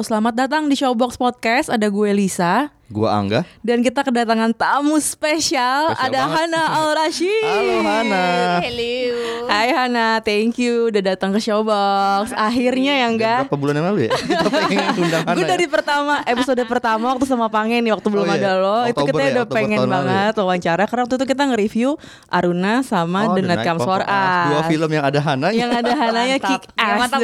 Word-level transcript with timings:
Selamat 0.00 0.34
datang 0.34 0.70
di 0.70 0.78
Showbox 0.78 1.18
Podcast. 1.18 1.66
Ada 1.66 1.90
gue 1.90 2.10
Lisa 2.14 2.77
Gua 2.88 3.20
Angga. 3.20 3.44
dan 3.60 3.84
kita 3.84 4.00
kedatangan 4.00 4.56
tamu 4.56 4.96
spesial. 4.96 5.92
Spesial 5.92 6.08
ada 6.08 6.24
banget. 6.24 6.40
Hana 6.48 6.62
Al 6.72 6.88
Rashid. 6.96 7.44
Halo 7.44 7.76
Hana. 7.84 8.24
Hello. 8.64 9.44
Hai 9.44 9.68
Hana, 9.76 10.08
thank 10.24 10.56
you 10.56 10.88
udah 10.88 11.04
datang 11.04 11.36
ke 11.36 11.36
Showbox. 11.36 12.32
Akhirnya 12.32 12.96
ya 12.96 13.06
enggak. 13.12 13.40
Berapa 13.44 13.60
bulan 13.60 13.74
yang 13.76 13.86
lalu 13.92 14.08
ya? 14.08 14.10
Kita 14.16 14.48
pengen 14.48 14.88
undang 15.04 15.20
Hana. 15.20 15.36
Gue 15.36 15.44
ya? 15.44 15.50
dari 15.52 15.66
pertama 15.68 16.14
episode 16.24 16.62
pertama 16.64 17.04
waktu 17.12 17.28
sama 17.28 17.52
Pangen 17.52 17.84
nih 17.84 17.92
waktu 17.92 18.08
belum 18.08 18.24
iya. 18.24 18.36
ada 18.40 18.50
lo 18.56 18.78
itu 18.88 18.96
Oktober 18.96 19.04
kita 19.04 19.20
ya, 19.20 19.28
udah 19.36 19.44
Oktober 19.44 19.56
pengen 19.60 19.78
lalu 19.84 19.92
banget 19.92 20.32
wawancara 20.40 20.82
karena 20.88 21.02
waktu 21.04 21.16
itu 21.20 21.26
kita 21.28 21.42
nge-review 21.44 21.88
Aruna 22.32 22.74
sama 22.80 23.20
Oh, 23.28 23.36
The 23.36 23.42
Night 23.44 23.68
Comes 23.68 23.84
For 23.84 24.00
Us. 24.00 24.48
Dua 24.48 24.62
film 24.64 24.88
yang 24.88 25.04
ada 25.04 25.20
Hana. 25.20 25.48
yang 25.52 25.68
ada 25.68 25.92
Hananya 25.92 26.40
Mantap. 26.40 26.48
kick 26.56 26.62
Ya, 26.72 26.84
ass 26.88 27.00
mantap. 27.04 27.20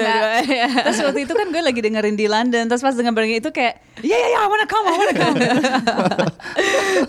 Terus 0.92 0.98
waktu 1.08 1.20
itu 1.24 1.32
kan 1.32 1.46
gue 1.48 1.62
lagi 1.64 1.80
dengerin 1.80 2.16
di 2.20 2.26
London 2.28 2.68
Terus 2.68 2.84
pas 2.84 2.92
denger 2.92 3.16
bareng 3.16 3.32
itu 3.32 3.48
kayak 3.48 3.80
Iya 4.04 4.12
iya 4.12 4.28
iya 4.28 4.38
I 4.42 4.48
wanna 4.50 4.68
come 4.68 4.84
I 4.84 4.92
wanna 4.92 5.14
come 5.16 5.36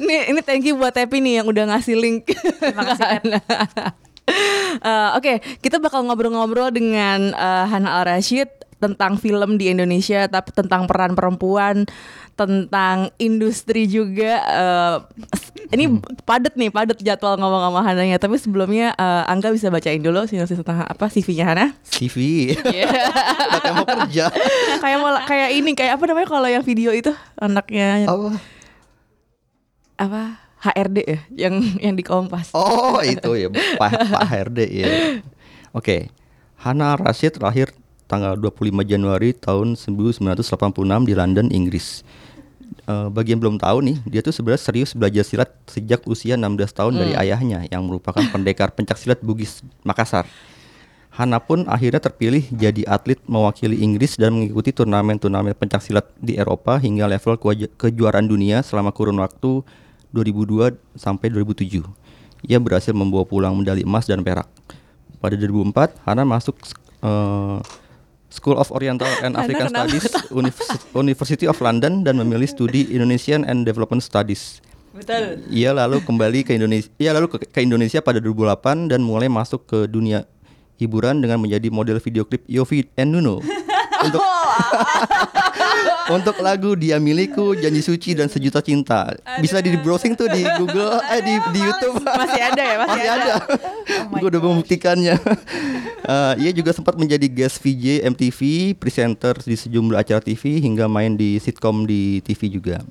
Nih, 0.08 0.22
ini 0.34 0.40
thank 0.42 0.66
you 0.66 0.76
buat 0.76 0.94
Tepi 0.96 1.22
nih 1.22 1.42
yang 1.42 1.48
udah 1.48 1.70
ngasih 1.72 1.96
link. 1.96 2.30
Terima 2.34 2.84
kasih. 2.84 3.06
Eh, 4.76 5.10
Oke, 5.14 5.38
kita 5.62 5.78
bakal 5.78 6.02
ngobrol-ngobrol 6.02 6.74
dengan 6.74 7.30
eh, 7.30 7.66
Hana 7.70 8.02
Al 8.02 8.10
Rashid 8.10 8.50
tentang 8.78 9.16
film 9.16 9.56
di 9.56 9.72
Indonesia, 9.72 10.28
tapi 10.28 10.52
tentang 10.52 10.86
peran 10.86 11.16
perempuan, 11.16 11.88
tentang 12.36 13.10
industri 13.18 13.88
juga. 13.88 14.44
Eh, 14.44 14.96
ini 15.74 15.98
padet 16.28 16.54
nih, 16.60 16.70
padet 16.70 17.00
jadwal 17.00 17.40
ngomong 17.40 17.72
sama 17.72 17.82
Hananya. 17.88 18.20
Tapi 18.20 18.36
sebelumnya 18.36 18.92
eh, 18.96 19.32
Angga 19.32 19.56
bisa 19.56 19.72
bacain 19.72 20.04
dulu 20.04 20.28
sinopsis 20.28 20.60
tentang 20.60 20.84
apa 20.84 21.06
CV-nya 21.08 21.46
Hana? 21.48 21.66
CV. 21.88 22.52
Udah 23.48 23.60
kayak 23.64 23.76
mau 23.76 23.88
kerja. 23.88 24.26
kayak 24.84 24.98
mau 25.00 25.12
kayak 25.24 25.50
ini, 25.56 25.72
kayak 25.74 25.96
apa 25.98 26.04
namanya 26.12 26.28
kalau 26.28 26.50
yang 26.52 26.64
video 26.64 26.92
itu 26.92 27.12
anaknya 27.40 28.06
Apa? 28.12 28.30
apa? 29.96 30.22
HRD 30.66 30.98
ya, 31.06 31.20
yang 31.46 31.62
yang 31.78 31.94
di 31.94 32.02
Kompas. 32.02 32.50
Oh 32.58 32.98
itu 33.06 33.38
ya 33.38 33.54
Pak 33.54 33.92
Pak 34.10 34.24
HRD 34.34 34.60
ya. 34.74 34.88
Oke. 35.78 36.10
Hana 36.58 36.98
Rashid 36.98 37.38
lahir 37.38 37.70
tanggal 38.06 38.38
25 38.38 38.86
Januari 38.86 39.34
tahun 39.34 39.78
1986 39.78 40.42
di 41.06 41.14
London, 41.14 41.48
Inggris. 41.50 42.06
Eh, 42.86 43.08
bagi 43.10 43.34
yang 43.34 43.42
belum 43.42 43.58
tahu 43.58 43.82
nih, 43.82 43.98
dia 44.06 44.22
tuh 44.22 44.30
sebenarnya 44.30 44.62
serius 44.62 44.94
belajar 44.94 45.26
silat 45.26 45.50
sejak 45.66 46.06
usia 46.06 46.38
16 46.38 46.70
tahun 46.70 46.94
dari 46.94 47.14
ayahnya 47.18 47.66
yang 47.74 47.82
merupakan 47.90 48.22
pendekar 48.30 48.70
pencak 48.78 49.02
silat 49.02 49.18
Bugis 49.26 49.66
Makassar. 49.82 50.30
Hana 51.10 51.40
pun 51.40 51.64
akhirnya 51.66 52.04
terpilih 52.04 52.44
jadi 52.52 52.84
atlet 52.86 53.18
mewakili 53.26 53.80
Inggris 53.80 54.20
dan 54.20 54.36
mengikuti 54.36 54.76
turnamen-turnamen 54.76 55.56
pencak 55.56 55.80
silat 55.80 56.12
di 56.20 56.36
Eropa 56.36 56.76
hingga 56.76 57.08
level 57.08 57.40
kejuaraan 57.80 58.28
dunia 58.28 58.60
selama 58.62 58.92
kurun 58.92 59.18
waktu 59.24 59.64
2002 60.12 60.76
sampai 61.00 61.32
2007. 61.32 61.82
Ia 62.46 62.60
berhasil 62.62 62.94
membawa 62.94 63.26
pulang 63.26 63.56
medali 63.56 63.88
emas 63.88 64.06
dan 64.06 64.22
perak. 64.22 64.46
Pada 65.24 65.34
2004, 65.40 66.06
Hana 66.06 66.22
masuk 66.28 66.60
eh, 67.02 67.58
School 68.36 68.60
of 68.60 68.68
Oriental 68.70 69.08
and 69.24 69.40
African 69.40 69.72
Studies 69.72 70.04
Univers- 70.30 70.84
University 70.92 71.48
of 71.48 71.56
London 71.64 72.04
dan 72.04 72.20
memilih 72.20 72.46
studi 72.46 72.92
Indonesian 72.92 73.48
and 73.48 73.64
Development 73.64 74.04
Studies. 74.04 74.60
Betul 74.92 75.44
Ia 75.52 75.76
lalu 75.76 76.04
kembali 76.04 76.44
ke 76.44 76.56
Indonesia. 76.56 76.92
Ia 77.00 77.12
lalu 77.16 77.28
ke, 77.32 77.38
ke 77.48 77.60
Indonesia 77.64 78.00
pada 78.00 78.20
2008 78.20 78.92
dan 78.92 79.00
mulai 79.04 79.28
masuk 79.28 79.68
ke 79.68 79.88
dunia 79.88 80.28
hiburan 80.76 81.24
dengan 81.24 81.40
menjadi 81.40 81.72
model 81.72 82.00
video 82.04 82.28
klip 82.28 82.44
Yofi 82.48 82.88
and 83.00 83.16
Nuno 83.16 83.40
untuk 84.04 84.22
untuk 86.16 86.36
lagu 86.44 86.76
Dia 86.78 87.00
Milikku, 87.00 87.56
Janji 87.58 87.82
Suci 87.82 88.12
dan 88.14 88.28
Sejuta 88.28 88.60
Cinta. 88.60 89.14
Bisa 89.40 89.62
di 89.64 89.74
browsing 89.80 90.14
tuh 90.14 90.30
di 90.30 90.44
Google, 90.60 91.00
eh 91.10 91.22
di 91.22 91.34
di 91.56 91.60
YouTube. 91.64 92.04
Masih 92.04 92.42
ada 92.42 92.64
ya, 92.64 92.76
masih 92.84 93.08
ada. 93.10 93.34
Gue 94.12 94.28
udah 94.30 94.42
membuktikannya. 94.42 95.16
Eh, 96.06 96.34
ia 96.46 96.52
juga 96.54 96.70
sempat 96.70 96.94
menjadi 97.02 97.26
guest 97.26 97.58
VJ 97.66 98.06
MTV, 98.14 98.40
presenter 98.78 99.34
di 99.42 99.58
sejumlah 99.58 100.06
acara 100.06 100.22
TV 100.22 100.62
hingga 100.62 100.86
main 100.86 101.18
di 101.18 101.42
sitkom 101.42 101.90
di 101.90 102.22
TV 102.22 102.46
juga. 102.54 102.86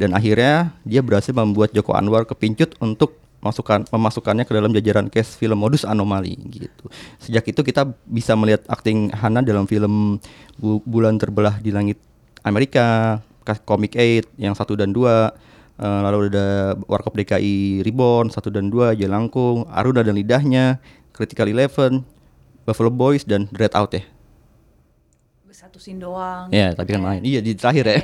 Dan 0.00 0.16
akhirnya 0.16 0.72
dia 0.80 1.04
berhasil 1.04 1.36
membuat 1.36 1.76
Joko 1.76 1.92
Anwar 1.92 2.24
kepincut 2.24 2.72
untuk 2.80 3.20
masukkan 3.44 3.84
memasukkannya 3.92 4.48
ke 4.48 4.52
dalam 4.56 4.72
jajaran 4.72 5.12
cast 5.12 5.36
film 5.36 5.60
Modus 5.60 5.84
Anomali 5.84 6.32
gitu. 6.48 6.88
Sejak 7.20 7.44
itu 7.44 7.60
kita 7.60 7.84
bisa 8.08 8.32
melihat 8.32 8.64
akting 8.66 9.12
Hana 9.12 9.44
dalam 9.44 9.68
film 9.68 10.16
Bu- 10.56 10.80
Bulan 10.82 11.20
Terbelah 11.20 11.60
di 11.60 11.68
Langit 11.68 12.00
Amerika, 12.40 13.20
Ka- 13.44 13.60
Comic 13.60 13.92
8 13.92 14.40
yang 14.40 14.56
satu 14.56 14.72
dan 14.72 14.96
dua, 14.96 15.36
eh, 15.76 16.00
lalu 16.00 16.32
ada 16.32 16.72
Warkop 16.88 17.12
DKI 17.12 17.84
Reborn 17.84 18.32
satu 18.32 18.48
dan 18.48 18.72
dua, 18.72 18.96
Jelangkung, 18.96 19.68
Aruna 19.68 20.00
dan 20.00 20.16
Lidahnya, 20.16 20.80
Critical 21.12 21.52
Eleven, 21.52 22.00
Buffalo 22.64 22.88
Boys 22.88 23.28
dan 23.28 23.44
Dread 23.52 23.76
Out 23.76 23.92
ya. 23.92 24.04
Satu 25.54 25.78
scene 25.78 26.02
doang 26.02 26.50
Ya, 26.50 26.74
tadi 26.74 26.98
kan 26.98 26.98
main. 26.98 27.22
Iya 27.22 27.38
di 27.38 27.54
terakhir 27.54 27.84
ya. 27.86 27.98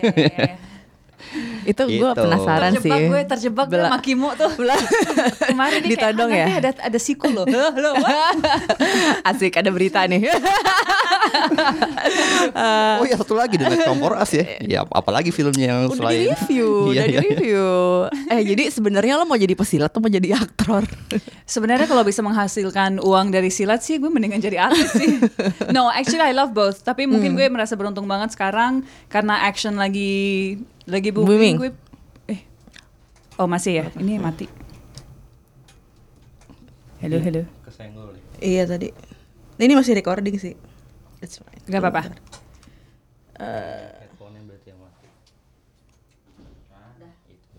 Itu 1.63 1.83
gue 1.85 1.99
Gitu. 2.01 2.21
penasaran 2.21 2.73
sih. 2.75 2.81
Terjebak 2.83 3.01
gue 3.07 3.21
terjebak 3.27 3.67
gue 3.67 3.73
Bela- 3.75 3.89
sama 3.89 3.99
Kimo 3.99 4.31
tuh 4.35 4.51
Kemarin 5.51 5.81
kayak 5.81 5.91
Ditodong 5.91 6.31
"Ah, 6.31 6.39
ya?" 6.39 6.47
ada, 6.59 6.71
ada 6.81 6.99
sequel 6.99 7.33
loh 7.33 7.47
Hah, 7.47 7.73
loh? 7.75 7.95
Asik 9.29 9.55
ada 9.55 9.69
berita 9.69 10.05
nih. 10.05 10.27
oh 12.97 13.05
ya 13.05 13.17
satu 13.17 13.35
lagi 13.35 13.57
dengan 13.57 13.79
kompor 13.83 14.17
as 14.17 14.33
ya. 14.33 14.45
Ya 14.61 14.79
ap- 14.83 14.93
apalagi 14.93 15.31
filmnya 15.31 15.67
yang 15.69 15.81
udah 15.87 15.97
selain 15.97 16.19
di 16.19 16.27
review, 16.31 16.69
Iya, 16.87 16.91
udah 16.91 17.05
di 17.05 17.13
iya. 17.13 17.21
review. 17.23 17.67
Eh 18.29 18.41
jadi 18.47 18.63
sebenarnya 18.71 19.15
lo 19.15 19.25
mau 19.25 19.37
jadi 19.37 19.53
pesilat 19.53 19.91
atau 19.91 20.01
mau 20.01 20.09
jadi 20.09 20.35
aktor? 20.35 20.85
Sebenarnya 21.45 21.87
kalau 21.87 22.03
bisa 22.03 22.21
menghasilkan 22.21 22.99
uang 22.99 23.31
dari 23.31 23.51
silat 23.51 23.81
sih 23.81 23.99
gue 23.99 24.09
mendingan 24.09 24.39
jadi 24.39 24.59
artis 24.63 24.91
sih. 24.93 25.19
No, 25.69 25.89
actually 25.89 26.23
I 26.23 26.33
love 26.33 26.51
both. 26.51 26.81
Tapi 26.81 27.05
Hmm. 27.05 27.13
mungkin 27.13 27.31
gue 27.35 27.47
merasa 27.49 27.75
beruntung 27.75 28.07
banget 28.07 28.33
sekarang 28.33 28.83
karena 29.07 29.45
action 29.45 29.75
lagi 29.75 30.57
lagi 30.87 31.11
Booming. 31.11 31.27
booming. 31.27 31.57
Gue 31.59 31.71
eh 32.27 32.41
Oh, 33.37 33.45
masih 33.45 33.73
ya? 33.75 33.85
Ini 33.95 34.17
mati. 34.17 34.47
Hello, 37.01 37.17
hello. 37.17 37.43
Kesenggol 37.65 38.13
ya. 38.13 38.21
iya 38.41 38.63
tadi. 38.65 38.93
Ini 39.57 39.73
masih 39.73 39.93
recording 39.95 40.37
sih. 40.37 40.53
It's 41.21 41.37
fine. 41.37 41.61
Gak 41.65 41.81
apa-apa. 41.81 42.13
Headphone-nya 43.37 44.41
berarti 44.43 44.69
yang 44.69 44.81
mati. 44.81 45.07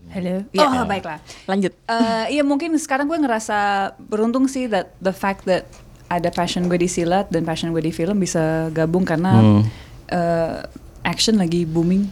Hello. 0.08 0.34
Iya. 0.50 0.66
Oh, 0.68 0.84
baiklah. 0.84 1.18
Lanjut. 1.46 1.72
Eh, 1.84 2.26
iya 2.30 2.42
mungkin 2.42 2.74
sekarang 2.76 3.06
gue 3.06 3.16
ngerasa 3.16 3.58
beruntung 3.98 4.46
sih 4.46 4.66
that 4.66 4.94
the 4.98 5.10
fact 5.10 5.42
that 5.44 5.66
ada 6.06 6.28
passion 6.28 6.68
gue 6.68 6.76
di 6.76 6.86
silat 6.86 7.26
dan 7.26 7.42
passion 7.42 7.72
gue 7.72 7.80
di 7.80 7.90
film 7.90 8.20
bisa 8.20 8.68
gabung 8.70 9.02
karena 9.02 9.32
Hmm. 9.32 9.62
eh, 10.06 10.58
action 11.02 11.34
lagi 11.34 11.64
booming 11.64 12.06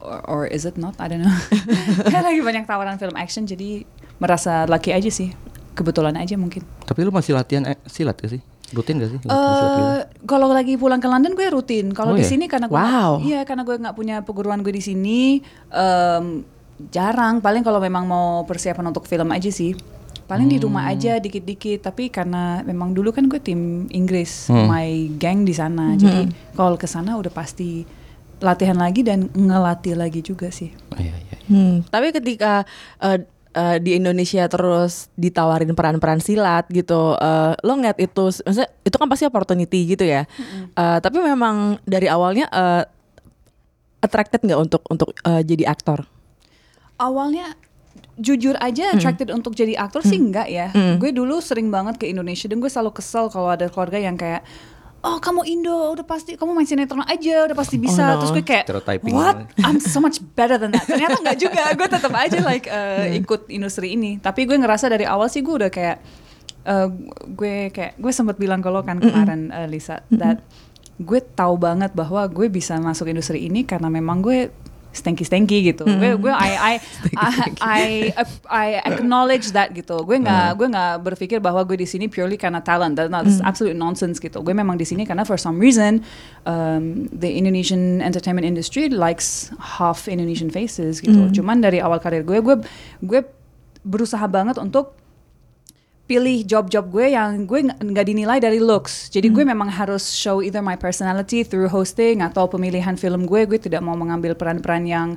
or, 0.00 0.18
or 0.26 0.40
is 0.44 0.64
it 0.64 0.74
not 0.74 0.96
I 0.96 1.06
don't 1.06 1.20
know 1.20 1.30
Kayak 2.10 2.24
lagi 2.26 2.40
banyak 2.40 2.64
tawaran 2.64 2.96
film 2.96 3.14
action 3.14 3.44
jadi 3.44 3.84
merasa 4.16 4.64
lucky 4.64 4.90
aja 4.90 5.08
sih 5.08 5.32
kebetulan 5.72 6.12
aja 6.14 6.34
mungkin 6.34 6.60
Tapi 6.82 7.00
lu 7.00 7.10
masih 7.10 7.32
latihan 7.32 7.64
eh, 7.64 7.78
silat 7.84 8.16
gak 8.16 8.30
sih? 8.30 8.42
Rutin 8.70 8.98
gak 8.98 9.10
sih? 9.10 9.18
Eh, 9.20 9.98
kalau 10.24 10.46
lagi 10.48 10.74
pulang 10.74 10.98
ke 10.98 11.06
London 11.06 11.32
gue 11.32 11.42
rutin. 11.48 11.90
Kalau 11.90 12.12
Oh, 12.12 12.16
di 12.16 12.22
ya? 12.22 12.28
sini 12.28 12.46
karena 12.46 12.66
gue 12.66 12.74
Wow. 12.74 13.18
iya 13.20 13.42
karena 13.42 13.62
gue 13.62 13.74
nggak 13.76 13.92
punya 13.92 14.16
perguruan 14.20 14.60
gue 14.60 14.70
di 14.70 14.78
sini 14.78 15.42
em, 15.68 16.46
jarang. 16.86 17.38
Paling 17.38 17.60
kalau 17.60 17.78
memang 17.78 18.04
mau 18.04 18.42
persiapan 18.44 18.88
untuk 18.88 19.04
film 19.04 19.26
aja 19.30 19.48
sih. 19.48 19.74
Paling 20.24 20.46
di 20.46 20.58
rumah 20.58 20.86
Hmm. 20.86 20.94
aja 20.94 21.12
dikit-dikit. 21.18 21.82
Tapi 21.82 22.06
karena 22.08 22.62
memang 22.62 22.94
dulu 22.94 23.10
kan 23.10 23.26
gue 23.26 23.38
tim 23.38 23.90
Inggris, 23.90 24.46
Hmm. 24.46 24.66
my 24.66 24.88
gang 25.16 25.42
di 25.42 25.50
sana. 25.52 25.96
Jadi 25.96 26.30
kalau 26.52 26.76
ke 26.76 26.86
sana 26.86 27.16
udah 27.16 27.30
pasti 27.30 27.82
latihan 28.40 28.76
lagi 28.76 29.04
dan 29.04 29.28
ngelatih 29.32 29.94
lagi 29.94 30.24
juga 30.24 30.48
sih. 30.48 30.72
Oh, 30.92 30.98
iya, 30.98 31.12
iya. 31.12 31.36
Hmm, 31.46 31.84
tapi 31.86 32.10
ketika 32.10 32.64
eh, 32.98 33.24
eh, 33.52 33.76
di 33.78 34.00
Indonesia 34.00 34.48
terus 34.48 35.12
ditawarin 35.14 35.76
peran-peran 35.76 36.18
silat 36.24 36.66
gitu, 36.72 37.14
eh, 37.20 37.52
lo 37.60 37.72
ngeliat 37.76 38.00
itu, 38.00 38.32
maksudnya 38.32 38.68
itu 38.82 38.96
kan 38.96 39.08
pasti 39.12 39.24
opportunity 39.28 39.80
gitu 39.92 40.04
ya. 40.08 40.24
Eh, 40.74 40.98
tapi 40.98 41.20
memang 41.20 41.78
dari 41.84 42.08
awalnya 42.08 42.48
eh, 42.48 42.82
attracted 44.00 44.40
nggak 44.42 44.60
untuk 44.60 44.82
untuk 44.88 45.12
eh, 45.28 45.44
jadi 45.44 45.68
aktor? 45.68 46.08
awalnya 47.00 47.56
jujur 48.20 48.52
aja 48.60 48.92
attracted 48.92 49.32
untuk 49.32 49.56
jadi 49.56 49.80
aktor 49.80 50.04
sih 50.04 50.20
enggak 50.20 50.52
ya. 50.52 50.68
Gue 51.00 51.08
dulu 51.10 51.40
sering 51.40 51.72
banget 51.72 51.96
ke 51.96 52.12
Indonesia 52.12 52.44
dan 52.52 52.60
gue 52.60 52.68
selalu 52.68 52.92
kesel 52.92 53.32
kalau 53.32 53.48
ada 53.48 53.72
keluarga 53.72 53.96
yang 53.96 54.20
kayak 54.20 54.44
Oh 55.00 55.16
kamu 55.16 55.48
Indo 55.48 55.96
udah 55.96 56.04
pasti 56.04 56.36
kamu 56.36 56.52
main 56.52 56.68
sinetron 56.68 57.00
aja 57.08 57.48
udah 57.48 57.56
pasti 57.56 57.80
bisa. 57.80 58.04
no. 58.04 58.20
terus 58.20 58.32
gue 58.36 58.44
kayak 58.44 58.68
what? 59.08 59.48
I'm 59.64 59.80
so 59.80 59.96
much 59.96 60.20
better 60.36 60.60
than 60.60 60.76
that. 60.76 60.84
Ternyata 60.84 61.24
nggak 61.24 61.38
juga 61.40 61.62
gue 61.72 61.88
tetap 61.88 62.12
aja 62.12 62.38
like 62.44 62.68
uh, 62.72 63.08
ikut 63.08 63.48
industri 63.48 63.96
ini. 63.96 64.20
Tapi 64.20 64.44
gue 64.44 64.60
ngerasa 64.60 64.92
dari 64.92 65.08
awal 65.08 65.32
sih 65.32 65.40
gue 65.40 65.56
udah 65.56 65.72
kayak 65.72 66.04
uh, 66.68 66.88
gue 67.32 67.72
kayak 67.72 67.96
gue 67.96 68.12
sempat 68.12 68.36
bilang 68.36 68.60
ke 68.60 68.68
lo 68.68 68.84
kan 68.84 69.00
kemarin 69.00 69.48
uh, 69.48 69.64
Lisa 69.64 70.04
that 70.12 70.44
gue 71.00 71.20
tahu 71.32 71.56
banget 71.56 71.96
bahwa 71.96 72.28
gue 72.28 72.52
bisa 72.52 72.76
masuk 72.76 73.08
industri 73.08 73.48
ini 73.48 73.64
karena 73.64 73.88
memang 73.88 74.20
gue 74.20 74.52
stanky 74.90 75.22
stanky 75.22 75.72
gitu. 75.72 75.86
Gue 75.86 76.18
gue 76.18 76.32
I 76.34 76.50
I, 76.54 76.74
I 77.16 77.50
I 77.62 77.82
I 78.46 78.66
acknowledge 78.84 79.54
that 79.54 79.70
gitu. 79.72 80.02
Gue 80.02 80.18
nggak 80.18 80.58
gue 80.58 80.66
nggak 80.70 80.92
berpikir 81.06 81.38
bahwa 81.38 81.62
gue 81.64 81.78
di 81.78 81.88
sini 81.88 82.10
purely 82.10 82.36
karena 82.36 82.60
talent. 82.62 82.98
That's 82.98 83.10
not 83.10 83.24
that's 83.26 83.42
absolute 83.42 83.78
nonsense 83.78 84.18
gitu. 84.18 84.42
Gue 84.42 84.52
memang 84.52 84.76
di 84.76 84.86
sini 84.86 85.06
karena 85.06 85.22
for 85.22 85.38
some 85.38 85.62
reason 85.62 86.02
um, 86.44 87.06
the 87.14 87.30
Indonesian 87.30 88.02
entertainment 88.02 88.44
industry 88.44 88.90
likes 88.90 89.54
half 89.58 90.10
Indonesian 90.10 90.50
faces 90.50 90.98
gitu. 91.00 91.30
Cuman 91.40 91.62
dari 91.62 91.78
awal 91.78 92.02
karir 92.02 92.26
gue 92.26 92.42
gue 92.42 92.56
gue 93.02 93.20
berusaha 93.80 94.24
banget 94.28 94.60
untuk 94.60 94.99
pilih 96.10 96.42
job-job 96.42 96.90
gue 96.90 97.14
yang 97.14 97.46
gue 97.46 97.70
nggak 97.70 98.06
dinilai 98.10 98.42
dari 98.42 98.58
looks. 98.58 99.14
Jadi 99.14 99.30
gue 99.30 99.46
memang 99.46 99.70
harus 99.70 100.10
show 100.10 100.42
either 100.42 100.58
my 100.58 100.74
personality 100.74 101.46
through 101.46 101.70
hosting 101.70 102.18
atau 102.18 102.50
pemilihan 102.50 102.98
film 102.98 103.30
gue. 103.30 103.46
Gue 103.46 103.62
tidak 103.62 103.78
mau 103.78 103.94
mengambil 103.94 104.34
peran-peran 104.34 104.82
yang 104.90 105.14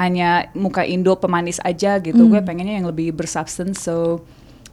hanya 0.00 0.48
muka 0.56 0.80
Indo 0.88 1.12
pemanis 1.20 1.60
aja 1.60 2.00
gitu. 2.00 2.24
Gue 2.24 2.40
pengennya 2.40 2.80
yang 2.80 2.88
lebih 2.88 3.12
bersubstance. 3.12 3.84
So 3.84 4.24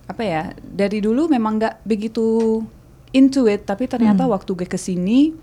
apa 0.08 0.24
ya? 0.24 0.56
Dari 0.64 1.04
dulu 1.04 1.28
memang 1.28 1.60
nggak 1.60 1.84
begitu 1.84 2.64
into 3.12 3.52
it, 3.52 3.68
tapi 3.68 3.92
ternyata 3.92 4.24
waktu 4.24 4.56
gue 4.56 4.68
ke 4.72 4.80
sini 4.80 5.36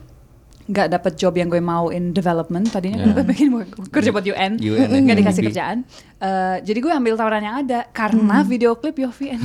nggak 0.65 0.89
dapat 0.91 1.13
job 1.15 1.33
yang 1.33 1.47
gue 1.47 1.61
mau 1.61 1.89
in 1.89 2.11
development 2.11 2.73
tadinya 2.73 2.97
Yeah. 2.97 3.13
gue 3.13 3.25
pengen 3.27 3.49
mau 3.53 3.61
kerja 3.93 4.09
buat 4.09 4.25
UN, 4.25 4.57
nggak 4.57 5.19
dikasih 5.21 5.43
kerjaan 5.45 5.79
Eh, 6.17 6.57
jadi 6.65 6.81
gue 6.81 6.89
ambil 6.89 7.21
tawaran 7.21 7.45
yang 7.45 7.57
ada 7.61 7.85
karena 7.93 8.41
video 8.43 8.73
klip 8.73 8.97
Yofi 8.97 9.37
and 9.37 9.45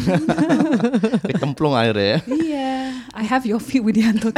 Kecemplung 1.28 1.76
akhirnya 1.80 2.08
ya. 2.08 2.20
Iya, 2.24 2.72
I 3.12 3.24
have 3.28 3.44
Yofi 3.44 3.84
Widianto. 3.84 4.32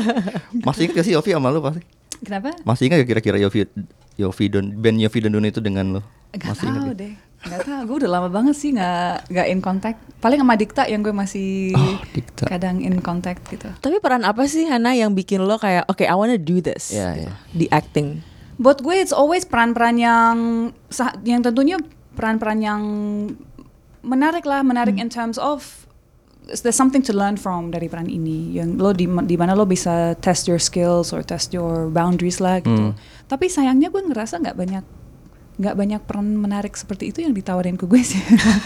Masih 0.66 0.88
ingat 0.88 0.94
gak 0.96 1.04
sih 1.04 1.12
Yofi 1.12 1.36
sama 1.36 1.52
lu 1.52 1.60
pasti? 1.60 1.84
Kenapa? 2.24 2.56
Masih 2.64 2.88
ingat 2.88 3.04
gak 3.04 3.10
kira-kira 3.12 3.36
Yofi 3.36 3.68
Yofi 4.16 4.44
Don 4.48 4.72
band 4.72 4.96
Yofi 4.96 5.18
Don 5.20 5.32
Dono 5.34 5.44
itu 5.44 5.60
dengan 5.60 5.98
lo? 5.98 6.02
Gak 6.32 6.56
Masih 6.56 6.66
ingat 6.72 6.84
ya? 6.88 6.94
deh. 6.96 7.12
Gak 7.44 7.60
tahu, 7.62 7.80
gue 7.84 7.96
udah 8.04 8.10
lama 8.10 8.28
banget 8.28 8.56
sih 8.56 8.72
nggak 8.72 9.28
nggak 9.28 9.46
in 9.48 9.60
contact. 9.60 9.98
Paling 10.18 10.40
sama 10.40 10.56
Dikta 10.56 10.88
yang 10.88 11.04
gue 11.04 11.12
masih 11.12 11.76
Oh, 11.76 12.00
Dikta. 12.10 12.48
kadang 12.48 12.80
in 12.80 12.98
contact 12.98 13.44
gitu. 13.46 13.68
Tapi 13.78 14.00
peran 14.00 14.24
apa 14.24 14.48
sih 14.48 14.64
Hana 14.64 14.96
yang 14.96 15.12
bikin 15.12 15.44
lo 15.44 15.60
kayak 15.60 15.84
oke 15.86 16.00
I 16.00 16.14
wanna 16.16 16.40
do 16.40 16.58
this 16.58 16.88
Iya, 16.90 17.08
gitu, 17.12 17.20
iya. 17.28 17.32
di 17.52 17.66
acting? 17.68 18.08
Buat 18.56 18.80
gue 18.80 18.96
it's 18.96 19.12
always 19.12 19.44
peran-peran 19.44 20.00
yang 20.00 20.36
yang 21.22 21.44
tentunya 21.44 21.76
peran-peran 22.14 22.58
yang 22.58 22.80
menarik 24.00 24.44
lah, 24.44 24.60
menarik 24.60 24.96
in 24.96 25.08
terms 25.08 25.36
of 25.36 25.84
there's 26.44 26.76
something 26.76 27.00
to 27.00 27.12
learn 27.12 27.36
from 27.36 27.68
dari 27.68 27.88
peran 27.88 28.08
ini. 28.08 28.56
Yang 28.56 28.68
lo 28.76 28.90
di 28.92 29.04
di 29.04 29.36
mana 29.36 29.52
lo 29.52 29.64
bisa 29.64 30.16
test 30.18 30.44
your 30.44 30.60
skills 30.60 31.12
or 31.12 31.20
test 31.20 31.52
your 31.52 31.88
boundaries 31.88 32.40
lah 32.40 32.60
gitu. 32.60 32.92
Hmm. 32.92 32.96
Tapi 33.26 33.48
sayangnya 33.48 33.88
gue 33.88 34.00
ngerasa 34.00 34.40
nggak 34.40 34.56
banyak 34.56 34.84
nggak 35.54 35.74
banyak 35.74 36.00
peran 36.02 36.34
menarik 36.34 36.74
seperti 36.74 37.14
itu 37.14 37.22
yang 37.22 37.30
ditawarin 37.30 37.74
ke 37.74 37.86
gue 37.86 38.02
sih. 38.02 38.18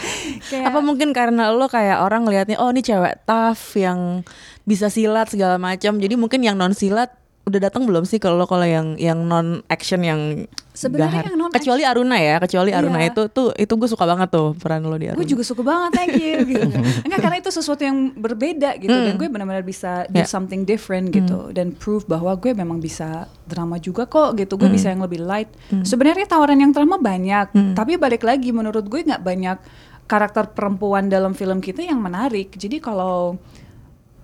Kayak- 0.51 0.73
Apa 0.73 0.81
mungkin 0.81 1.13
karena 1.13 1.53
lo 1.53 1.67
kayak 1.67 2.01
orang 2.01 2.25
ngelihatnya 2.25 2.57
oh 2.57 2.69
ini 2.69 2.81
cewek 2.81 3.23
tough 3.23 3.77
yang 3.77 4.25
bisa 4.65 4.89
silat 4.89 5.29
segala 5.29 5.57
macam. 5.57 5.97
Jadi 5.97 6.15
mungkin 6.15 6.41
yang 6.41 6.57
non 6.57 6.73
silat 6.73 7.13
udah 7.49 7.61
datang 7.63 7.83
belum 7.83 8.05
sih 8.05 8.17
kalau 8.17 8.45
kalau 8.45 8.63
yang 8.63 8.95
yang 8.95 9.19
non 9.21 9.65
action 9.67 10.01
yang 10.01 10.47
Sebenarnya 10.71 11.27
yang 11.27 11.35
non 11.37 11.51
kecuali 11.51 11.83
Aruna 11.83 12.15
ya, 12.17 12.39
kecuali 12.39 12.71
Aruna 12.71 13.01
Iya. 13.01 13.11
itu 13.11 13.23
tuh 13.29 13.51
itu 13.53 13.73
gue 13.73 13.89
suka 13.89 14.07
banget 14.07 14.31
tuh 14.31 14.55
peran 14.55 14.81
lo 14.81 14.95
di 14.95 15.07
Aruna. 15.07 15.19
gue 15.19 15.27
juga 15.27 15.43
suka 15.43 15.61
banget 15.61 15.91
thank 15.93 16.15
you 16.15 16.39
gitu. 16.55 16.71
Enggak 17.03 17.19
karena 17.19 17.37
itu 17.37 17.51
sesuatu 17.51 17.83
yang 17.83 17.99
berbeda 18.13 18.77
gitu 18.77 18.93
dan 18.93 19.15
gue 19.15 19.27
benar-benar 19.27 19.61
bisa 19.63 20.07
do 20.07 20.15
Ya. 20.15 20.25
something 20.25 20.63
different 20.63 21.11
gitu 21.11 21.51
dan 21.51 21.73
prove 21.73 22.07
bahwa 22.07 22.31
gue 22.35 22.53
memang 22.53 22.79
bisa 22.79 23.27
drama 23.43 23.77
juga 23.77 24.05
kok 24.05 24.37
gitu. 24.37 24.55
Gue 24.55 24.71
bisa 24.71 24.89
yang 24.89 25.01
lebih 25.01 25.19
light. 25.21 25.51
Sebenarnya 25.83 26.25
tawaran 26.27 26.57
yang 26.57 26.71
drama 26.71 26.95
banyak 26.95 27.51
tapi 27.75 27.97
balik 27.97 28.23
lagi 28.23 28.49
menurut 28.51 28.85
gue 28.85 29.03
nggak 29.03 29.21
banyak 29.21 29.59
karakter 30.05 30.49
perempuan 30.49 31.07
dalam 31.07 31.35
film 31.35 31.59
kita 31.59 31.83
yang 31.83 31.99
menarik. 31.99 32.55
Jadi 32.55 32.79
kalau 32.79 33.35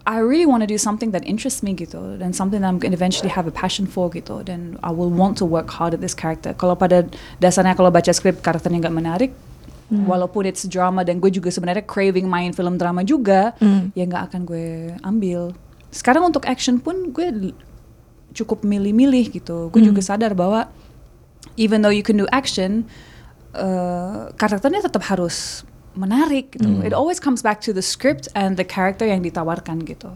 I 0.04 0.20
really 0.20 0.44
want 0.44 0.60
to 0.60 0.68
do 0.68 0.76
something 0.76 1.16
that 1.16 1.24
interests 1.24 1.64
me 1.64 1.72
gitu 1.72 2.20
dan 2.20 2.36
something 2.36 2.60
that 2.60 2.68
I'm 2.68 2.76
going 2.76 2.92
to 2.92 2.98
eventually 3.00 3.32
have 3.32 3.48
a 3.48 3.54
passion 3.54 3.88
for 3.88 4.12
gitu 4.12 4.44
dan 4.44 4.76
I 4.84 4.92
will 4.92 5.08
want 5.08 5.40
to 5.40 5.48
work 5.48 5.72
hard 5.72 5.96
at 5.96 6.04
this 6.04 6.12
character. 6.12 6.52
Kalau 6.52 6.76
pada 6.76 7.08
dasarnya 7.40 7.72
kalau 7.72 7.88
baca 7.88 8.12
skrip 8.12 8.44
karakternya 8.44 8.84
nggak 8.84 8.96
menarik, 9.00 9.32
walaupun 10.04 10.44
it's 10.44 10.68
drama 10.68 11.08
dan 11.08 11.24
gue 11.24 11.32
juga 11.32 11.48
sebenarnya 11.48 11.88
craving 11.88 12.28
main 12.28 12.52
film 12.52 12.76
drama 12.76 13.00
juga, 13.00 13.56
ya 13.96 14.04
nggak 14.04 14.22
akan 14.28 14.40
gue 14.44 14.92
ambil. 15.00 15.56
Sekarang 15.88 16.28
untuk 16.28 16.44
action 16.44 16.76
pun 16.84 17.08
gue 17.08 17.54
cukup 18.36 18.60
milih-milih 18.60 19.32
gitu. 19.40 19.72
Gue 19.72 19.80
juga 19.88 20.04
sadar 20.04 20.36
bahwa 20.36 20.68
even 21.56 21.80
though 21.80 21.94
you 21.94 22.04
can 22.04 22.20
do 22.20 22.28
action, 22.28 22.84
eh, 23.56 24.20
karakternya 24.36 24.84
tetap 24.84 25.00
harus 25.08 25.64
menarik 25.94 26.54
gitu. 26.54 26.68
It 26.82 26.92
always 26.94 27.18
comes 27.22 27.40
back 27.42 27.62
to 27.64 27.70
the 27.74 27.82
script 27.82 28.28
and 28.34 28.58
the 28.58 28.66
character 28.66 29.06
yang 29.06 29.22
ditawarkan 29.22 29.86
gitu. 29.86 30.14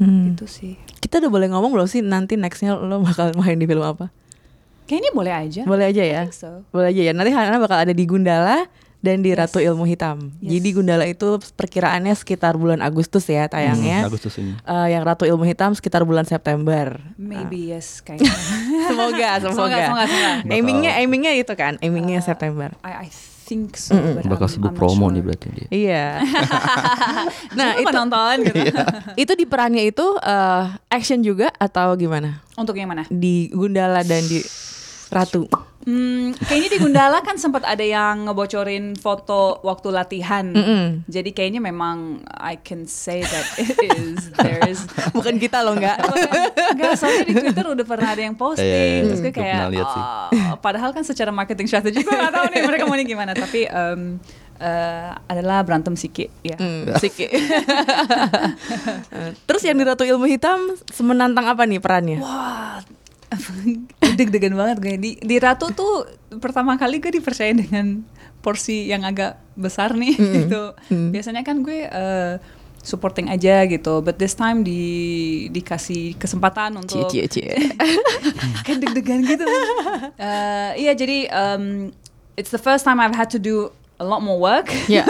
Hmm. 0.00 0.34
Itu 0.34 0.48
sih. 0.48 0.80
Kita 0.98 1.22
udah 1.22 1.30
boleh 1.30 1.48
ngomong 1.52 1.70
belum 1.74 1.88
sih 1.88 2.00
nanti 2.02 2.34
nextnya 2.34 2.74
lo 2.74 3.00
bakal 3.04 3.32
main 3.38 3.58
di 3.58 3.66
film 3.66 3.84
apa? 3.84 4.10
Kayaknya 4.88 5.10
boleh 5.12 5.32
aja. 5.36 5.62
Boleh 5.68 5.84
aja 5.92 6.02
ya. 6.02 6.22
I 6.24 6.32
think 6.32 6.36
so. 6.36 6.64
Boleh 6.72 6.88
aja 6.90 7.02
ya. 7.04 7.12
Nanti 7.12 7.30
Hana 7.30 7.60
bakal 7.60 7.84
ada 7.84 7.92
di 7.92 8.04
Gundala 8.08 8.64
dan 8.98 9.22
di 9.22 9.30
Yes. 9.30 9.38
Ratu 9.38 9.62
Ilmu 9.62 9.84
Hitam. 9.84 10.32
Yes. 10.42 10.58
Jadi 10.58 10.68
Gundala 10.74 11.04
itu 11.06 11.38
perkiraannya 11.54 12.14
sekitar 12.16 12.58
bulan 12.58 12.82
Agustus 12.82 13.28
ya 13.30 13.46
tayangnya. 13.46 14.02
Hmm, 14.06 14.10
Agustus 14.10 14.34
ini. 14.40 14.56
Eh, 14.58 14.86
yang 14.96 15.04
Ratu 15.06 15.28
Ilmu 15.28 15.44
Hitam 15.44 15.76
sekitar 15.76 16.02
bulan 16.02 16.26
September. 16.26 16.98
Maybe 17.14 17.70
yes 17.70 18.00
kayaknya. 18.02 18.32
semoga, 18.90 19.28
semoga. 19.38 19.54
Semoga, 19.54 19.76
semoga, 19.86 20.04
semoga. 20.08 20.30
Aimingnya, 20.50 20.92
aimingnya 20.98 21.32
itu 21.36 21.52
kan, 21.54 21.76
aimingnya 21.78 22.18
Uh, 22.18 22.26
September. 22.26 22.74
I, 22.82 23.06
I 23.06 23.08
think 23.48 23.80
so. 23.80 23.96
Bakal 24.20 24.44
sibuk 24.44 24.70
I'm 24.70 24.76
not 24.76 24.80
promo 24.84 25.08
sure. 25.08 25.14
nih 25.16 25.22
berarti 25.24 25.46
dia. 25.56 25.68
Iya. 25.72 26.06
nah 27.58 27.80
itu 27.80 27.94
nonton 27.96 28.34
gitu. 28.44 28.60
itu 29.24 29.32
di 29.32 29.44
perannya 29.48 29.88
itu 29.88 30.04
eh, 30.20 30.64
action 30.92 31.24
juga 31.24 31.48
atau 31.56 31.96
gimana? 31.96 32.44
Untuk 32.60 32.76
yang 32.76 32.92
mana? 32.92 33.08
Di 33.08 33.48
Gundala 33.48 34.04
dan 34.04 34.20
di 34.28 34.44
Ratu. 35.08 35.48
Hmm, 35.88 36.36
kayaknya 36.36 36.76
di 36.76 36.78
Gundala 36.84 37.24
kan 37.24 37.40
sempat 37.40 37.64
ada 37.64 37.80
yang 37.80 38.28
ngebocorin 38.28 38.92
foto 38.92 39.56
waktu 39.64 39.88
latihan. 39.88 40.44
Mm-mm. 40.52 41.08
Jadi 41.08 41.32
kayaknya 41.32 41.64
memang 41.64 42.20
I 42.28 42.60
can 42.60 42.84
say 42.84 43.24
that 43.24 43.46
it 43.56 43.72
is 43.96 44.28
there 44.36 44.60
is 44.68 44.84
Bukan 45.16 45.40
kita 45.40 45.64
loh 45.64 45.72
nggak. 45.80 45.96
Enggak, 46.76 46.92
soalnya 47.00 47.24
di 47.24 47.34
Twitter 47.40 47.64
udah 47.72 47.86
pernah 47.88 48.12
ada 48.12 48.20
yang 48.20 48.36
posting 48.36 48.68
Iya, 48.68 48.76
iya, 48.76 48.92
iya. 48.92 49.02
Terus 49.08 49.20
gue 49.24 49.32
kayak 49.32 49.54
pernah 49.56 49.72
lihat 49.72 49.88
sih. 49.88 50.02
"Oh," 50.04 50.56
Padahal 50.60 50.90
kan 50.92 51.04
secara 51.08 51.30
marketing 51.32 51.66
strategi 51.72 52.04
gue 52.04 52.12
gak 52.12 52.34
tahu 52.36 52.46
nih 52.52 52.62
mereka 52.68 52.84
mau 52.84 52.96
gimana 53.00 53.32
Tapi 53.32 53.60
em, 53.64 54.00
eh, 54.60 55.10
adalah 55.24 55.64
berantem 55.64 55.96
sikit 55.96 56.28
ya. 56.44 56.60
Hmm, 56.60 56.84
Siki. 57.00 57.32
Terus 59.48 59.62
yang 59.64 59.80
di 59.80 59.84
Ratu 59.88 60.04
Ilmu 60.04 60.28
Hitam 60.28 60.76
semenantang 60.92 61.48
apa 61.48 61.64
nih 61.64 61.80
perannya? 61.80 62.20
Wah 62.20 62.84
Deg-degan 64.18 64.54
banget 64.56 64.76
gue 64.80 64.94
di, 64.96 65.10
di 65.20 65.36
Ratu 65.36 65.70
tuh 65.72 66.08
pertama 66.40 66.80
kali 66.80 67.00
gue 67.00 67.12
dipercaya 67.12 67.52
dengan 67.52 68.02
porsi 68.40 68.88
yang 68.88 69.04
agak 69.04 69.36
besar 69.58 69.92
nih 69.92 70.14
gitu 70.44 70.72
Biasanya 70.88 71.44
kan 71.44 71.60
gue 71.60 71.84
eh, 71.88 72.34
supporting 72.80 73.28
aja 73.28 73.68
gitu 73.68 74.00
But 74.00 74.16
this 74.16 74.32
time 74.32 74.64
di, 74.64 75.46
dikasih 75.52 76.16
kesempatan 76.16 76.78
Cie 76.78 76.80
untuk 76.80 77.10
cie 77.12 77.26
cie. 77.28 77.52
kayak 78.64 78.78
deg-degan 78.80 79.20
gitu. 79.28 79.44
Eh, 80.16 80.70
iya 80.88 80.92
jadi 80.96 81.28
um, 81.28 81.92
it's 82.38 82.54
the 82.54 82.60
first 82.60 82.86
time 82.86 83.02
I've 83.02 83.16
had 83.16 83.28
to 83.34 83.40
do 83.40 83.74
a 83.98 84.06
lot 84.06 84.22
more 84.22 84.38
work. 84.38 84.70
Ya. 84.86 85.04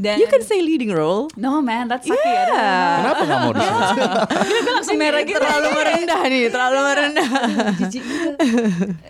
Dan 0.00 0.16
You 0.16 0.32
can 0.32 0.40
say 0.40 0.64
leading 0.64 0.88
role. 0.88 1.28
no 1.36 1.60
man, 1.60 1.84
that's 1.84 2.08
sucky. 2.08 2.16
Yeah. 2.24 3.04
Kenapa 3.04 3.20
nggak 3.20 3.40
mau 3.44 3.52
disebut? 3.52 3.92
Gue 4.32 4.72
langsung 4.72 4.96
merah 4.96 5.20
gitu. 5.20 5.36
Terlalu 5.36 5.68
merendah 5.76 6.20
nih, 6.24 6.42
terlalu 6.48 6.78
merendah. 6.80 7.28
Jijik 7.84 8.02
gitu. 8.02 8.28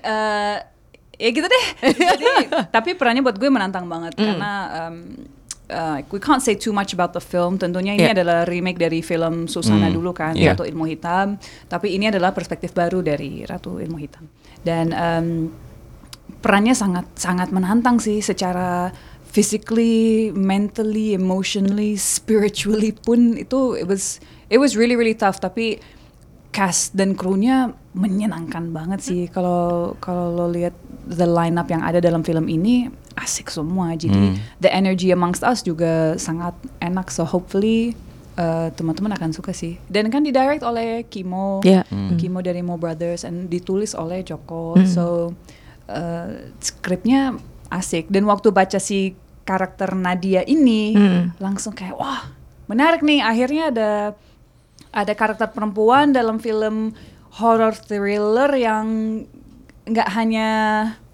Eh, 0.02 0.56
ya 1.14 1.28
gitu 1.30 1.46
deh. 1.46 1.64
Jadi 1.94 2.26
tapi 2.68 2.98
perannya 2.98 3.22
buat 3.22 3.38
gue 3.38 3.46
menantang 3.46 3.86
banget 3.86 4.18
karena 4.18 4.52
um, 4.82 4.96
uh, 5.68 5.98
we 6.10 6.18
can't 6.18 6.40
say 6.40 6.58
too 6.58 6.72
much 6.72 6.90
about 6.90 7.12
the 7.12 7.22
film. 7.22 7.54
Tentunya 7.54 7.94
ini 7.94 8.02
Yeah. 8.02 8.16
adalah 8.18 8.42
remake 8.44 8.80
dari 8.80 8.98
film 8.98 9.46
Susana 9.46 9.86
Hmm, 9.86 9.94
dulu 9.94 10.10
kan, 10.10 10.34
yeah. 10.34 10.56
Ratu 10.56 10.66
Ilmu 10.66 10.90
Hitam. 10.90 11.38
Tapi 11.68 11.94
ini 11.94 12.10
adalah 12.10 12.34
perspektif 12.34 12.72
baru 12.72 12.98
dari 12.98 13.46
Ratu 13.46 13.78
Ilmu 13.78 13.94
Hitam. 13.94 14.26
Dan 14.58 14.90
um, 14.90 15.28
perannya 16.40 16.72
sangat 16.72 17.04
sangat 17.14 17.52
menantang 17.52 18.00
sih 18.00 18.18
secara 18.18 18.88
physically, 19.30 20.34
mentally, 20.34 21.14
emotionally, 21.14 21.94
spiritually 21.94 22.90
pun 22.90 23.38
itu 23.38 23.78
it 23.78 23.86
was 23.86 24.18
it 24.50 24.58
was 24.58 24.74
really 24.74 24.98
really 24.98 25.14
tough. 25.14 25.38
Tapi 25.38 25.78
cast 26.50 26.98
dan 26.98 27.14
krunya 27.14 27.70
menyenangkan 27.94 28.74
banget 28.74 28.98
sih 29.00 29.22
kalau 29.30 29.94
kalau 30.02 30.34
lo 30.34 30.46
lihat 30.50 30.74
the 31.06 31.22
lineup 31.22 31.70
yang 31.70 31.78
ada 31.80 32.02
dalam 32.02 32.26
film 32.26 32.46
ini 32.46 32.90
asik 33.14 33.46
semua 33.46 33.94
jadi 33.94 34.10
Hmm. 34.10 34.34
the 34.58 34.66
energy 34.66 35.14
amongst 35.14 35.46
us 35.46 35.62
juga 35.62 36.18
sangat 36.18 36.54
enak 36.82 37.06
so 37.06 37.22
hopefully 37.22 37.94
uh, 38.34 38.66
teman-teman 38.74 39.14
akan 39.14 39.30
suka 39.30 39.54
sih 39.54 39.78
dan 39.86 40.10
kan 40.10 40.26
didirect 40.26 40.66
oleh 40.66 41.06
Kimo 41.06 41.62
Ya. 41.62 41.86
Hmm. 41.86 42.18
Kimo 42.18 42.42
dari 42.42 42.62
Mo 42.62 42.74
Brothers 42.74 43.22
and 43.22 43.46
ditulis 43.46 43.94
oleh 43.94 44.26
Joko 44.26 44.74
Hmm. 44.74 44.86
so 44.86 45.04
uh, 45.86 46.30
skripnya 46.58 47.38
asik 47.70 48.10
dan 48.10 48.26
waktu 48.26 48.50
baca 48.50 48.76
si 48.76 49.14
karakter 49.42 49.94
Nadia 49.94 50.42
ini 50.42 50.92
Hmm. 50.92 51.22
langsung 51.38 51.72
kayak 51.72 51.94
wah 51.94 52.28
menarik 52.66 53.00
nih 53.00 53.18
akhirnya 53.18 53.70
ada 53.70 53.90
ada 54.90 55.12
karakter 55.14 55.48
perempuan 55.48 56.10
dalam 56.10 56.36
film 56.36 56.92
horror 57.38 57.72
thriller 57.72 58.50
yang 58.52 58.86
nggak 59.86 60.08
hanya 60.12 60.48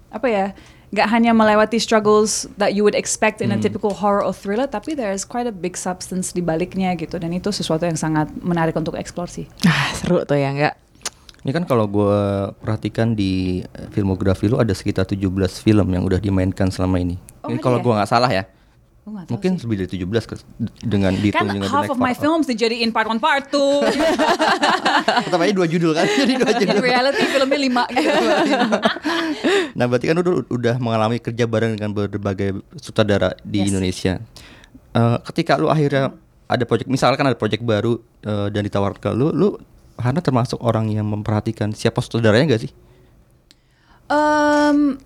apa 0.09 0.27
ya 0.27 0.45
nggak 0.87 1.07
hanya 1.09 1.35
melewati 1.35 1.77
struggles 1.77 2.47
that 2.55 2.71
you 2.71 2.79
would 2.79 2.95
expect 2.95 3.43
in 3.43 3.51
a 3.51 3.59
typical 3.59 3.91
horror 3.91 4.23
or 4.23 4.31
thriller 4.31 4.63
tapi 4.65 4.95
there 4.95 5.11
is 5.11 5.27
quite 5.27 5.43
a 5.43 5.51
big 5.51 5.75
substance 5.75 6.31
di 6.31 6.39
baliknya 6.39 6.95
gitu 6.95 7.19
dan 7.19 7.29
itu 7.29 7.51
sesuatu 7.51 7.83
yang 7.83 7.99
sangat 7.99 8.31
menarik 8.39 8.71
untuk 8.71 8.95
eksplor 8.95 9.27
sih 9.27 9.45
Ah, 9.61 9.91
seru 9.91 10.23
tuh 10.23 10.39
ya 10.39 10.49
enggak? 10.49 10.73
Ini 11.47 11.55
kan 11.55 11.63
kalau 11.63 11.87
gue 11.87 12.19
perhatikan 12.59 13.15
di 13.15 13.31
eh, 13.63 13.87
filmografi 13.87 14.45
lu 14.45 14.59
ada 14.59 14.69
sekitar 14.69 15.07
17 15.07 15.31
film 15.57 15.87
yang 15.87 16.03
udah 16.03 16.19
dimainkan 16.19 16.67
selama 16.67 16.99
ini. 16.99 17.15
Oh, 17.39 17.47
ini 17.47 17.55
kalau 17.57 17.79
ya? 17.79 17.83
gua 17.87 17.93
nggak 17.95 18.11
salah 18.11 18.27
ya. 18.27 18.43
Tahu 19.07 19.31
Mungkin 19.31 19.55
sih. 19.55 19.63
lebih 19.63 19.75
dari 19.79 19.89
17 19.95 20.27
ke- 20.27 20.43
dengan 20.83 21.15
dihitung 21.15 21.39
kan 21.39 21.55
dengan 21.55 21.71
half 21.71 21.87
of 21.87 21.95
my 21.95 22.11
Part. 22.11 22.19
films 22.19 22.43
dijadiin 22.45 22.91
part 22.91 23.07
one 23.07 23.15
part 23.17 23.47
two 23.47 23.79
Tetap 25.23 25.39
aja 25.39 25.53
dua 25.53 25.63
judul 25.63 25.95
kan. 25.95 26.03
Jadi 26.19 26.33
dua 26.35 26.51
in 26.51 26.59
judul. 26.67 26.83
reality 26.83 27.23
filmnya 27.25 27.55
lima 27.57 27.83
gitu 27.87 28.11
Nah, 29.79 29.85
berarti 29.85 30.05
kan 30.05 30.17
udah 30.17 30.33
udah 30.49 30.75
mengalami 30.77 31.17
kerja 31.17 31.47
bareng 31.47 31.79
dengan 31.79 31.95
berbagai 31.95 32.49
sutradara 32.75 33.31
di 33.39 33.63
Yes. 33.63 33.67
Indonesia. 33.71 34.13
Eh, 34.91 35.17
ketika 35.25 35.55
lu 35.55 35.67
akhirnya 35.67 36.11
ada 36.45 36.63
project, 36.63 36.87
misalkan 36.87 37.23
ada 37.23 37.35
project 37.35 37.63
baru 37.63 37.95
eh, 38.21 38.47
dan 38.49 38.59
ditawarkan 38.61 38.99
ke 38.99 39.09
lu, 39.13 39.31
lu 39.31 39.55
Hana 39.97 40.21
termasuk 40.21 40.61
orang 40.61 40.87
yang 40.87 41.05
memperhatikan 41.05 41.73
siapa 41.73 41.99
sutradaranya 41.99 42.53
gak 42.53 42.69
sih? 42.69 42.71
Um, 44.07 45.01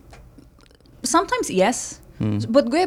sometimes 1.01 1.49
yes. 1.49 1.99
Hmm. 2.21 2.37
Buat 2.45 2.69
gue 2.69 2.83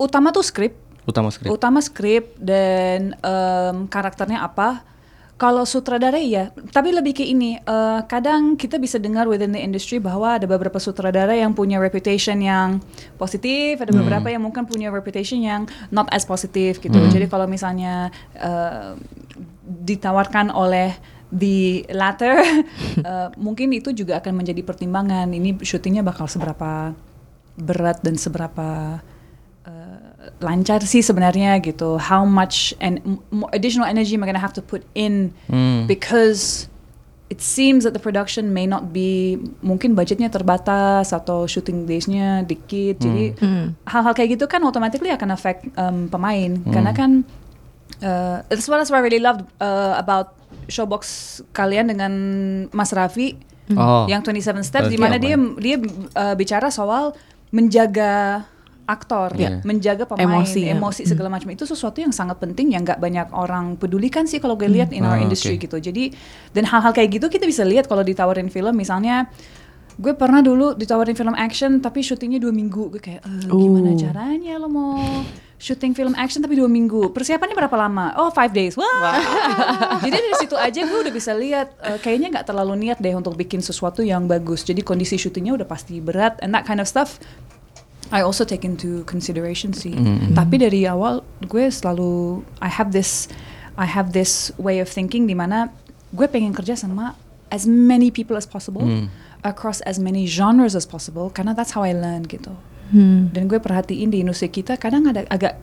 utama 0.00 0.32
tuh 0.32 0.40
skrip, 0.40 0.72
Utama 1.04 1.28
skrip. 1.28 1.48
utama 1.52 1.80
skrip 1.84 2.32
dan 2.40 3.12
em, 3.20 3.76
karakternya 3.84 4.40
apa. 4.40 4.84
Kalau 5.38 5.62
sutradara 5.62 6.18
ya, 6.18 6.50
tapi 6.74 6.90
lebih 6.90 7.14
ke 7.14 7.22
ini. 7.22 7.54
eh, 7.54 8.00
kadang 8.10 8.58
kita 8.58 8.74
bisa 8.74 8.98
dengar 8.98 9.30
within 9.30 9.54
the 9.54 9.62
industry 9.62 10.02
bahwa 10.02 10.34
ada 10.34 10.50
beberapa 10.50 10.82
sutradara 10.82 11.30
yang 11.30 11.54
punya 11.54 11.78
reputation 11.78 12.42
yang 12.42 12.82
positif, 13.14 13.78
ada 13.78 13.94
beberapa 13.94 14.26
yang 14.34 14.42
mungkin 14.42 14.66
punya 14.66 14.90
reputation 14.90 15.38
yang 15.38 15.62
not 15.94 16.10
as 16.10 16.26
positif 16.26 16.82
gitu. 16.82 16.98
Jadi 17.06 17.30
kalau 17.30 17.46
misalnya 17.46 18.10
eh, 18.34 18.98
ditawarkan 19.62 20.50
oleh 20.50 20.98
the 21.32 21.84
latter, 21.92 22.40
eh, 23.08 23.28
mungkin 23.36 23.72
itu 23.76 23.92
juga 23.92 24.20
akan 24.20 24.40
menjadi 24.40 24.64
pertimbangan. 24.64 25.28
Ini 25.28 25.60
syutingnya 25.60 26.00
bakal 26.00 26.24
seberapa 26.28 26.92
berat 27.58 28.00
dan 28.00 28.16
seberapa 28.16 29.00
eh, 29.68 30.32
lancar 30.40 30.80
sih 30.84 31.04
sebenarnya 31.04 31.60
gitu. 31.60 32.00
How 32.00 32.24
much 32.24 32.72
and 32.80 33.20
additional 33.52 33.84
energy 33.88 34.16
am 34.16 34.24
I 34.24 34.32
gonna 34.32 34.40
have 34.40 34.56
to 34.56 34.64
put 34.64 34.86
in 34.96 35.34
Hmm. 35.52 35.84
because 35.84 36.70
it 37.28 37.44
seems 37.44 37.84
that 37.84 37.92
the 37.92 38.00
production 38.00 38.56
may 38.56 38.64
not 38.64 38.88
be 38.88 39.36
mungkin 39.60 39.92
budgetnya 39.92 40.32
terbatas 40.32 41.12
atau 41.12 41.44
shooting 41.44 41.84
days-nya 41.84 42.40
dikit. 42.48 43.04
Jadi 43.04 43.36
Hmm. 43.36 43.76
hal-hal 43.84 44.16
kayak 44.16 44.40
gitu 44.40 44.48
kan 44.48 44.64
automatically 44.64 45.12
akan 45.12 45.36
affect 45.36 45.68
um, 45.76 46.08
pemain 46.08 46.56
karena 46.72 46.96
kan 46.96 47.28
uh, 48.00 48.40
that's 48.48 48.64
what 48.64 48.80
I 48.80 49.00
really 49.04 49.20
loved 49.20 49.44
uh, 49.60 50.00
about 50.00 50.37
showbox 50.68 51.02
kalian 51.50 51.88
dengan 51.88 52.12
Mas 52.70 52.92
Raffi 52.92 53.34
Oh. 53.68 54.08
yang 54.08 54.24
27 54.24 54.64
Steps 54.64 54.88
di 54.88 54.96
mana 54.96 55.16
dia 55.16 55.36
dia 55.58 55.76
uh, 56.14 56.32
bicara 56.32 56.70
soal 56.70 57.12
menjaga 57.52 58.44
aktor, 58.86 59.36
Iya. 59.36 59.60
menjaga 59.60 60.08
pemain, 60.08 60.40
Emosi, 60.40 60.64
ya. 60.64 60.72
emosi 60.72 61.04
segala 61.04 61.28
macam 61.28 61.48
itu 61.48 61.64
sesuatu 61.64 62.00
yang 62.00 62.08
sangat 62.08 62.40
penting 62.40 62.72
yang 62.72 62.80
nggak 62.80 62.96
banyak 62.96 63.28
orang 63.30 63.76
pedulikan 63.76 64.24
sih 64.24 64.38
kalau 64.38 64.56
gue 64.56 64.64
lihat 64.66 64.88
in 64.90 65.04
our 65.04 65.16
Ah, 65.16 65.20
industry 65.20 65.60
oke. 65.60 65.68
gitu. 65.68 65.76
Jadi 65.82 66.16
dan 66.50 66.64
hal-hal 66.64 66.92
kayak 66.92 67.10
gitu 67.12 67.28
kita 67.28 67.44
bisa 67.44 67.60
lihat 67.62 67.84
kalau 67.84 68.00
ditawarin 68.00 68.48
film 68.48 68.72
misalnya 68.72 69.28
gue 69.94 70.14
pernah 70.14 70.40
dulu 70.40 70.72
ditawarin 70.72 71.12
film 71.12 71.36
action 71.36 71.84
tapi 71.84 72.00
syutingnya 72.00 72.38
dua 72.38 72.48
minggu 72.50 72.88
gue 72.88 73.02
kayak 73.02 73.20
"Eh, 73.20 73.44
gimana 73.46 73.92
Uh. 73.92 73.98
caranya 73.98 74.54
lo 74.56 74.68
mau 74.70 74.96
syuting 75.58 75.90
film 75.90 76.14
action 76.14 76.38
tapi 76.38 76.54
dua 76.54 76.70
minggu. 76.70 77.10
Persiapannya 77.10 77.52
berapa 77.52 77.74
lama? 77.74 78.14
Oh 78.14 78.30
five 78.30 78.54
days. 78.54 78.78
Wah. 78.78 79.18
Jadi 80.06 80.14
dari 80.14 80.34
situ 80.38 80.54
aja 80.54 80.80
gue 80.80 80.98
udah 81.02 81.10
bisa 81.10 81.34
lihat 81.34 81.74
eh, 81.82 81.98
kayaknya 81.98 82.38
nggak 82.38 82.46
terlalu 82.46 82.88
niat 82.88 83.02
deh 83.02 83.12
untuk 83.12 83.34
bikin 83.34 83.58
sesuatu 83.58 84.00
yang 84.00 84.24
bagus. 84.24 84.62
Jadi 84.62 84.86
kondisi 84.86 85.18
syutingnya 85.18 85.58
udah 85.58 85.66
pasti 85.66 85.98
berat 85.98 86.38
and 86.40 86.54
that 86.54 86.62
kind 86.62 86.78
of 86.78 86.86
stuff 86.86 87.18
I 88.08 88.24
also 88.24 88.48
take 88.48 88.64
into 88.64 89.04
consideration 89.04 89.76
sih. 89.76 89.92
Mm. 89.92 90.32
tapi 90.32 90.56
dari 90.56 90.88
awal 90.88 91.20
gue 91.44 91.68
selalu 91.68 92.40
I 92.56 92.70
have 92.72 92.88
this 92.88 93.28
I 93.76 93.84
have 93.84 94.16
this 94.16 94.48
way 94.56 94.80
of 94.80 94.88
thinking 94.88 95.28
di 95.28 95.36
mana 95.36 95.68
gue 96.16 96.24
pengen 96.24 96.56
kerja 96.56 96.72
sama 96.72 97.18
as 97.52 97.68
many 97.68 98.08
people 98.08 98.38
as 98.38 98.48
possible 98.48 98.80
Hmm. 98.80 99.12
across 99.44 99.84
as 99.84 100.00
many 100.00 100.24
genres 100.24 100.72
as 100.72 100.88
possible 100.88 101.28
karena 101.28 101.52
that's 101.52 101.76
how 101.76 101.84
I 101.84 101.92
learn 101.92 102.24
gitu 102.24 102.56
Hmm. 102.88 103.28
dan 103.30 103.44
gue 103.44 103.56
perhatiin 103.56 104.08
di 104.08 104.20
industri 104.20 104.48
kita 104.48 104.74
kadang 104.74 105.04
ada 105.04 105.24
agak 105.26 105.60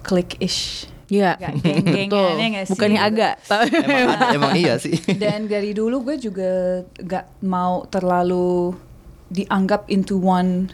click-ish 0.00 0.88
Iya. 1.04 1.36
agak 1.36 1.60
geng-gengan 1.60 2.08
Betul. 2.08 2.30
ya 2.34 2.46
nggak 2.48 2.64
sih? 2.64 2.72
Bukannya 2.72 3.00
agak. 3.02 3.34
tapi- 3.44 3.76
emang, 3.76 4.16
ada- 4.16 4.32
emang 4.32 4.52
iya 4.54 4.74
sih. 4.76 4.96
dan 5.22 5.44
dari 5.44 5.70
dulu 5.70 6.00
gue 6.02 6.16
juga 6.18 6.50
gak 6.96 7.44
mau 7.44 7.84
terlalu 7.86 8.72
dianggap 9.28 9.88
into 9.88 10.16
one 10.16 10.72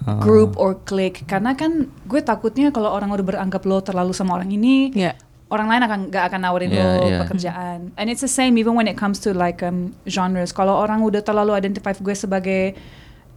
Ah. 0.00 0.16
group 0.16 0.56
or 0.56 0.80
clique 0.80 1.22
karena 1.24 1.52
kan 1.52 1.84
gue 2.02 2.20
takutnya 2.20 2.72
kalau 2.72 2.88
orang 2.88 3.12
udah 3.12 3.20
beranggap 3.22 3.60
lo 3.62 3.78
terlalu 3.78 4.10
sama 4.10 4.32
orang 4.32 4.48
ini 4.48 4.88
Iya. 4.90 5.12
orang 5.46 5.68
lain 5.68 5.82
akan 5.84 6.00
gak 6.08 6.24
akan 6.26 6.40
nawarin 6.40 6.72
Yeah, 6.72 6.80
lo 6.90 7.04
yeah. 7.04 7.20
pekerjaan 7.20 7.78
and 7.94 8.06
it's 8.08 8.18
the 8.18 8.30
same 8.30 8.56
even 8.56 8.72
when 8.72 8.88
it 8.88 8.96
comes 8.96 9.20
to 9.20 9.30
like 9.30 9.60
um, 9.60 9.92
genres 10.02 10.50
kalau 10.50 10.72
orang 10.74 11.04
udah 11.04 11.20
terlalu 11.20 11.52
identify 11.52 11.92
gue 11.92 12.16
sebagai 12.16 12.80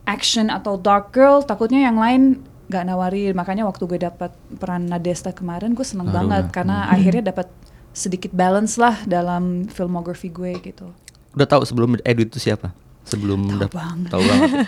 action 0.05 0.47
atau 0.47 0.75
dark 0.75 1.11
girl 1.11 1.41
takutnya 1.41 1.79
yang 1.81 1.95
lain 1.95 2.43
gak 2.67 2.83
nawarin 2.83 3.33
makanya 3.33 3.63
waktu 3.63 3.83
gue 3.85 3.99
dapat 4.01 4.31
peran 4.57 4.87
Nadesta 4.87 5.31
kemarin 5.31 5.73
gue 5.73 5.83
seneng 5.83 6.09
Baru 6.09 6.25
banget 6.25 6.45
ya. 6.47 6.53
karena 6.53 6.77
Hmm. 6.83 6.93
akhirnya 6.95 7.23
dapat 7.29 7.47
sedikit 7.93 8.33
balance 8.33 8.75
lah 8.75 8.97
dalam 9.05 9.69
filmography 9.69 10.27
gue 10.27 10.57
gitu 10.59 10.89
Udah 11.33 11.45
tahu 11.45 11.65
sebelum 11.65 11.97
edit 12.03 12.29
itu 12.29 12.37
siapa? 12.39 12.73
Sebelum 13.03 13.39
Tahu 13.45 13.59
dap- 13.59 13.73
banget. 13.73 14.09
Tahu 14.09 14.21
banget. 14.21 14.49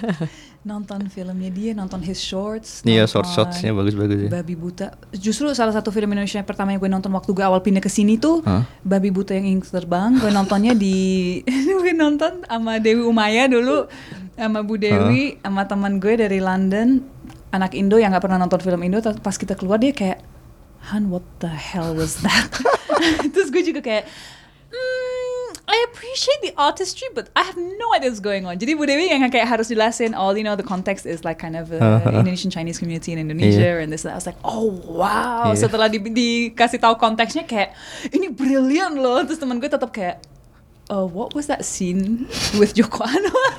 nonton 0.65 0.97
filmnya 1.07 1.53
dia 1.53 1.71
nonton 1.71 2.01
his 2.01 2.17
shorts 2.17 2.81
Iya, 2.81 3.05
nonton 3.05 3.21
short 3.21 3.27
shotsnya 3.29 3.69
bagus-bagus 3.69 4.17
ya. 4.17 4.29
Babi 4.33 4.57
Buta 4.57 4.97
justru 5.13 5.45
salah 5.53 5.69
satu 5.69 5.93
film 5.93 6.09
Indonesia 6.09 6.41
pertama 6.41 6.73
yang 6.73 6.81
gue 6.81 6.89
nonton 6.89 7.13
waktu 7.13 7.37
gue 7.37 7.45
awal 7.45 7.61
pindah 7.61 7.77
ke 7.77 7.87
sini 7.87 8.17
tuh 8.17 8.41
Hah? 8.41 8.65
Babi 8.81 9.13
Buta 9.13 9.37
yang 9.37 9.45
ingin 9.45 9.61
terbang 9.61 10.17
gue 10.17 10.33
nontonnya 10.33 10.73
di 10.73 11.37
gue 11.79 11.93
nonton 11.93 12.41
sama 12.43 12.81
Dewi 12.81 13.05
Umaya 13.05 13.45
dulu 13.45 13.85
sama 14.33 14.65
Bu 14.65 14.75
Dewi 14.75 15.37
sama 15.37 15.69
teman 15.69 16.01
gue 16.01 16.17
dari 16.17 16.41
London 16.41 16.97
anak 17.53 17.71
Indo 17.71 18.01
yang 18.01 18.09
nggak 18.09 18.25
pernah 18.25 18.41
nonton 18.41 18.57
film 18.57 18.81
Indo 18.81 18.97
pas 19.21 19.37
kita 19.37 19.53
keluar 19.53 19.77
dia 19.77 19.93
kayak 19.93 20.25
Han 20.89 21.13
what 21.13 21.21
the 21.37 21.53
hell 21.53 21.93
was 21.93 22.25
that 22.25 22.49
terus 23.37 23.53
gue 23.53 23.61
juga 23.63 23.85
kayak 23.85 24.09
"Hmm, 24.73 25.04
I 25.65 25.77
appreciate 25.89 26.39
the 26.41 26.53
artistry 26.55 27.09
but 27.11 27.33
I 27.33 27.41
have 27.41 27.57
no 27.57 27.89
idea 27.91 28.09
what's 28.09 28.21
going 28.21 28.45
on 28.45 28.55
jadi 28.55 28.73
Bu 28.73 28.85
Dewi 28.85 29.09
yang 29.09 29.25
kayak 29.27 29.49
harus 29.49 29.67
jelasin 29.67 30.13
all 30.13 30.33
you 30.33 30.41
know 30.41 30.53
the 30.53 30.63
context 30.63 31.03
is 31.03 31.21
like 31.21 31.37
kind 31.37 31.53
of 31.53 31.69
uh, 31.69 31.81
Uh-huh. 31.97 32.13
Indonesian 32.15 32.49
Chinese 32.49 32.77
community 32.77 33.11
in 33.11 33.19
Indonesia 33.19 33.77
and 33.77 33.89
this 33.89 34.03
and 34.03 34.13
that. 34.13 34.15
I 34.15 34.19
was 34.19 34.25
like 34.25 34.37
oh 34.41 34.69
wow 34.85 35.49
Iya. 35.51 35.65
setelah 35.65 35.89
di, 35.89 35.97
dikasih 35.97 36.77
tahu 36.77 36.95
konteksnya 36.95 37.43
kayak 37.43 37.73
ini 38.09 38.29
brilian 38.29 38.93
loh 38.95 39.21
terus 39.21 39.37
teman 39.37 39.57
gue 39.57 39.65
tetap 39.67 39.89
kayak 39.89 40.21
uh, 40.87 41.01
what 41.01 41.33
was 41.33 41.45
that 41.45 41.65
scene 41.65 42.29
with 42.55 42.73
Joko 42.73 43.01
Anwar? 43.01 43.51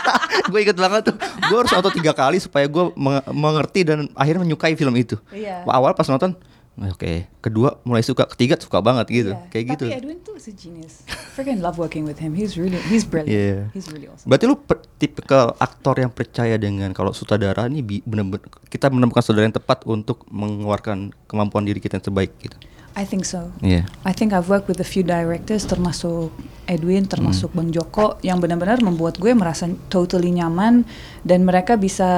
gue 0.50 0.58
inget 0.58 0.76
banget 0.76 1.12
tuh. 1.12 1.16
Gue 1.46 1.56
harus 1.60 1.68
nonton 1.70 1.92
tiga 1.92 2.12
kali 2.12 2.40
supaya 2.40 2.64
gue 2.64 2.88
menge- 2.96 3.26
mengerti 3.30 3.80
dan 3.84 4.08
akhirnya 4.16 4.42
menyukai 4.42 4.72
film 4.72 4.96
itu. 4.96 5.20
Wah, 5.68 5.76
Awal 5.76 5.92
pas 5.92 6.08
nonton, 6.08 6.32
oke. 6.80 7.28
Kedua 7.44 7.76
mulai 7.84 8.00
suka, 8.00 8.24
ketiga 8.24 8.56
suka 8.56 8.80
banget 8.80 9.06
gitu. 9.12 9.32
Yeah. 9.36 9.50
Kayak 9.52 9.64
gitu. 9.76 9.86
Tapi 9.92 9.98
Edwin 10.00 10.18
tuh 10.24 10.34
is 10.40 10.48
a 10.48 10.54
genius. 10.56 11.04
Freaking 11.36 11.60
love 11.60 11.76
working 11.76 12.08
with 12.08 12.16
him. 12.16 12.32
He's 12.32 12.56
really, 12.56 12.80
he's 12.88 13.04
brilliant. 13.04 13.32
Iya. 13.32 13.60
He's 13.76 13.92
really 13.92 14.08
awesome. 14.08 14.28
Berarti 14.28 14.44
lu 14.48 14.56
per- 14.56 14.84
tipikal 14.96 15.52
aktor 15.60 16.00
yang 16.00 16.08
percaya 16.08 16.56
dengan 16.56 16.96
kalau 16.96 17.12
sutradara 17.12 17.68
ini 17.68 17.84
bener-bener 17.84 18.40
kita 18.72 18.88
menemukan 18.88 19.20
sutradara 19.20 19.52
yang 19.52 19.56
tepat 19.60 19.84
untuk 19.84 20.24
mengeluarkan 20.32 21.12
kemampuan 21.28 21.68
diri 21.68 21.78
kita 21.78 22.00
yang 22.00 22.06
terbaik 22.08 22.32
gitu. 22.40 22.56
I 22.98 23.06
think 23.06 23.22
so. 23.22 23.54
Iya. 23.62 23.86
I 24.02 24.10
think 24.10 24.34
I've 24.34 24.50
worked 24.50 24.66
with 24.66 24.82
a 24.82 24.88
few 24.88 25.06
directors 25.06 25.62
termasuk 25.62 26.34
Edwin, 26.66 27.06
termasuk 27.06 27.54
Bang 27.54 27.70
Joko 27.70 28.18
yang 28.26 28.42
benar-benar 28.42 28.82
membuat 28.82 29.14
gue 29.22 29.30
merasa 29.30 29.70
totally 29.86 30.34
nyaman 30.34 30.82
dan 31.22 31.46
mereka 31.46 31.78
bisa 31.78 32.10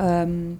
um, 0.00 0.56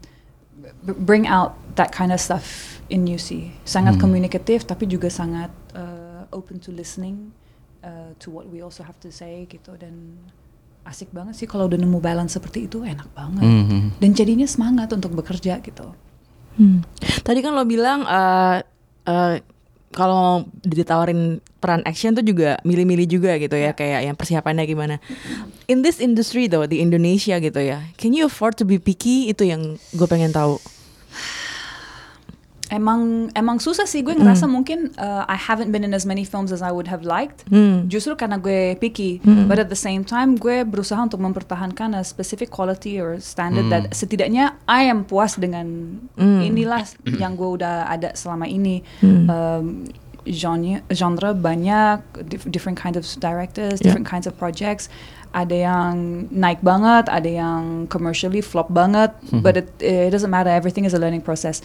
bring 0.85 1.25
out 1.25 1.57
that 1.75 1.91
kind 1.91 2.13
of 2.13 2.21
stuff 2.21 2.77
in 2.87 3.09
you 3.09 3.17
sih. 3.17 3.51
Sangat 3.65 3.97
Hmm. 3.97 4.07
komunikatif 4.07 4.63
tapi 4.63 4.85
juga 4.85 5.09
sangat 5.09 5.49
uh, 5.73 6.29
open 6.31 6.61
to 6.61 6.69
listening 6.71 7.33
uh, 7.81 8.13
to 8.19 8.29
what 8.29 8.45
we 8.47 8.61
also 8.61 8.85
have 8.85 9.01
to 9.01 9.09
say 9.09 9.49
gitu 9.49 9.73
dan 9.75 10.21
asik 10.85 11.09
banget 11.11 11.33
sih 11.35 11.49
kalau 11.49 11.65
udah 11.65 11.81
nemu 11.81 11.97
balance 11.97 12.37
seperti 12.37 12.69
itu 12.69 12.85
enak 12.85 13.09
banget 13.17 13.41
Mhm. 13.41 14.05
dan 14.05 14.11
jadinya 14.13 14.45
semangat 14.45 14.93
untuk 14.93 15.17
bekerja 15.17 15.57
gitu. 15.59 15.97
Hmm. 16.55 16.85
Tadi 17.25 17.41
kan 17.41 17.57
lo 17.57 17.65
bilang 17.65 18.05
eh 18.05 18.61
eh, 19.05 19.35
kalau 19.89 20.45
ditawarin 20.61 21.39
peran 21.57 21.81
action 21.83 22.13
tuh 22.13 22.21
juga 22.21 22.59
milih-milih 22.61 23.07
juga 23.07 23.39
gitu 23.39 23.55
ya, 23.55 23.73
kayak 23.73 24.01
yang 24.05 24.17
persiapannya 24.19 24.67
gimana. 24.67 24.99
In 25.65 25.81
this 25.81 26.03
industry 26.03 26.51
though 26.51 26.67
di 26.67 26.83
Indonesia 26.83 27.39
gitu 27.39 27.63
ya, 27.63 27.81
can 27.95 28.11
you 28.11 28.27
afford 28.27 28.59
to 28.59 28.67
be 28.67 28.77
picky? 28.77 29.31
Itu 29.31 29.47
yang 29.47 29.79
gue 29.95 30.05
pengen 30.05 30.35
tahu. 30.35 30.59
Emang 32.75 33.31
emang 33.33 33.63
susah 33.63 33.87
sih 33.87 34.03
gue 34.03 34.11
ngerasa 34.13 34.51
mungkin 34.51 34.91
uh, 34.99 35.23
I 35.25 35.39
haven't 35.39 35.71
been 35.71 35.87
in 35.87 35.95
as 35.95 36.03
many 36.03 36.27
films 36.27 36.51
as 36.51 36.59
I 36.59 36.75
would 36.75 36.91
have 36.91 37.07
liked. 37.07 37.47
Hmm. 37.47 37.87
Justru 37.87 38.19
karena 38.19 38.37
gue 38.37 38.75
picky, 38.77 39.23
Hmm. 39.23 39.47
but 39.47 39.63
at 39.63 39.71
the 39.71 39.79
same 39.79 40.03
time 40.03 40.35
gue 40.35 40.67
berusaha 40.67 40.99
untuk 40.99 41.23
mempertahankan 41.23 41.95
a 41.95 42.03
specific 42.03 42.51
quality 42.51 42.99
or 42.99 43.23
standard 43.23 43.71
that 43.71 43.95
setidaknya 43.95 44.59
I 44.67 44.91
am 44.91 45.07
puas 45.07 45.39
dengan 45.39 45.67
Hmm. 46.19 46.43
inilah 46.43 46.83
yang 47.15 47.39
gue 47.39 47.63
udah 47.63 47.87
ada 47.87 48.11
selama 48.13 48.51
ini. 48.51 48.83
Hmm. 48.99 49.31
Um, 49.31 49.67
genre 50.25 50.81
genre 50.89 51.37
banyak 51.37 52.01
dif- 52.27 52.49
different 52.49 52.81
kinds 52.81 52.97
of 52.97 53.05
directors, 53.21 53.79
Yeah. 53.79 53.93
different 53.93 54.09
kinds 54.09 54.25
of 54.27 54.35
projects. 54.35 54.89
Ada 55.37 55.69
yang 55.69 55.95
naik 56.31 56.63
banget, 56.63 57.11
ada 57.13 57.27
yang 57.29 57.87
commercially 57.87 58.41
flop 58.41 58.71
banget, 58.71 59.13
but 59.45 59.59
it, 59.59 59.69
it 59.79 60.11
doesn't 60.11 60.31
matter. 60.31 60.49
Everything 60.49 60.87
is 60.87 60.95
a 60.95 61.01
learning 61.03 61.21
process 61.21 61.61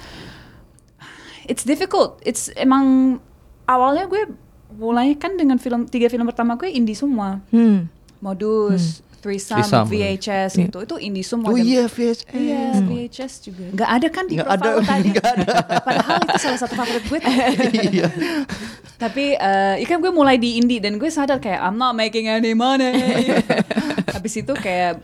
it's 1.49 1.65
difficult. 1.65 2.21
It's 2.21 2.53
emang 2.53 3.17
awalnya 3.65 4.05
gue 4.05 4.29
mulai 4.71 5.17
kan 5.17 5.33
dengan 5.33 5.57
film 5.57 5.89
tiga 5.89 6.05
film 6.07 6.23
pertama 6.23 6.53
gue 6.55 6.69
indie 6.69 6.93
semua. 6.93 7.41
Hmm. 7.49 7.89
Modus, 8.19 9.01
Threesome, 9.19 9.59
Threesome. 9.63 9.87
VHS 9.87 10.51
Iya. 10.55 10.63
gitu. 10.67 10.77
Itu 10.83 10.95
indie 10.95 11.23
semua. 11.23 11.49
Oh 11.49 11.57
iya 11.57 11.87
VHS. 11.87 12.29
Iya, 12.29 12.63
VHS 12.83 13.33
juga. 13.43 13.65
Nggak 13.73 13.89
ada 13.89 14.07
kan 14.07 14.23
di 14.27 14.35
profile 14.37 14.55
ada, 14.55 14.69
tadi. 14.85 15.07
nggak 15.09 15.27
ada. 15.33 15.45
Padahal 15.81 16.17
itu 16.23 16.37
salah 16.37 16.59
satu 16.59 16.73
favorit 16.75 17.03
gue. 17.03 17.17
tuh. 17.19 17.33
Iya. 17.89 18.07
Tapi 18.95 19.25
eh 19.33 19.75
ya 19.79 19.85
kan 19.87 19.97
gue 19.99 20.11
mulai 20.11 20.35
di 20.35 20.59
indie 20.59 20.79
dan 20.79 20.95
gue 20.95 21.07
sadar 21.07 21.39
kayak 21.39 21.59
I'm 21.59 21.75
not 21.75 21.95
making 21.95 22.27
any 22.27 22.51
money. 22.53 22.91
Habis 24.15 24.39
itu 24.39 24.53
kayak 24.53 24.99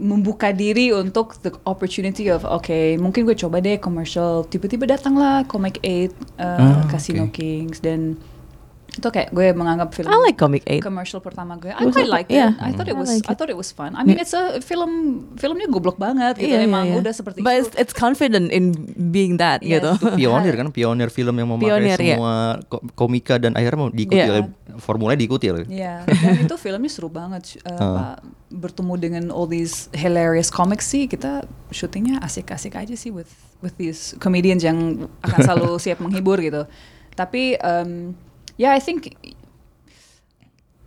membuka 0.00 0.56
diri 0.56 0.88
untuk 0.92 1.36
the 1.44 1.52
opportunity 1.68 2.32
of 2.32 2.48
oke 2.48 2.72
mungkin 2.96 3.28
gue 3.28 3.36
coba 3.36 3.60
deh 3.60 3.76
commercial 3.76 4.44
tiba-tiba 4.48 4.88
datanglah 4.88 5.44
Comic 5.44 5.80
8 5.84 5.84
uh, 5.84 6.12
Ah, 6.40 6.82
Casino 6.88 7.28
oke. 7.28 7.36
Kings 7.36 7.84
dan 7.84 8.16
itu 8.96 9.04
kayak 9.06 9.28
gue 9.28 9.52
menganggap 9.52 9.92
film 9.92 10.08
I 10.08 10.16
like 10.24 10.36
Comic 10.36 10.64
8. 10.64 10.80
commercial 10.80 11.20
pertama 11.20 11.54
gue 11.54 11.68
I 11.68 11.84
Was 11.84 11.92
quite 11.92 12.08
it- 12.08 12.16
like 12.16 12.28
yeah. 12.28 12.56
it 12.56 12.64
I 12.64 12.70
thought 12.72 12.88
it 12.88 12.96
I 12.96 13.00
was 13.00 13.08
like 13.08 13.22
I 13.22 13.32
it. 13.32 13.36
thought 13.36 13.52
it 13.52 13.58
was 13.58 13.70
fun 13.70 13.92
I 13.92 14.02
mean 14.02 14.16
Yeah. 14.16 14.24
it's 14.24 14.32
a 14.32 14.58
film 14.58 14.92
filmnya 15.36 15.68
goblok 15.68 15.96
banget 15.96 16.40
gitu 16.40 16.48
Iya, 16.48 16.64
iya, 16.64 16.68
emang 16.68 16.86
iya. 16.88 16.96
udah 16.96 17.12
seperti 17.12 17.44
But 17.44 17.52
itu 17.52 17.60
it's, 17.60 17.70
it's 17.76 17.94
confident 17.94 18.48
in 18.48 18.72
being 18.96 19.36
that 19.36 19.60
Yes. 19.60 19.84
gitu. 19.84 19.92
Itu 20.00 20.08
pionir 20.16 20.54
kan, 20.60 20.68
pionir 20.70 21.08
film 21.08 21.36
yang 21.36 21.48
memakai 21.48 21.68
Pionir, 21.68 21.98
semua 22.00 22.34
ko- 22.66 22.80
komika 22.92 23.36
dan 23.36 23.52
akhirnya 23.52 23.78
mau 23.78 23.90
diikuti 23.90 24.16
Iya. 24.16 24.32
oleh 24.32 24.42
formulanya 24.76 25.18
diikuti 25.18 25.46
oleh. 25.48 25.64
Iya, 25.68 26.04
dan 26.04 26.42
itu 26.42 26.56
filmnya 26.56 26.88
seru 26.88 27.08
banget. 27.08 27.60
Uh, 27.62 27.76
apa, 27.76 28.04
bertemu 28.48 28.92
dengan 28.96 29.24
all 29.28 29.44
these 29.44 29.88
hilarious 29.92 30.48
comics 30.48 30.86
sih, 30.86 31.04
kita 31.04 31.44
syutingnya 31.68 32.20
asik-asik 32.20 32.72
aja 32.72 32.92
sih 32.92 33.08
with 33.08 33.28
with 33.60 33.76
these 33.76 34.12
comedians 34.16 34.60
yang 34.60 35.04
akan 35.20 35.40
selalu 35.42 35.76
siap 35.82 35.98
menghibur 35.98 36.40
gitu. 36.40 36.64
Tapi 37.12 37.56
um, 37.58 38.12
ya 38.56 38.72
I 38.72 38.80
think 38.80 39.12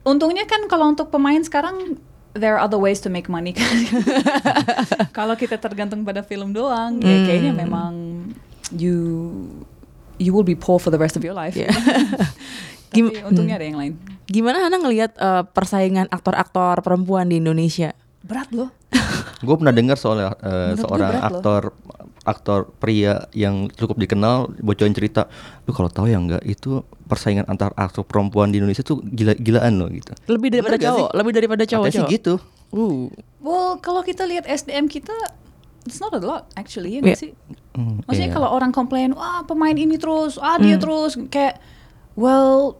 untungnya 0.03 0.45
kan 0.49 0.65
kalau 0.65 0.89
untuk 0.89 1.13
pemain 1.13 1.41
sekarang 1.41 1.99
there 2.34 2.55
are 2.55 2.62
other 2.62 2.77
ways 2.77 3.01
to 3.01 3.10
make 3.10 3.27
money 3.27 3.53
kan. 3.53 3.67
kalau 5.17 5.34
kita 5.34 5.58
tergantung 5.58 6.05
pada 6.05 6.21
film 6.21 6.53
doang, 6.53 7.01
ya 7.01 7.10
Hmm. 7.10 7.25
kayaknya 7.25 7.53
memang 7.53 7.91
you 8.73 8.95
you 10.21 10.36
will 10.36 10.45
be 10.45 10.55
poor 10.55 10.77
for 10.77 10.91
the 10.93 10.99
rest 10.99 11.17
of 11.17 11.23
your 11.25 11.34
life. 11.34 11.58
Iya. 11.58 11.69
Tapi 12.89 12.95
Gim- 13.05 13.13
untungnya 13.25 13.58
hmm. 13.58 13.62
ada 13.62 13.65
yang 13.69 13.79
lain. 13.79 13.93
Gimana 14.29 14.65
Hana 14.65 14.77
ngelihat 14.77 15.17
eh, 15.17 15.43
persaingan 15.53 16.10
aktor-aktor 16.10 16.82
perempuan 16.86 17.29
di 17.29 17.41
Indonesia? 17.41 17.93
Berat 18.25 18.49
loh. 18.53 18.69
Gue 19.39 19.55
pernah 19.55 19.73
dengar 19.73 19.97
soal 19.97 20.19
Menurut 20.19 20.38
gue 20.75 20.84
seorang 20.86 21.13
loh. 21.17 21.73
Aktor 22.21 22.71
pria 22.75 23.27
yang 23.32 23.67
cukup 23.69 23.95
dikenal 23.97 24.51
bocorin 24.60 24.91
cerita, 24.91 25.27
lu 25.63 25.71
kalau 25.71 25.88
tahu 25.88 26.05
ya 26.05 26.15
enggak 26.15 26.43
itu 26.43 26.79
persaingan 27.03 27.45
antar 27.45 27.71
aktor 27.73 28.03
perempuan 28.03 28.49
di 28.49 28.58
Indonesia 28.58 28.82
tuh 28.82 28.99
gila-gilaan 29.01 29.75
loh 29.75 29.88
gitu. 29.88 30.12
Lebih 30.25 30.49
daripada 30.51 30.75
Bener 30.75 30.86
cowok, 30.86 30.99
sih? 31.05 31.17
lebih 31.17 31.32
daripada 31.34 31.63
cowok. 31.63 31.84
Katanya 31.84 31.91
sih 31.91 32.01
cowok. 32.01 32.13
gitu. 32.13 32.34
Uh. 32.69 33.03
Well, 33.39 33.69
kalau 33.77 34.01
kita 34.01 34.23
lihat 34.23 34.45
SDM 34.45 34.86
kita, 34.86 35.15
it's 35.84 35.97
not 35.97 36.12
a 36.12 36.19
lot 36.19 36.51
actually, 36.53 36.95
ya 36.95 37.01
Iya. 37.01 37.15
sih? 37.15 37.32
Hmm, 37.73 38.03
Maksudnya 38.03 38.29
iya. 38.29 38.36
kalau 38.36 38.49
orang 38.49 38.69
komplain, 38.69 39.12
wah 39.12 39.41
pemain 39.41 39.73
ini 39.73 39.95
terus, 39.95 40.36
ah 40.38 40.55
dia 40.55 40.75
Hmm. 40.75 40.84
terus, 40.84 41.12
kayak, 41.27 41.58
well, 42.13 42.77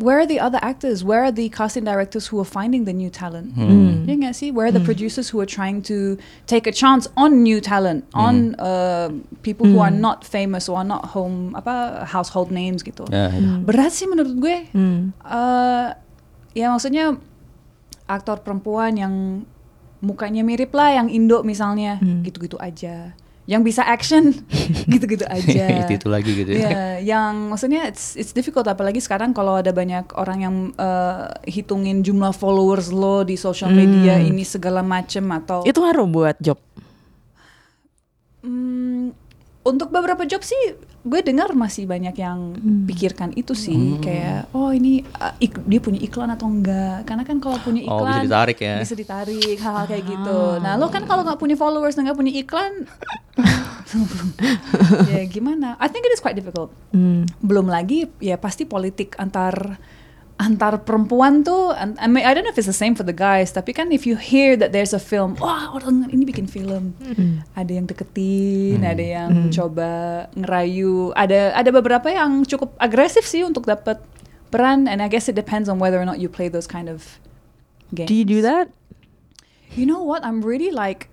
where 0.00 0.18
are 0.18 0.24
the 0.26 0.40
other 0.40 0.56
actors? 0.64 1.04
Where 1.04 1.22
are 1.28 1.30
the 1.30 1.52
casting 1.52 1.84
directors 1.84 2.32
who 2.32 2.40
are 2.40 2.48
finding 2.48 2.88
the 2.88 2.92
new 2.96 3.12
talent? 3.12 3.52
Hmm. 3.52 4.08
Ya 4.08 4.16
nggak 4.16 4.32
sih? 4.34 4.48
Where 4.48 4.66
are 4.66 4.74
the 4.74 4.80
producers 4.80 5.28
who 5.28 5.38
are 5.44 5.46
trying 5.48 5.84
to 5.92 6.16
take 6.48 6.64
a 6.64 6.72
chance 6.72 7.04
on 7.20 7.44
new 7.44 7.60
talent, 7.60 8.08
on 8.16 8.56
uh, 8.56 9.12
people 9.44 9.68
who 9.68 9.78
are 9.78 9.92
Hmm. 9.92 10.00
not 10.00 10.24
famous 10.24 10.66
or 10.66 10.80
are 10.80 10.88
not 10.88 11.12
home 11.12 11.52
apa 11.52 12.08
household 12.08 12.48
names 12.48 12.80
gitu? 12.80 13.04
Ya, 13.12 13.28
ya. 13.28 13.60
Berat 13.60 13.92
sih 13.92 14.08
menurut 14.08 14.34
gue. 14.40 14.56
Hmm. 14.72 15.12
eh 15.20 15.88
ya 16.56 16.66
maksudnya 16.72 17.14
aktor 18.10 18.42
perempuan 18.42 18.98
yang 18.98 19.14
mukanya 20.00 20.40
mirip 20.42 20.72
lah 20.72 20.96
yang 20.96 21.06
Indo 21.12 21.44
misalnya 21.44 22.00
Hmm. 22.00 22.24
gitu-gitu 22.24 22.56
aja 22.56 23.12
yang 23.50 23.66
bisa 23.66 23.82
action 23.82 24.30
gitu-gitu 24.92 25.26
aja 25.26 25.66
itu 25.82 25.98
itu 25.98 26.06
lagi 26.06 26.30
gitu 26.32 26.54
ya. 26.54 26.70
Iya, 26.70 26.82
yang 27.02 27.50
maksudnya 27.50 27.90
it's 27.90 28.14
it's 28.14 28.30
difficult 28.30 28.62
apalagi 28.64 29.02
sekarang 29.02 29.34
kalau 29.34 29.58
ada 29.58 29.74
banyak 29.74 30.06
orang 30.14 30.38
yang 30.38 30.56
eh, 30.70 31.26
hitungin 31.50 32.00
jumlah 32.00 32.30
followers 32.30 32.94
lo 32.94 33.26
di 33.26 33.34
social 33.34 33.68
media 33.68 34.14
Hmm. 34.16 34.30
ini 34.30 34.46
segala 34.46 34.80
macem 34.80 35.26
atau 35.26 35.66
Itu 35.66 35.82
ngaruh 35.82 36.06
buat 36.06 36.38
job. 36.38 36.62
Hmm, 38.40 39.12
untuk 39.62 39.90
beberapa 39.90 40.24
job 40.24 40.40
sih 40.40 40.56
gue 41.02 41.20
dengar 41.22 41.48
masih 41.54 41.84
banyak 41.84 42.12
yang 42.14 42.52
Hmm. 42.52 42.84
pikirkan 42.84 43.32
itu 43.32 43.54
sih 43.54 43.72
kayak 43.98 44.52
oh 44.52 44.68
ini 44.68 45.00
uh, 45.14 45.32
ik- 45.38 45.64
dia 45.64 45.78
punya 45.78 45.96
iklan 45.98 46.28
atau 46.28 46.44
enggak 46.46 47.02
karena 47.02 47.22
kan 47.22 47.38
kalau 47.38 47.56
punya 47.58 47.80
Oh, 47.82 47.98
iklan 47.98 48.12
bisa 48.14 48.26
ditarik 48.26 48.58
ya. 48.58 48.76
bisa 48.78 48.94
ditarik 48.94 49.56
hal-hal 49.56 49.86
kayak 49.86 50.04
gitu 50.04 50.40
nah 50.58 50.76
lo 50.76 50.86
kan 50.86 51.02
kalau 51.02 51.22
nggak 51.22 51.36
punya 51.36 51.54
followers 51.54 51.94
dan 51.94 52.04
nggak 52.04 52.14
punya 52.14 52.32
iklan 52.34 52.84
ya 55.08 55.24
gimana 55.26 55.74
I 55.76 55.88
think 55.88 56.04
it 56.04 56.12
is 56.12 56.20
quite 56.20 56.34
difficult 56.34 56.68
Hmm. 56.90 57.24
belum 57.38 57.66
lagi 57.66 58.04
ya 58.18 58.36
pasti 58.36 58.64
politik 58.64 59.16
antar 59.16 59.78
antar 60.40 60.80
perempuan 60.80 61.44
tuh 61.44 61.76
I, 61.76 62.08
mean, 62.08 62.24
I 62.24 62.32
don't 62.32 62.42
know 62.42 62.50
if 62.50 62.56
it's 62.56 62.64
the 62.64 62.72
same 62.72 62.96
for 62.96 63.04
the 63.04 63.12
guys 63.12 63.52
tapi 63.52 63.76
kan 63.76 63.92
if 63.92 64.08
you 64.08 64.16
hear 64.16 64.56
that 64.56 64.72
there's 64.72 64.96
a 64.96 65.02
film 65.02 65.36
wah 65.36 65.68
orang 65.70 66.08
ini 66.08 66.24
bikin 66.24 66.48
film 66.48 66.96
Hmm. 66.96 67.44
ada 67.52 67.68
yang 67.76 67.84
deketin 67.84 68.80
Hmm. 68.80 68.92
ada 68.96 69.04
yang 69.04 69.30
Hmm. 69.30 69.52
coba 69.52 69.90
ngerayu 70.32 71.12
ada 71.12 71.52
ada 71.52 71.70
beberapa 71.70 72.08
yang 72.08 72.48
cukup 72.48 72.72
agresif 72.80 73.28
sih 73.28 73.44
untuk 73.44 73.68
dapat 73.68 74.00
peran 74.48 74.88
and 74.88 74.98
I 74.98 75.06
guess 75.06 75.28
it 75.28 75.36
depends 75.36 75.68
on 75.68 75.76
whether 75.76 76.00
or 76.00 76.08
not 76.08 76.16
you 76.16 76.26
play 76.26 76.48
those 76.48 76.66
kind 76.66 76.88
of 76.88 77.20
games 77.92 78.08
Do 78.08 78.16
you 78.16 78.24
do 78.24 78.40
that? 78.40 78.72
You 79.70 79.86
know 79.86 80.02
what? 80.02 80.26
I'm 80.26 80.42
really 80.42 80.74
like, 80.74 81.06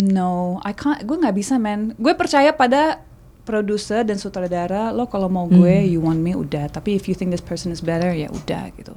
no, 0.00 0.56
I 0.64 0.72
can't. 0.72 1.04
Gue 1.04 1.20
nggak 1.20 1.36
bisa, 1.36 1.60
man. 1.60 1.92
Gue 2.00 2.14
percaya 2.14 2.52
pada 2.52 3.04
produser 3.48 4.04
dan 4.04 4.20
sutradara. 4.20 4.92
Lo 4.92 5.08
kalau 5.08 5.26
mau 5.26 5.48
gue, 5.48 5.72
Hmm. 5.80 5.88
you 5.88 5.98
want 5.98 6.20
me, 6.20 6.36
udah. 6.36 6.68
Tapi 6.68 6.92
if 6.92 7.08
you 7.08 7.16
think 7.16 7.32
this 7.32 7.40
person 7.40 7.72
is 7.72 7.80
better, 7.80 8.12
ya 8.12 8.28
udah 8.28 8.68
gitu. 8.76 8.92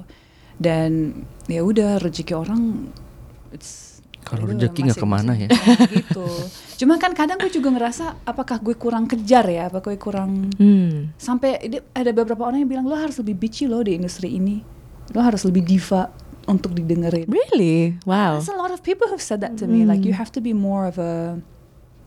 dan 0.61 1.17
ya 1.49 1.65
udah 1.65 1.97
rezeki 1.97 2.37
orang 2.37 2.93
it's 3.49 3.97
Kalau 4.21 4.45
itu 4.45 4.61
rezeki 4.61 4.79
nggak 4.85 4.99
ke 5.01 5.07
mana 5.09 5.33
ya? 5.33 5.49
gitu 5.97 6.21
cuma 6.77 7.01
kan 7.01 7.17
kadang 7.17 7.41
gue 7.41 7.49
juga 7.49 7.73
ngerasa 7.73 8.21
apakah 8.21 8.61
gue 8.61 8.77
kurang 8.77 9.09
kejar 9.09 9.41
ya 9.49 9.73
apakah 9.73 9.89
gue 9.89 9.97
kurang 9.97 10.53
Hmm. 10.61 11.17
sampai 11.17 11.57
ada 11.91 12.11
beberapa 12.13 12.45
orang 12.45 12.61
yang 12.61 12.69
bilang 12.69 12.85
lo 12.85 12.93
harus 12.93 13.17
lebih 13.17 13.41
bitchy 13.41 13.65
loh 13.65 13.81
di 13.81 13.97
industri 13.97 14.37
ini 14.37 14.61
lo 15.09 15.25
harus 15.25 15.41
lebih 15.41 15.65
diva 15.65 16.13
untuk 16.45 16.77
didengerin 16.77 17.25
Really? 17.25 17.97
Wow. 18.05 18.37
There's 18.37 18.53
a 18.53 18.55
lot 18.55 18.69
of 18.69 18.81
people 18.81 19.09
who've 19.09 19.17
said 19.19 19.41
that 19.41 19.57
to 19.57 19.65
me. 19.65 19.81
Like 19.81 20.05
you 20.05 20.13
have 20.13 20.29
to 20.33 20.41
be 20.41 20.53
more 20.53 20.85
of 20.85 21.01
a, 21.01 21.41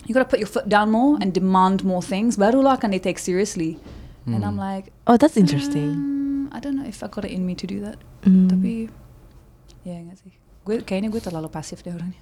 you 0.07 0.13
gotta 0.13 0.29
put 0.29 0.39
your 0.39 0.49
foot 0.51 0.69
down 0.69 0.91
more 0.91 1.17
and 1.21 1.33
demand 1.33 1.85
more 1.85 2.03
things. 2.03 2.37
Baru 2.37 2.61
lo 2.61 2.71
akan 2.75 2.93
di 2.93 3.01
take 3.01 3.19
seriously. 3.19 3.79
And 4.25 4.41
I'm 4.41 4.57
like, 4.57 4.89
Oh, 5.05 5.21
that's 5.21 5.37
interesting. 5.37 5.93
"Hmm, 5.93 6.49
I 6.49 6.57
don't 6.57 6.81
know 6.81 6.89
if 6.89 7.05
I 7.05 7.13
got 7.13 7.29
it 7.29 7.33
in 7.37 7.45
me 7.45 7.53
to 7.61 7.67
do 7.69 7.85
that. 7.85 8.01
Hmm. 8.25 8.49
Tapi, 8.49 8.89
ya 9.85 10.01
nggak 10.01 10.17
sih. 10.17 10.33
Gue 10.65 10.81
kayaknya 10.81 11.13
gue 11.13 11.21
terlalu 11.21 11.53
pasif 11.53 11.85
deh 11.85 11.93
orangnya. 11.93 12.17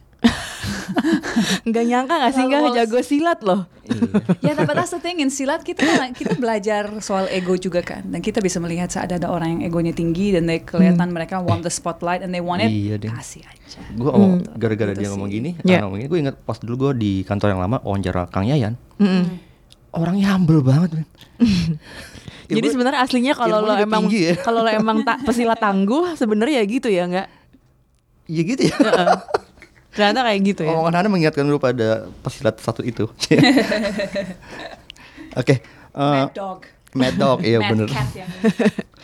Nggak 1.63 1.85
nyangka 1.85 2.15
gak 2.19 2.33
sih 2.33 2.45
nggak 2.45 2.75
jago 2.77 2.99
silat 3.01 3.41
loh. 3.41 3.67
ya 4.41 4.53
tapi 4.53 4.73
that's 4.73 4.91
the 4.91 5.01
thing 5.01 5.19
in 5.19 5.29
silat 5.29 5.61
kita 5.61 5.83
kita 6.13 6.37
belajar 6.37 6.87
soal 6.99 7.27
ego 7.29 7.57
juga 7.57 7.81
kan 7.81 8.05
dan 8.05 8.21
kita 8.21 8.39
bisa 8.39 8.57
melihat 8.57 8.87
saat 8.89 9.11
ada 9.11 9.27
orang 9.27 9.59
yang 9.59 9.63
egonya 9.65 9.91
tinggi 9.91 10.31
dan 10.31 10.47
they 10.47 10.61
kelihatan 10.61 11.09
mereka 11.09 11.41
want 11.41 11.61
the 11.61 11.71
spotlight 11.71 12.21
and 12.21 12.31
they 12.31 12.39
want 12.39 12.61
it 12.61 12.71
Iya, 12.71 12.95
deh. 12.97 13.11
kasih 13.11 13.43
aja 13.43 13.81
Gue 13.91 14.07
ngomong 14.07 14.33
gara-gara 14.55 14.93
dia 14.93 15.09
ngomong 15.09 15.27
sih. 15.27 15.35
gini, 15.35 15.51
Iya. 15.59 15.67
yeah. 15.67 15.81
ngomong 15.83 15.99
gini, 15.99 16.09
gue 16.09 16.21
inget 16.21 16.37
pas 16.39 16.57
dulu 16.57 16.75
gue 16.79 16.93
di 16.95 17.13
kantor 17.23 17.49
yang 17.51 17.61
lama 17.61 17.77
wawancara 17.81 18.29
Kang 18.29 18.45
Yayan, 18.45 18.77
Mm-mm. 18.97 19.25
orangnya 19.93 20.29
humble 20.31 20.61
banget. 20.61 20.91
men. 20.95 21.07
Ya, 22.45 22.59
Jadi 22.59 22.69
gue- 22.69 22.75
sebenarnya 22.75 23.01
aslinya 23.01 23.33
kalau 23.33 23.65
lo 23.65 23.73
emang 23.73 24.07
ya. 24.07 24.37
kalau 24.37 24.61
lo 24.61 24.69
emang 24.69 25.01
tak 25.03 25.25
pesilat 25.25 25.57
tangguh 25.57 26.13
sebenarnya 26.13 26.61
ya 26.61 26.65
gitu 26.67 26.87
ya 26.87 27.09
nggak? 27.09 27.29
Iya 28.29 28.43
gitu 28.45 28.63
ya. 28.69 28.77
Ternyata 29.93 30.25
kayak 30.25 30.41
gitu 30.43 30.61
ya. 30.65 30.73
Omongan 30.73 30.95
Hana 30.97 31.09
mengingatkan 31.09 31.45
dulu 31.45 31.59
pada 31.59 32.09
pesilat 32.21 32.57
satu 32.57 32.81
itu. 32.81 33.05
Oke. 35.35 35.55
eh, 35.55 35.61
mad 35.93 36.33
dog 36.33 36.61
Mad 36.93 37.17
Dog, 37.17 37.41
iya 37.41 37.57
mad 37.57 37.73
bener. 37.73 37.89
cat 37.89 38.09
yang 38.13 38.29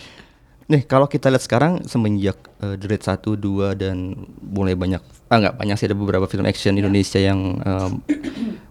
Nih 0.69 0.85
kalau 0.85 1.09
kita 1.09 1.33
lihat 1.33 1.41
sekarang 1.41 1.81
semenjak 1.83 2.37
uh, 2.61 2.77
The 2.77 2.85
Raid 2.87 3.01
1, 3.01 3.25
2 3.25 3.73
dan 3.75 4.13
mulai 4.39 4.77
banyak 4.77 5.01
ah 5.29 5.37
nggak 5.39 5.57
banyak 5.57 5.77
sih 5.77 5.89
ada 5.89 5.97
beberapa 5.97 6.25
film 6.25 6.45
action 6.45 6.77
Indonesia 6.77 7.17
yang 7.17 7.57
um, 7.59 8.05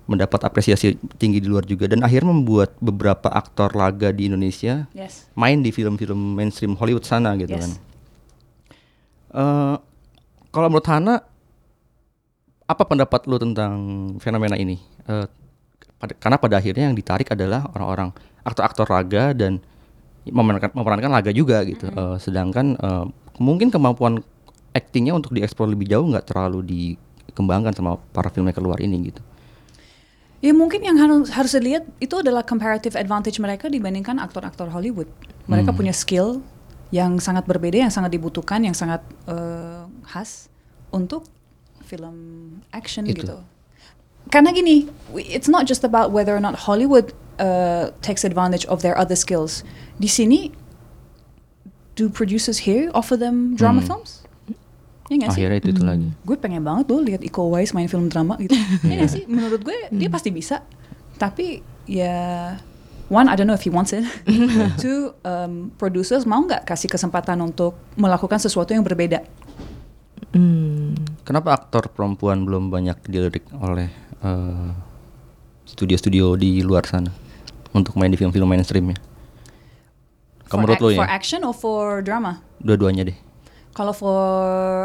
mendapat 0.05 0.41
apresiasi 0.43 0.93
tinggi 1.17 1.37
di 1.37 1.49
luar 1.49 1.65
juga 1.65 1.85
dan 1.85 2.01
akhirnya 2.01 2.29
membuat 2.29 2.77
beberapa 2.77 3.25
aktor 3.27 3.73
laga 3.73 4.09
di 4.09 4.25
Indonesia 4.25 4.85
yes 4.91 5.25
main 5.33 5.61
di 5.61 5.69
film-film 5.69 6.37
mainstream 6.37 6.73
Hollywood 6.73 7.01
sana 7.01 7.33
gitu 7.33 7.49
Yes. 7.49 7.61
kan. 7.61 7.71
Eh, 9.29 9.75
kalau 10.47 10.67
menurut 10.69 10.85
Hana 10.85 11.15
apa 12.67 12.83
pendapat 12.83 13.25
lu 13.31 13.39
tentang 13.39 13.73
fenomena 14.19 14.59
ini? 14.59 14.75
Eh, 15.07 15.25
pada- 15.97 16.17
karena 16.19 16.37
pada 16.37 16.55
akhirnya 16.59 16.91
yang 16.91 16.97
ditarik 16.99 17.31
adalah 17.31 17.65
orang-orang 17.71 18.11
aktor-aktor 18.43 18.87
laga 18.91 19.31
dan 19.31 19.63
memerankan, 20.27 20.75
memerankan 20.75 21.11
laga 21.11 21.31
juga 21.31 21.63
gitu. 21.63 21.87
Eh, 21.87 22.17
sedangkan 22.19 22.75
eh, 22.75 23.05
mungkin 23.39 23.71
kemampuan 23.71 24.19
aktingnya 24.75 25.15
untuk 25.15 25.33
dieksplor 25.33 25.71
lebih 25.71 25.87
jauh 25.87 26.05
nggak 26.05 26.27
terlalu 26.27 26.59
dikembangkan 26.67 27.71
sama 27.73 27.95
para 28.11 28.27
filmmaker 28.27 28.59
luar 28.61 28.83
ini 28.83 29.09
gitu. 29.09 29.23
Ya 30.37 30.53
mungkin 30.53 30.85
yang 30.85 31.01
harus 31.01 31.33
harus 31.33 31.49
dilihat 31.57 31.89
itu 31.97 32.13
adalah 32.21 32.45
comparative 32.45 32.93
advantage 32.93 33.41
mereka 33.41 33.73
dibandingkan 33.73 34.21
aktor-aktor 34.21 34.69
Hollywood. 34.69 35.09
Mereka 35.49 35.73
punya 35.73 35.95
skill 35.95 36.43
yang 36.93 37.17
sangat 37.17 37.47
berbeda, 37.47 37.87
yang 37.87 37.89
sangat 37.89 38.13
dibutuhkan, 38.13 38.61
yang 38.61 38.75
sangat 38.77 39.01
eh, 39.25 39.81
khas 40.05 40.51
untuk 40.93 41.25
film 41.87 42.17
action 42.75 43.07
Itu. 43.07 43.23
gitu. 43.23 43.35
Karena 44.27 44.51
gini, 44.51 44.91
it's 45.15 45.47
not 45.47 45.63
just 45.63 45.87
about 45.87 46.11
whether 46.11 46.35
or 46.35 46.43
not 46.43 46.67
Hollywood 46.67 47.15
uh, 47.39 47.95
takes 48.03 48.27
advantage 48.27 48.67
of 48.67 48.83
their 48.83 48.91
other 48.93 49.15
skills. 49.15 49.63
Di 49.95 50.11
sini, 50.11 50.51
do 51.95 52.11
producers 52.11 52.67
here 52.67 52.91
offer 52.91 53.15
them 53.15 53.55
drama 53.55 53.79
Hmm. 53.79 53.87
films? 53.87 54.11
Ya 55.07 55.31
sih? 55.31 55.47
Akhirnya 55.47 55.63
itu 55.63 55.71
itu 55.71 55.83
lagi. 55.87 56.11
gue 56.27 56.35
pengen 56.35 56.67
banget 56.67 56.91
loh 56.91 56.99
lihat 56.99 57.23
Iko 57.23 57.47
Uwais 57.47 57.71
main 57.71 57.87
film 57.87 58.11
drama 58.11 58.35
gitu. 58.37 58.51
ya 58.83 59.07
sih? 59.07 59.23
Menurut 59.23 59.63
gue 59.63 59.87
dia 59.87 60.11
pasti 60.11 60.35
bisa. 60.35 60.59
Tapi 61.15 61.63
ya 61.87 62.59
one 63.07 63.31
I 63.31 63.39
don't 63.39 63.47
know 63.47 63.55
if 63.55 63.63
he 63.63 63.71
wants 63.71 63.95
it. 63.95 64.03
Two 64.83 65.15
um, 65.23 65.71
producers 65.79 66.27
mau 66.27 66.43
nggak 66.43 66.67
kasih 66.67 66.91
kesempatan 66.91 67.39
untuk 67.39 67.79
melakukan 67.95 68.35
sesuatu 68.35 68.75
yang 68.75 68.83
berbeda. 68.83 69.23
Hmm. 70.37 70.93
Kenapa 71.25 71.57
aktor 71.57 71.89
perempuan 71.89 72.45
belum 72.45 72.69
banyak 72.69 73.09
dilirik 73.09 73.49
oleh 73.57 73.89
eh, 74.21 74.69
studio-studio 75.65 76.37
di 76.37 76.61
luar 76.61 76.85
sana 76.85 77.09
untuk 77.73 77.97
main 77.97 78.13
di 78.13 78.21
film-film 78.21 78.45
mainstreamnya? 78.45 79.01
For, 80.45 80.55
Kamu 80.55 80.59
menurut 80.63 80.79
lo 80.79 80.89
for 80.93 81.09
ya? 81.09 81.09
action 81.09 81.41
or 81.41 81.57
for 81.57 82.05
drama? 82.05 82.45
Dua-duanya 82.61 83.09
deh. 83.09 83.17
Kalau 83.73 83.97
for 83.97 84.21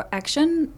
action 0.09 0.73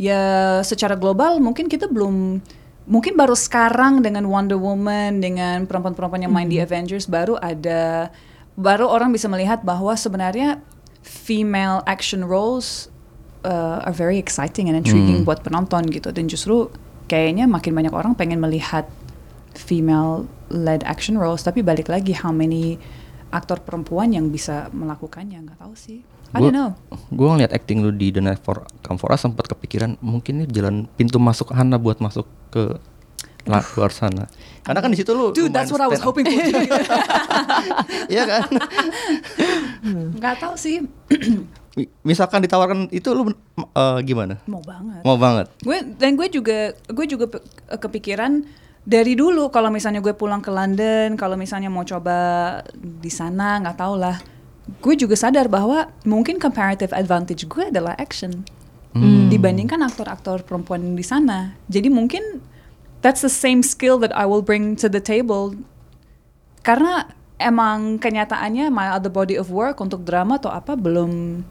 ya 0.00 0.60
secara 0.64 0.96
global 0.96 1.40
mungkin 1.40 1.68
kita 1.68 1.88
belum 1.88 2.40
mungkin 2.88 3.16
baru 3.16 3.36
sekarang 3.36 4.00
dengan 4.00 4.28
Wonder 4.28 4.60
Woman 4.60 5.20
dengan 5.20 5.64
perempuan-perempuan 5.64 6.24
yang 6.24 6.32
main 6.32 6.48
di 6.48 6.60
Avengers 6.60 7.08
baru 7.08 7.40
ada 7.40 8.12
baru 8.56 8.88
orang 8.88 9.12
bisa 9.12 9.28
melihat 9.28 9.64
bahwa 9.64 9.96
sebenarnya 9.96 10.60
female 11.00 11.80
action 11.88 12.24
roles 12.24 12.92
uh, 13.46 13.78
are 13.80 13.94
very 13.94 14.18
exciting 14.18 14.66
and 14.66 14.76
intriguing 14.76 15.22
Hmm. 15.22 15.26
buat 15.26 15.40
penonton 15.40 15.86
gitu 15.86 16.10
dan 16.10 16.26
justru 16.26 16.68
kayaknya 17.06 17.46
makin 17.46 17.70
banyak 17.72 17.94
orang 17.94 18.12
pengen 18.12 18.42
melihat 18.42 18.90
female 19.54 20.26
led 20.50 20.82
action 20.82 21.14
roles 21.14 21.40
tapi 21.40 21.62
balik 21.62 21.86
lagi 21.86 22.12
how 22.12 22.28
many 22.28 22.76
aktor 23.30 23.58
perempuan 23.58 24.10
yang 24.10 24.28
bisa 24.28 24.66
melakukannya 24.70 25.40
nggak 25.40 25.58
tahu 25.58 25.72
sih 25.72 26.02
I 26.34 26.42
don't 26.42 26.50
know 26.50 26.74
Gue 27.08 27.30
ngeliat 27.30 27.54
acting 27.54 27.80
lu 27.80 27.94
di 27.94 28.10
The 28.10 28.18
Night 28.18 28.42
for 28.42 28.66
Come 28.82 28.98
For 28.98 29.08
Us 29.08 29.22
sempat 29.22 29.46
kepikiran 29.46 29.96
mungkin 30.02 30.42
ini 30.42 30.46
jalan 30.46 30.90
pintu 30.92 31.16
masuk 31.16 31.54
Hana 31.54 31.78
buat 31.78 32.02
masuk 32.02 32.26
ke 32.50 32.76
la- 33.46 33.62
luar 33.78 33.94
sana. 33.94 34.26
Karena 34.60 34.82
kan 34.82 34.90
di 34.90 34.98
situ 34.98 35.14
lu 35.14 35.30
Dude, 35.30 35.54
that's 35.54 35.70
what 35.70 35.78
I 35.78 35.86
was 35.86 36.02
hoping 36.02 36.26
for. 36.26 36.34
Iya 38.12 38.22
kan? 38.26 38.42
Nggak 40.18 40.34
tahu 40.42 40.54
sih. 40.58 40.82
Mi- 41.76 41.92
Misalkan 42.02 42.40
ditawarkan 42.40 42.88
itu 42.88 43.12
lu 43.12 43.28
eh, 43.60 43.98
gimana? 44.02 44.40
Mau 44.48 44.64
banget. 44.64 45.00
Mau 45.04 45.20
banget. 45.20 45.46
Gue 45.60 45.84
dan 45.94 46.16
gue 46.16 46.26
juga 46.26 46.72
gue 46.88 47.06
juga 47.06 47.28
pe- 47.28 47.44
kepikiran 47.68 48.42
dari 48.82 49.12
dulu 49.12 49.50
kalau 49.50 49.68
misalnya 49.68 50.00
gue 50.00 50.16
pulang 50.16 50.40
ke 50.40 50.48
London, 50.48 51.20
kalau 51.20 51.36
misalnya 51.36 51.68
mau 51.68 51.84
coba 51.84 52.16
di 52.74 53.12
sana 53.12 53.60
nggak 53.60 53.76
tahu 53.76 53.94
lah. 54.00 54.16
Gue 54.80 54.96
juga 54.96 55.14
sadar 55.14 55.46
bahwa 55.46 55.92
mungkin 56.02 56.40
comparative 56.40 56.90
advantage 56.90 57.46
gue 57.46 57.70
adalah 57.70 57.94
action 57.94 58.42
dibandingkan 59.28 59.84
aktor-aktor 59.84 60.40
perempuan 60.40 60.96
di 60.96 61.04
sana. 61.04 61.52
Jadi 61.68 61.92
mungkin 61.92 62.40
that's 63.04 63.20
the 63.20 63.28
same 63.28 63.60
skill 63.60 64.00
that 64.00 64.08
I 64.16 64.24
will 64.24 64.40
bring 64.40 64.72
to 64.80 64.88
the 64.88 65.04
table. 65.04 65.52
Karena 66.64 67.04
emang 67.36 68.00
kenyataannya 68.00 68.72
my 68.72 68.88
other 68.88 69.12
body 69.12 69.36
of 69.36 69.52
work 69.52 69.84
untuk 69.84 70.00
drama 70.02 70.40
atau 70.40 70.48
apa 70.48 70.72
belum 70.72 71.44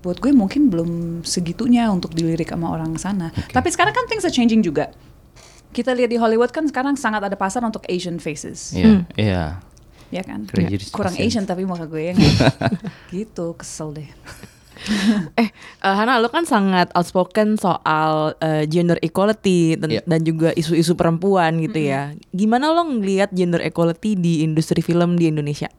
buat 0.00 0.18
gue 0.18 0.30
mungkin 0.30 0.68
belum 0.68 0.90
segitunya 1.22 1.88
untuk 1.88 2.12
dilirik 2.12 2.48
sama 2.48 2.70
orang 2.70 2.94
sana. 2.96 3.32
Tapi 3.50 3.68
sekarang 3.68 3.90
kan 3.90 4.06
things 4.06 4.22
are 4.22 4.30
changing 4.30 4.60
juga. 4.60 4.92
Kita 5.70 5.92
lihat 5.92 6.08
di 6.08 6.16
Hollywood 6.16 6.50
kan 6.50 6.64
sekarang 6.64 6.94
sangat 6.94 7.20
ada 7.22 7.34
pasar 7.34 7.60
untuk 7.60 7.84
Asian 7.84 8.16
faces, 8.16 8.72
Iya, 8.72 9.04
iya. 9.14 9.44
ya 10.08 10.22
kan? 10.22 10.46
Crazy 10.46 10.78
Rich 10.78 10.92
Kurang 10.94 11.12
Asians. 11.12 11.36
Asian 11.36 11.44
tapi 11.44 11.66
muka 11.66 11.84
gue 11.84 12.12
yang 12.12 12.18
gitu 13.12 13.52
kesel 13.54 13.92
deh. 13.92 14.08
Eh, 15.34 15.48
eh, 15.48 15.48
Hana, 15.82 16.20
lo 16.20 16.28
kan 16.28 16.44
sangat 16.44 16.92
outspoken 16.92 17.56
soal 17.56 18.36
eh, 18.38 18.68
gender 18.68 19.00
equality 19.00 19.74
dan, 19.74 19.88
Iya. 19.88 20.02
dan 20.04 20.20
juga 20.20 20.52
isu-isu 20.52 20.92
perempuan 20.92 21.58
gitu 21.58 21.80
ya. 21.80 22.12
Gimana 22.30 22.70
lo 22.70 22.84
ngelihat 22.84 23.32
gender 23.32 23.64
equality 23.64 24.14
di 24.14 24.44
industri 24.44 24.84
film 24.84 25.16
di 25.16 25.32
Indonesia? 25.32 25.72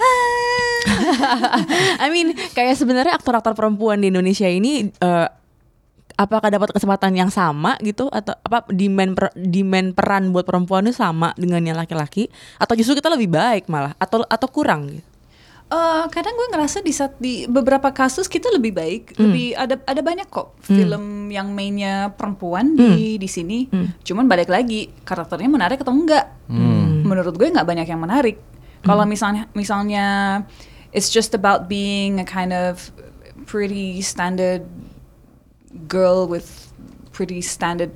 I 2.02 2.06
mean, 2.10 2.34
kayak 2.52 2.74
sebenarnya 2.74 3.14
aktor-aktor 3.16 3.54
perempuan 3.54 4.02
di 4.02 4.10
Indonesia 4.10 4.48
ini 4.48 4.90
eh, 4.90 5.28
apakah 6.18 6.52
dapat 6.52 6.74
kesempatan 6.74 7.14
yang 7.14 7.30
sama 7.30 7.78
gitu? 7.80 8.10
Atau 8.10 8.34
apa 8.42 8.66
demand 8.72 9.14
per- 9.14 9.36
demand 9.36 9.94
peran 9.94 10.34
buat 10.34 10.44
perempuan 10.44 10.88
itu 10.88 10.98
sama 10.98 11.30
dengan 11.38 11.62
yang 11.62 11.78
laki-laki? 11.78 12.26
Atau 12.58 12.74
justru 12.74 12.98
kita 12.98 13.12
lebih 13.12 13.30
baik 13.30 13.70
malah? 13.70 13.94
Atau 13.96 14.26
atau 14.26 14.48
kurang 14.50 14.90
gitu? 14.90 15.06
Eh, 15.72 16.04
kadang 16.12 16.36
gue 16.36 16.52
ngerasa 16.52 16.84
di 16.84 16.92
saat 16.92 17.16
di 17.16 17.48
beberapa 17.48 17.96
kasus 17.96 18.28
kita 18.28 18.52
lebih 18.52 18.76
baik, 18.76 19.16
lebih 19.16 19.56
ada 19.56 19.80
ada 19.88 20.04
banyak 20.04 20.28
kok 20.28 20.52
film 20.68 21.32
yang 21.32 21.48
mainnya 21.56 22.12
perempuan 22.12 22.76
di 22.76 23.16
di 23.16 23.24
sini. 23.24 23.72
Cuman 24.04 24.28
balik 24.28 24.52
lagi 24.52 24.92
karakternya 25.00 25.48
menarik 25.48 25.80
atau 25.80 25.96
enggak? 25.96 26.28
Menurut 27.08 27.32
gue 27.32 27.48
nggak 27.48 27.64
banyak 27.64 27.88
yang 27.88 28.04
menarik. 28.04 28.36
Kalau 28.82 29.06
misalnya 29.06 29.46
misalnya 29.54 30.06
it's 30.90 31.08
just 31.08 31.32
about 31.32 31.70
being 31.70 32.18
a 32.18 32.26
kind 32.26 32.52
of 32.52 32.90
pretty 33.46 34.02
standard 34.02 34.66
girl 35.88 36.28
with 36.28 36.70
pretty 37.12 37.44
standard 37.44 37.92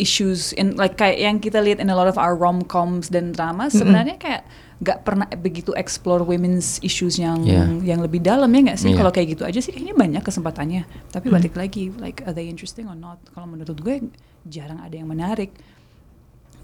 issues 0.00 0.52
in 0.56 0.72
like 0.80 0.96
kayak 0.96 1.20
yang 1.20 1.36
kita 1.36 1.60
lihat 1.60 1.78
in 1.82 1.92
a 1.92 1.96
lot 1.96 2.08
of 2.08 2.16
our 2.16 2.32
rom-coms 2.32 3.12
dan 3.12 3.34
drama 3.36 3.68
sebenarnya 3.68 4.16
kayak 4.16 4.42
gak 4.80 5.04
pernah 5.04 5.28
begitu 5.38 5.70
explore 5.76 6.24
women's 6.24 6.80
issues 6.80 7.20
yang 7.20 7.44
Yeah. 7.44 7.68
yang 7.84 8.00
lebih 8.00 8.24
dalam 8.24 8.48
ya 8.50 8.72
nggak 8.72 8.78
sih? 8.80 8.90
Yeah. 8.92 8.98
kalau 9.04 9.12
kayak 9.12 9.36
gitu 9.36 9.42
aja 9.44 9.60
sih 9.60 9.70
kayaknya 9.70 9.94
banyak 9.94 10.22
kesempatannya. 10.24 10.82
Tapi 11.12 11.26
balik 11.28 11.54
lagi 11.54 11.92
like 12.00 12.24
are 12.24 12.32
they 12.32 12.48
interesting 12.48 12.88
or 12.88 12.96
not? 12.96 13.20
Kalau 13.36 13.46
menurut 13.46 13.76
gue 13.76 14.08
jarang 14.48 14.80
ada 14.80 14.92
yang 14.96 15.08
menarik 15.08 15.52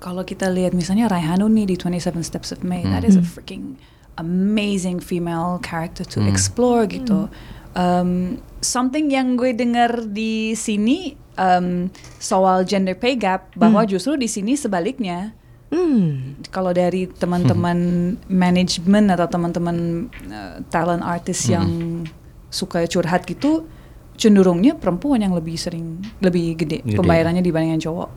kalau 0.00 0.24
kita 0.24 0.48
lihat 0.48 0.72
misalnya 0.72 1.06
Raihanu 1.12 1.46
nih 1.52 1.68
di 1.68 1.76
27 1.76 2.16
Steps 2.24 2.50
of 2.56 2.64
May 2.64 2.82
that 2.88 3.04
is 3.04 3.20
a 3.20 3.22
freaking 3.22 3.76
amazing 4.16 4.98
female 4.98 5.60
character 5.60 6.02
to 6.08 6.24
explore 6.24 6.88
gitu. 6.88 7.28
Um, 7.76 8.42
something 8.64 9.12
yang 9.12 9.38
gue 9.38 9.54
dengar 9.54 10.08
di 10.10 10.56
sini 10.58 11.14
um, 11.38 11.92
soal 12.18 12.66
gender 12.66 12.96
pay 12.96 13.14
gap 13.14 13.52
bahwa 13.54 13.86
justru 13.86 14.16
di 14.18 14.26
sini 14.26 14.56
sebaliknya. 14.56 15.36
Hmm. 15.70 16.34
kalau 16.50 16.74
dari 16.74 17.06
teman-teman 17.06 17.78
manajemen 18.26 19.06
atau 19.06 19.30
teman-teman 19.30 20.10
uh, 20.26 20.58
talent 20.66 20.98
artis 20.98 21.46
yang 21.46 22.02
suka 22.50 22.90
curhat 22.90 23.22
gitu 23.22 23.70
cenderungnya 24.18 24.74
perempuan 24.74 25.22
yang 25.22 25.30
lebih 25.30 25.54
sering 25.54 26.02
lebih 26.18 26.58
gede, 26.58 26.82
Gede. 26.82 26.98
pembayarannya 26.98 27.38
dibandingkan 27.38 27.86
cowok 27.86 28.10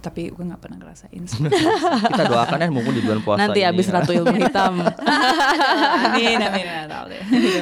tapi 0.00 0.32
gue 0.32 0.44
nggak 0.44 0.58
pernah 0.58 0.80
ngerasain 0.80 1.22
sih. 1.28 1.44
Kita 2.10 2.24
doakan 2.24 2.56
ya 2.58 2.68
mumpung 2.72 2.96
di 2.96 3.04
bulan 3.04 3.20
puasa 3.20 3.38
Nanti 3.44 3.60
ini. 3.60 3.70
abis 3.70 3.86
ratu 3.92 4.10
ilmu 4.10 4.32
hitam. 4.34 4.80
amin 6.08 6.38
amin 6.40 6.66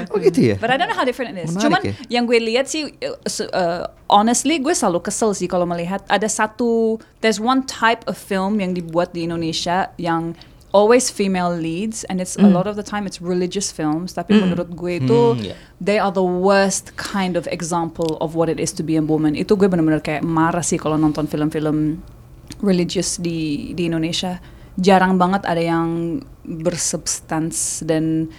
Oh 0.08 0.18
gitu 0.22 0.54
ya? 0.54 0.56
But 0.56 0.70
I 0.70 0.76
don't 0.78 0.88
know 0.88 0.96
how 0.96 1.04
different 1.04 1.36
it 1.36 1.44
is. 1.44 1.52
Menarik 1.52 1.62
Cuman 1.66 1.80
ya? 1.82 1.92
yang 2.08 2.24
gue 2.24 2.38
lihat 2.38 2.66
sih, 2.70 2.88
uh, 2.88 3.18
uh, 3.52 3.82
honestly 4.08 4.58
gue 4.58 4.72
selalu 4.72 5.04
kesel 5.04 5.34
sih 5.34 5.50
kalau 5.50 5.66
melihat 5.66 6.02
ada 6.08 6.26
satu, 6.26 6.96
there's 7.20 7.42
one 7.42 7.66
type 7.66 8.06
of 8.06 8.16
film 8.16 8.62
yang 8.62 8.72
dibuat 8.72 9.12
di 9.12 9.26
Indonesia 9.26 9.90
yang 9.98 10.32
always 10.68 11.08
female 11.08 11.48
leads 11.48 12.04
and 12.12 12.20
it's 12.20 12.36
a 12.36 12.44
lot 12.44 12.68
of 12.68 12.76
the 12.76 12.84
time 12.84 13.08
it's 13.08 13.24
religious 13.24 13.72
films. 13.72 14.12
Tapi 14.12 14.36
menurut 14.36 14.68
gue 14.76 15.00
itu 15.00 15.20
Hmm, 15.34 15.40
yeah. 15.42 15.56
they 15.80 15.96
are 15.96 16.12
the 16.12 16.22
worst 16.24 16.92
kind 17.00 17.34
of 17.40 17.48
example 17.48 18.16
of 18.20 18.36
what 18.36 18.48
it 18.52 18.60
is 18.60 18.70
to 18.76 18.84
be 18.84 18.94
a 18.96 19.02
woman. 19.02 19.32
Itu 19.32 19.56
gue 19.56 19.64
benar-benar 19.66 20.04
kayak 20.04 20.22
marah 20.22 20.62
sih 20.62 20.76
kalau 20.76 21.00
nonton 21.00 21.24
film-film 21.24 22.04
religious 22.60 23.20
di 23.20 23.72
di 23.76 23.86
Indonesia. 23.86 24.40
Jarang 24.78 25.18
banget 25.18 25.42
ada 25.44 25.58
yang 25.58 26.22
bersubstans 26.46 27.82
dan 27.82 28.30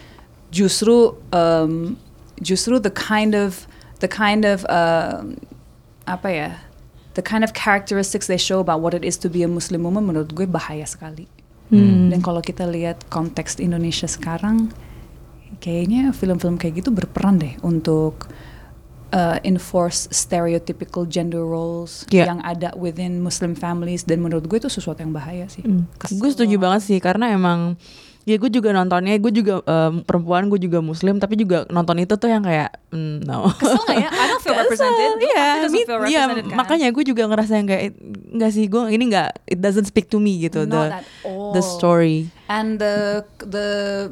justru 0.50 1.13
um, 1.36 2.00
justru 2.39 2.80
the 2.80 2.91
kind 2.93 3.36
of 3.36 3.67
the 4.00 4.08
kind 4.08 4.48
of 4.48 4.63
um, 4.72 5.36
apa 6.08 6.28
ya 6.32 6.52
the 7.13 7.22
kind 7.22 7.43
of 7.43 7.52
characteristics 7.52 8.32
they 8.32 8.39
show 8.39 8.63
about 8.63 8.80
what 8.80 8.95
it 8.95 9.04
is 9.04 9.19
to 9.19 9.28
be 9.28 9.43
a 9.43 9.52
Muslim 9.52 9.84
woman 9.84 10.08
menurut 10.08 10.32
gue 10.32 10.48
bahaya 10.48 10.88
sekali. 10.88 11.28
Hmm. 11.69 12.10
Dan 12.10 12.24
kalau 12.24 12.41
kita 12.41 12.65
lihat 12.65 13.06
konteks 13.13 13.62
Indonesia 13.62 14.10
sekarang, 14.10 14.74
kayaknya 15.62 16.15
film-film 16.15 16.58
kayak 16.58 16.82
gitu 16.82 16.89
berperan 16.89 17.38
deh 17.38 17.54
untuk 17.62 18.26
uh, 19.12 19.38
enforce 19.43 20.08
stereotypical 20.10 21.06
gender 21.06 21.41
roles 21.41 22.06
Yeah. 22.10 22.30
yang 22.30 22.39
ada 22.41 22.74
within 22.74 23.22
Muslim 23.22 23.54
families 23.54 24.04
dan 24.04 24.22
menurut 24.22 24.45
gue 24.45 24.58
itu 24.58 24.69
sesuatu 24.69 25.02
yang 25.02 25.13
bahaya 25.13 25.45
sih. 25.50 25.62
Kesel 25.98 26.17
Gue 26.17 26.30
setuju 26.32 26.56
banget 26.58 26.82
sih 26.86 26.98
karena 26.98 27.30
emang 27.34 27.78
ya 28.24 28.36
gue 28.36 28.50
juga 28.50 28.70
nontonnya 28.70 29.16
gue 29.16 29.32
juga 29.32 29.64
em, 29.64 30.02
perempuan 30.02 30.48
gue 30.48 30.60
juga 30.60 30.80
muslim 30.80 31.18
tapi 31.18 31.34
juga 31.34 31.64
nonton 31.68 31.98
itu 31.98 32.14
tuh 32.14 32.28
yang 32.28 32.42
kayak 32.42 32.78
mm, 32.90 33.26
no 33.26 33.48
Kesel 33.52 33.80
nggak 33.80 33.98
ya? 33.98 34.10
I 34.12 34.24
don't 34.28 34.40
feel 34.40 34.54
Kesel, 34.60 34.62
represented. 34.62 35.12
Iya, 35.20 35.48
feel 35.66 35.80
iya, 36.06 36.22
represented 36.28 36.46
kan? 36.46 36.56
makanya 36.56 36.88
gue 36.90 37.04
juga 37.04 37.24
ngerasa 37.26 37.54
yang 37.56 37.68
kayak 37.68 37.84
nggak 38.30 38.52
sih 38.52 38.66
gue 38.66 38.82
ini 38.88 39.04
nggak 39.08 39.30
it 39.48 39.60
doesn't 39.60 39.86
speak 39.86 40.08
to 40.08 40.18
me 40.18 40.38
gitu 40.40 40.64
Not 40.64 40.70
the 40.70 40.84
at 40.94 41.06
all. 41.26 41.52
the 41.52 41.62
story. 41.62 42.30
And 42.46 42.78
the 42.78 43.22
the 43.40 43.68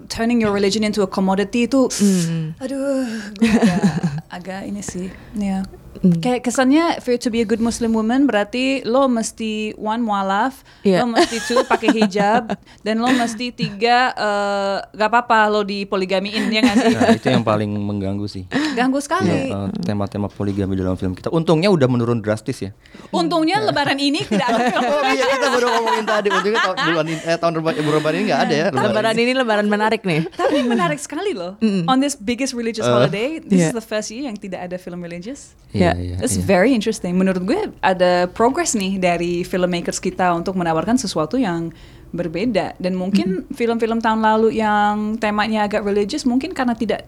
turning 0.07 0.37
your 0.37 0.53
religion 0.53 0.81
into 0.81 1.01
a 1.01 1.09
commodity 1.09 1.65
itu, 1.65 1.89
Hmm. 1.89 2.53
aduh, 2.57 3.01
gue 3.33 3.49
agak, 3.49 3.81
agak 4.29 4.59
ini 4.65 4.81
sih, 4.81 5.09
ya. 5.33 5.65
Hmm. 6.01 6.17
Kayak 6.17 6.41
kesannya 6.49 6.97
for 7.03 7.13
you 7.13 7.21
to 7.21 7.29
be 7.29 7.39
a 7.43 7.47
good 7.47 7.61
Muslim 7.61 7.93
woman 7.93 8.25
berarti 8.25 8.81
lo 8.83 9.05
mesti 9.05 9.77
one 9.77 10.01
mualaf, 10.01 10.65
Iya. 10.81 11.05
lo 11.05 11.13
mesti 11.13 11.37
two 11.45 11.61
pakai 11.63 11.93
hijab, 11.93 12.57
dan 12.85 12.97
lo 12.97 13.07
mesti 13.13 13.53
tiga 13.53 14.11
eh, 14.17 14.77
gak 14.97 15.09
apa-apa 15.13 15.47
lo 15.47 15.61
di 15.61 15.85
poligamiin 15.85 16.49
ya 16.49 16.59
nggak 16.65 16.77
sih? 16.81 16.93
Nah, 16.97 17.09
itu 17.13 17.27
yang 17.29 17.45
paling 17.45 17.69
mengganggu 17.69 18.25
sih. 18.25 18.43
Ganggu 18.73 18.97
sekali. 18.97 19.53
Ya, 19.53 19.69
eh, 19.69 19.69
tema-tema 19.85 20.27
poligami 20.27 20.73
dalam 20.73 20.97
film 20.97 21.13
kita. 21.13 21.29
Untungnya 21.29 21.69
udah 21.69 21.85
menurun 21.85 22.19
drastis 22.19 22.65
ya. 22.65 22.71
Untungnya 23.13 23.61
Lebaran 23.61 24.01
ini 24.01 24.25
tidak 24.25 24.47
ada 24.49 24.61
film 24.73 24.83
Oh 24.97 25.03
iya 25.13 25.25
kita 25.37 25.47
baru 25.53 25.67
ngomongin 25.77 26.05
tadi. 26.09 26.27
Untungnya 26.33 26.61
tahun 26.65 26.77
bulan 26.81 27.05
ini, 27.05 27.19
eh, 27.21 27.37
tahun 27.37 27.53
bulan 27.61 28.13
ini 28.17 28.23
nggak 28.25 28.41
ada 28.41 28.55
ya. 28.55 28.67
Lebaran 28.73 29.15
ini 29.15 29.31
lebaran 29.37 29.67
menarik 29.69 30.01
nih. 30.01 30.25
Tapi 30.33 30.65
menarik 30.65 30.97
sekali 30.97 31.37
loh. 31.37 31.55
On 31.85 32.01
this 32.01 32.17
biggest 32.17 32.57
religious 32.57 32.87
Uh, 32.87 33.03
holiday, 33.03 33.43
this 33.43 33.59
yeah. 33.59 33.67
is 33.67 33.75
the 33.75 33.83
first 33.83 34.07
year 34.15 34.31
yang 34.31 34.39
tidak 34.39 34.63
ada 34.63 34.79
film 34.79 35.03
religious. 35.03 35.51
Iya, 35.93 35.93
Ya, 35.93 36.15
iya, 36.15 36.15
It's 36.19 36.35
iya. 36.35 36.43
very 36.43 36.71
interesting. 36.71 37.13
Menurut 37.13 37.43
gue 37.43 37.59
ada 37.79 38.27
progress 38.27 38.73
nih 38.73 38.97
dari 38.97 39.41
filmmakers 39.41 39.97
kita 39.97 40.31
untuk 40.31 40.55
menawarkan 40.55 40.95
sesuatu 40.95 41.35
yang 41.35 41.71
berbeda. 42.09 42.75
Dan 42.75 42.95
mungkin 42.95 43.45
film-film 43.51 43.99
tahun 43.99 44.19
lalu 44.19 44.57
yang 44.57 45.15
temanya 45.15 45.63
agak 45.63 45.83
religious 45.83 46.23
mungkin 46.23 46.51
karena 46.51 46.71
tidak 46.71 47.03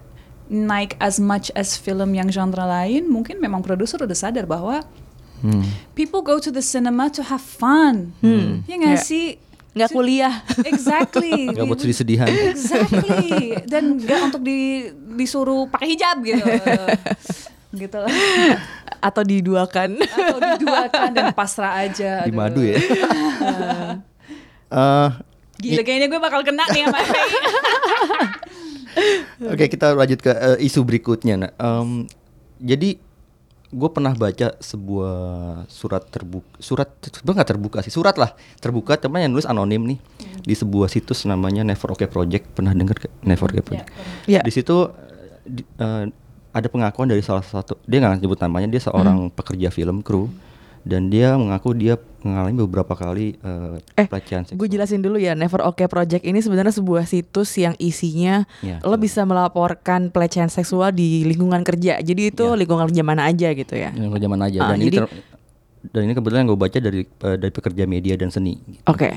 naik 0.45 0.97
as 0.97 1.17
much 1.17 1.53
as 1.53 1.73
film 1.73 2.11
yang 2.11 2.27
genre 2.27 2.63
lain, 2.63 3.05
mungkin 3.05 3.37
memang 3.37 3.61
produser 3.61 3.99
udah 3.99 4.15
sadar 4.15 4.43
bahwa 4.43 4.83
Hmm. 5.39 5.63
people 5.95 6.19
go 6.19 6.35
to 6.35 6.51
the 6.51 6.59
cinema 6.59 7.07
to 7.07 7.23
have 7.23 7.39
fun. 7.39 8.11
Ya 8.65 8.75
nggak 8.75 8.97
Ya. 8.97 8.99
sih? 8.99 9.39
Nggak 9.71 9.89
kuliah. 9.89 10.35
Exactly. 10.65 11.47
Gak 11.55 11.63
buat 11.63 11.79
sedih-sedihan. 11.79 12.27
Exactly. 12.27 13.55
Dan 13.63 13.95
nggak 13.95 14.19
untuk 14.27 14.41
di, 14.41 14.89
disuruh 15.15 15.69
pakai 15.69 15.95
hijab 15.95 16.17
gitu. 16.19 16.43
gitu 17.71 17.97
lah. 17.97 18.09
Atau 19.07 19.23
diduakan. 19.23 20.01
Atau 20.01 20.37
diduakan 20.37 21.09
dan 21.11 21.31
pasrah 21.31 21.81
aja. 21.81 22.23
Di 22.23 22.31
aduh. 22.33 22.37
madu 22.37 22.61
ya. 22.61 22.77
Eh, 24.69 25.09
Gila 25.59 25.81
kayaknya 25.81 26.07
gue 26.07 26.21
bakal 26.21 26.45
kena 26.45 26.61
nih 26.69 26.85
sama. 26.85 27.01
Oke 29.49 29.65
kita 29.65 29.97
lanjut 29.97 30.19
ke 30.19 30.29
eh, 30.29 30.57
isu 30.61 30.85
berikutnya. 30.85 31.35
Nah, 31.37 31.51
Em, 31.57 32.05
jadi 32.59 33.01
gue 33.69 33.89
pernah 33.89 34.13
baca 34.13 34.57
sebuah 34.57 35.17
surat 35.65 36.05
terbuka, 36.05 36.49
surat 36.57 36.89
sebenarnya 37.01 37.33
nggak 37.37 37.49
terbuka 37.49 37.77
sih, 37.81 37.89
surat 37.89 38.13
lah 38.13 38.33
terbuka, 38.57 38.93
teman 38.93 39.21
yang 39.21 39.31
nulis 39.31 39.45
anonim 39.45 39.85
nih 39.85 39.99
di 40.41 40.53
sebuah 40.53 40.85
situs 40.85 41.25
namanya 41.25 41.61
Never 41.63 41.93
Okay 41.93 42.05
Project. 42.05 42.53
Pernah 42.53 42.73
dengar 42.73 42.97
Never 43.21 43.47
Okay 43.47 43.63
Project? 43.63 43.89
Ya. 44.25 44.41
Di 44.41 44.51
situ 44.51 44.85
eh, 44.85 45.33
di- 45.45 45.69
eh, 45.77 46.03
ada 46.59 46.67
pengakuan 46.67 47.05
dari 47.05 47.19
salah 47.19 47.41
satu, 47.41 47.79
dia 47.83 47.97
nggak 47.97 48.19
nyebut 48.19 48.37
namanya, 48.37 48.67
dia 48.67 48.81
seorang 48.81 49.27
pekerja 49.29 49.69
film 49.69 49.99
kru 49.99 50.27
dan 50.81 51.07
dia 51.07 51.33
mengaku 51.33 51.73
dia 51.73 51.95
mengalami 52.19 52.55
beberapa 52.61 52.93
kali 52.93 53.35
eh, 53.35 53.75
Eh, 53.95 54.05
pelecehan 54.05 54.43
seksual. 54.43 54.57
Gue 54.57 54.69
jelasin 54.69 54.99
dulu 54.99 55.15
ya, 55.15 55.33
Never 55.33 55.59
Okay 55.65 55.85
Project 55.85 56.21
ini 56.21 56.37
sebenarnya 56.37 56.71
sebuah 56.71 57.03
situs 57.03 57.51
yang 57.53 57.75
isinya 57.77 58.47
Ya, 58.59 58.79
lo 58.79 58.93
coba. 58.93 58.97
bisa 58.97 59.21
melaporkan 59.23 60.07
pelecehan 60.07 60.47
seksual 60.47 60.91
di 60.91 61.23
lingkungan 61.23 61.61
kerja. 61.61 61.99
Jadi 61.99 62.29
itu 62.29 62.45
Ya. 62.45 62.55
lingkungan 62.55 62.87
kerja 62.87 63.03
mana 63.03 63.25
aja 63.25 63.47
gitu 63.49 63.73
ya. 63.73 63.91
yang 63.91 64.11
zaman 64.13 64.39
aja 64.41 64.57
Ah, 64.61 64.67
dan 64.69 64.77
ini 64.77 64.87
jadi- 64.89 64.99
ter- 65.01 65.11
dan 65.85 66.01
ini 66.01 66.13
kebetulan 66.13 66.43
gue 66.43 66.57
baca 66.57 66.77
dari 66.77 67.01
eh, 67.03 67.37
dari 67.37 67.51
pekerja 67.51 67.83
media 67.85 68.13
dan 68.15 68.27
seni. 68.29 68.55
gitu. 68.57 68.83
Oke. 68.85 69.09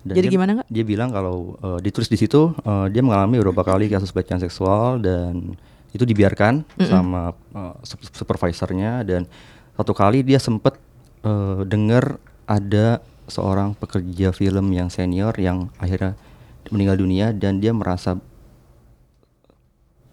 Dan 0.00 0.16
Jadi 0.16 0.26
dia, 0.26 0.32
gimana 0.32 0.50
nggak? 0.54 0.66
Dia 0.66 0.84
bilang 0.86 1.08
kalau 1.10 1.36
eh, 1.58 1.78
ditulis 1.82 2.08
di 2.08 2.16
situ 2.16 2.56
eh, 2.58 2.86
dia 2.88 3.00
mengalami 3.00 3.36
beberapa 3.36 3.60
kali 3.62 3.88
kasus 3.88 4.08
pelecehan 4.08 4.36
seksual 4.38 4.96
dan 4.98 5.52
itu 5.90 6.06
dibiarkan 6.06 6.62
sama 6.86 7.34
eh, 7.54 7.74
sup- 7.82 8.12
supervisornya 8.14 9.02
dan 9.02 9.26
satu 9.74 9.92
kali 9.96 10.22
dia 10.22 10.38
sempet 10.38 10.78
eh, 11.26 11.62
dengar 11.66 12.20
ada 12.46 13.02
seorang 13.30 13.78
pekerja 13.78 14.34
film 14.34 14.74
yang 14.74 14.90
senior 14.90 15.32
yang 15.38 15.70
akhirnya 15.78 16.18
meninggal 16.70 16.98
dunia 16.98 17.30
dan 17.30 17.62
dia 17.62 17.70
merasa 17.70 18.18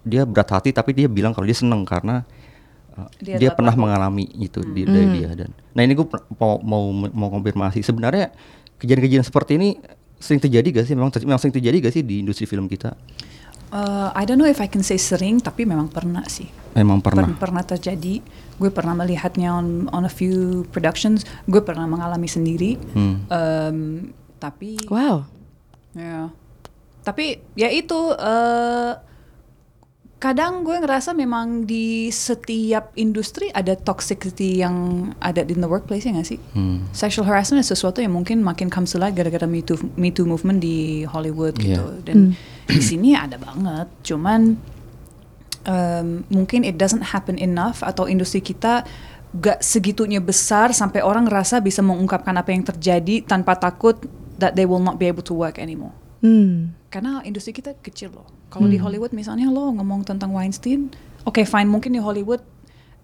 dia 0.07 0.23
berat 0.23 0.49
hati 0.53 0.71
tapi 0.71 0.95
dia 0.95 1.11
bilang 1.11 1.35
kalau 1.35 1.43
dia 1.43 1.57
seneng 1.57 1.83
karena 1.83 2.23
uh, 2.95 3.11
Dia 3.19 3.37
dia, 3.37 3.49
pernah 3.51 3.75
mengalami 3.75 4.23
itu 4.39 4.63
di, 4.63 4.87
dari 4.87 5.11
dia 5.11 5.35
dan 5.35 5.51
nah 5.75 5.83
ini 5.83 5.93
gue 5.93 6.07
mau 6.39 6.57
mau 6.63 6.87
mau 6.93 7.29
konfirmasi. 7.29 7.83
Sebenarnya 7.83 8.31
kejadian-kejadian 8.79 9.25
seperti 9.27 9.59
ini 9.59 9.69
sering 10.17 10.41
terjadi 10.41 10.81
gak 10.81 10.85
sih? 10.87 10.95
Memang, 10.95 11.11
ter- 11.11 11.27
memang 11.27 11.37
sering 11.37 11.53
terjadi 11.59 11.77
gak 11.83 11.93
sih 11.93 12.03
di 12.07 12.23
industri 12.23 12.47
film 12.47 12.71
kita 12.71 12.95
Uh, 13.67 14.15
I 14.15 14.23
don't 14.23 14.39
know 14.39 14.47
if 14.47 14.63
I 14.63 14.67
can 14.71 14.79
say 14.79 14.95
sering, 14.95 15.43
tapi 15.43 15.67
memang 15.67 15.91
pernah 15.91 16.23
sih. 16.27 16.47
memang 16.77 17.01
pernah 17.01 17.25
Per- 17.25 17.41
pernah 17.49 17.63
terjadi. 17.65 18.21
Gue 18.61 18.69
pernah 18.69 18.93
melihatnya 18.93 19.49
on, 19.49 19.89
on 19.89 20.05
a 20.05 20.13
few 20.13 20.63
productions. 20.69 21.25
Gue 21.49 21.59
pernah 21.65 21.89
mengalami 21.89 22.29
sendiri. 22.29 22.77
Hmm. 22.93 23.25
Um, 23.27 23.77
tapi 24.37 24.77
Wow. 24.87 25.25
Ya. 25.97 26.29
Tapi 27.01 27.41
ya 27.57 27.73
itu 27.73 27.97
eh 28.13 28.93
kadang 30.17 30.65
gue 30.65 30.73
ngerasa 30.81 31.13
memang 31.13 31.69
di 31.69 32.09
setiap 32.09 32.89
industri 32.97 33.53
ada 33.53 33.77
toxicity 33.77 34.65
yang 34.65 35.09
ada 35.21 35.45
in 35.45 35.61
the 35.61 35.69
workplace 35.69 36.09
ya 36.09 36.13
nggak 36.13 36.25
sih? 36.25 36.41
Hmm. 36.57 36.89
Sexual 36.89 37.29
harassment 37.29 37.61
is 37.61 37.69
sesuatu 37.69 38.01
yang 38.01 38.17
mungkin 38.17 38.41
makin 38.41 38.69
comes 38.69 38.93
to 38.93 38.97
light 38.97 39.13
gara-gara 39.13 39.45
Me 39.45 39.61
Too, 39.61 39.77
Me 39.93 40.09
Too 40.09 40.25
movement 40.25 40.57
di 40.57 41.05
Hollywood 41.05 41.57
gitu. 41.57 42.01
Iya. 42.01 42.05
Dan 42.05 42.33
di 42.67 42.83
sini 42.83 43.15
ada 43.15 43.39
banget. 43.39 43.87
Cuman 44.03 44.59
um, 45.65 46.07
mungkin 46.27 46.67
it 46.67 46.75
doesn't 46.75 47.15
happen 47.15 47.39
enough 47.39 47.81
atau 47.81 48.05
industri 48.05 48.43
kita 48.43 48.83
gak 49.37 49.59
segitunya 49.59 50.23
besar 50.23 50.71
sampai 50.71 51.03
orang 51.03 51.27
ngerasa 51.27 51.59
bisa 51.59 51.83
mengungkapkan 51.83 52.35
apa 52.35 52.49
yang 52.51 52.63
terjadi 52.63 53.27
tanpa 53.27 53.59
takut 53.59 53.99
that 54.39 54.55
they 54.55 54.63
will 54.63 54.81
not 54.81 54.95
be 54.95 55.07
able 55.07 55.23
to 55.23 55.35
work 55.35 55.59
anymore. 55.59 55.93
Hmm. 56.23 56.73
Karena 56.87 57.21
industri 57.27 57.53
kita 57.53 57.75
kecil 57.83 58.15
loh. 58.15 58.25
Kalau 58.47 58.65
di 58.71 58.79
Hollywood 58.79 59.11
misalnya 59.11 59.51
lo 59.51 59.75
ngomong 59.75 60.07
tentang 60.07 60.31
Weinstein, 60.31 60.87
oke 61.27 61.43
fine 61.43 61.67
mungkin 61.67 61.93
di 61.93 62.01
Hollywood 62.01 62.39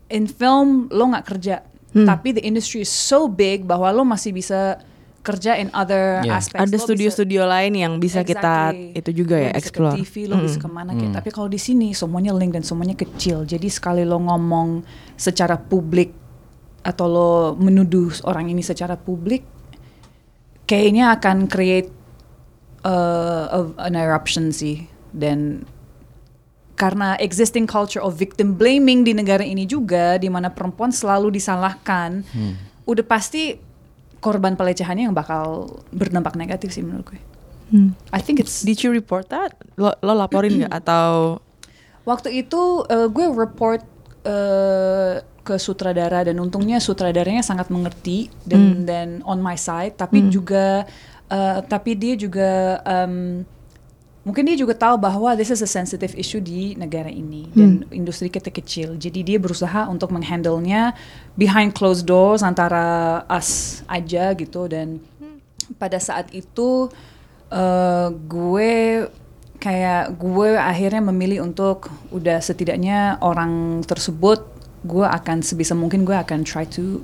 in 0.07 0.25
film 0.25 0.87
lo 0.87 1.11
nggak 1.11 1.25
kerja, 1.27 1.61
tapi 1.93 2.33
the 2.33 2.41
industry 2.41 2.81
is 2.81 2.89
so 2.89 3.27
big 3.29 3.67
bahwa 3.67 3.91
lo 3.91 4.07
masih 4.07 4.31
bisa 4.33 4.79
kerja 5.23 5.55
in 5.55 5.71
other 5.71 6.19
Yeah. 6.21 6.35
aspects. 6.35 6.67
Ada 6.67 6.75
bisa- 6.75 6.83
studio-studio 6.83 7.47
lain 7.47 7.73
yang 7.73 7.93
bisa 7.95 8.21
kita 8.21 8.75
Exactly. 8.75 8.99
itu 8.99 9.11
juga 9.15 9.35
Lo 9.39 9.43
ya 9.47 9.49
bisa 9.49 9.59
explore. 9.63 9.95
Ke 9.95 9.99
TV 10.03 10.13
lo 10.27 10.35
bisa 10.37 10.57
ke 10.59 10.67
mana 10.67 10.91
kayak. 10.91 11.13
Tapi 11.15 11.29
kalau 11.31 11.47
di 11.47 11.57
sini 11.57 11.95
semuanya 11.95 12.35
link 12.35 12.51
dan 12.51 12.61
semuanya 12.61 12.93
kecil. 12.93 13.47
Jadi 13.47 13.71
sekali 13.71 14.03
lo 14.03 14.19
ngomong 14.19 14.83
secara 15.15 15.55
publik 15.55 16.11
atau 16.83 17.07
lo 17.07 17.31
menuduh 17.55 18.11
orang 18.27 18.51
ini 18.51 18.59
secara 18.59 18.99
publik, 18.99 19.47
kayaknya 20.67 21.15
akan 21.15 21.47
create 21.47 21.87
uh, 22.83 23.71
an 23.79 23.95
eruption 23.95 24.51
sih. 24.51 24.83
Dan 25.15 25.63
karena 26.75 27.15
existing 27.15 27.63
culture 27.63 28.03
of 28.03 28.19
victim 28.19 28.59
blaming 28.59 29.07
di 29.07 29.15
negara 29.15 29.47
ini 29.47 29.63
juga, 29.63 30.19
di 30.19 30.27
mana 30.27 30.51
perempuan 30.51 30.91
selalu 30.91 31.31
disalahkan, 31.31 32.27
udah 32.83 33.05
pasti 33.07 33.55
korban 34.23 34.55
pelecehannya 34.55 35.11
yang 35.11 35.15
bakal 35.15 35.67
berdampak 35.91 36.39
negatif 36.39 36.71
sih 36.71 36.79
menurut 36.79 37.11
gue. 37.11 37.21
Hmm. 37.75 37.91
I 38.15 38.23
think 38.23 38.39
it's 38.39 38.63
Did 38.63 38.79
you 38.79 38.95
report 38.95 39.27
that? 39.35 39.51
Lo, 39.75 39.91
lo 39.99 40.15
laporin 40.15 40.63
nggak 40.63 40.73
atau 40.83 41.43
waktu 42.07 42.47
itu 42.47 42.87
uh, 42.87 43.11
gue 43.11 43.27
report 43.27 43.83
uh, 44.23 45.19
ke 45.43 45.59
sutradara 45.59 46.23
dan 46.23 46.39
untungnya 46.39 46.79
sutradaranya 46.79 47.43
sangat 47.43 47.67
mengerti 47.67 48.31
dan 48.47 48.87
dan 48.87 49.07
on 49.27 49.43
my 49.43 49.59
side 49.59 49.99
tapi 49.99 50.31
juga 50.31 50.87
uh, 51.27 51.59
tapi 51.67 51.99
dia 51.99 52.15
juga 52.15 52.79
um, 52.87 53.43
mungkin 54.23 54.47
dia 54.47 54.55
juga 54.55 54.71
tahu 54.75 54.95
bahwa 54.95 55.35
this 55.35 55.51
is 55.51 55.59
a 55.59 55.69
sensitive 55.69 56.15
issue 56.15 56.39
di 56.39 56.79
negara 56.79 57.11
ini 57.11 57.51
dan 57.51 57.83
industri 57.91 58.31
kita 58.31 58.49
kecil. 58.49 58.95
Jadi 58.95 59.19
dia 59.23 59.37
berusaha 59.39 59.87
untuk 59.91 60.15
menghandle-nya 60.15 60.95
behind 61.35 61.75
closed 61.75 62.07
doors 62.07 62.39
antara 62.39 63.21
us 63.27 63.83
aja 63.91 64.31
gitu. 64.31 64.71
Dan 64.71 65.03
pada 65.75 65.99
saat 65.99 66.31
itu 66.31 66.87
eh, 67.51 68.07
gue 68.15 68.73
kayak 69.59 70.19
gue 70.19 70.49
akhirnya 70.59 71.03
memilih 71.03 71.43
untuk 71.43 71.87
udah 72.11 72.43
setidaknya 72.43 73.19
orang 73.23 73.83
tersebut 73.87 74.43
gue 74.83 75.07
akan 75.07 75.39
sebisa 75.39 75.71
mungkin 75.71 76.03
gue 76.03 76.11
akan 76.11 76.43
try 76.43 76.67
to 76.67 76.99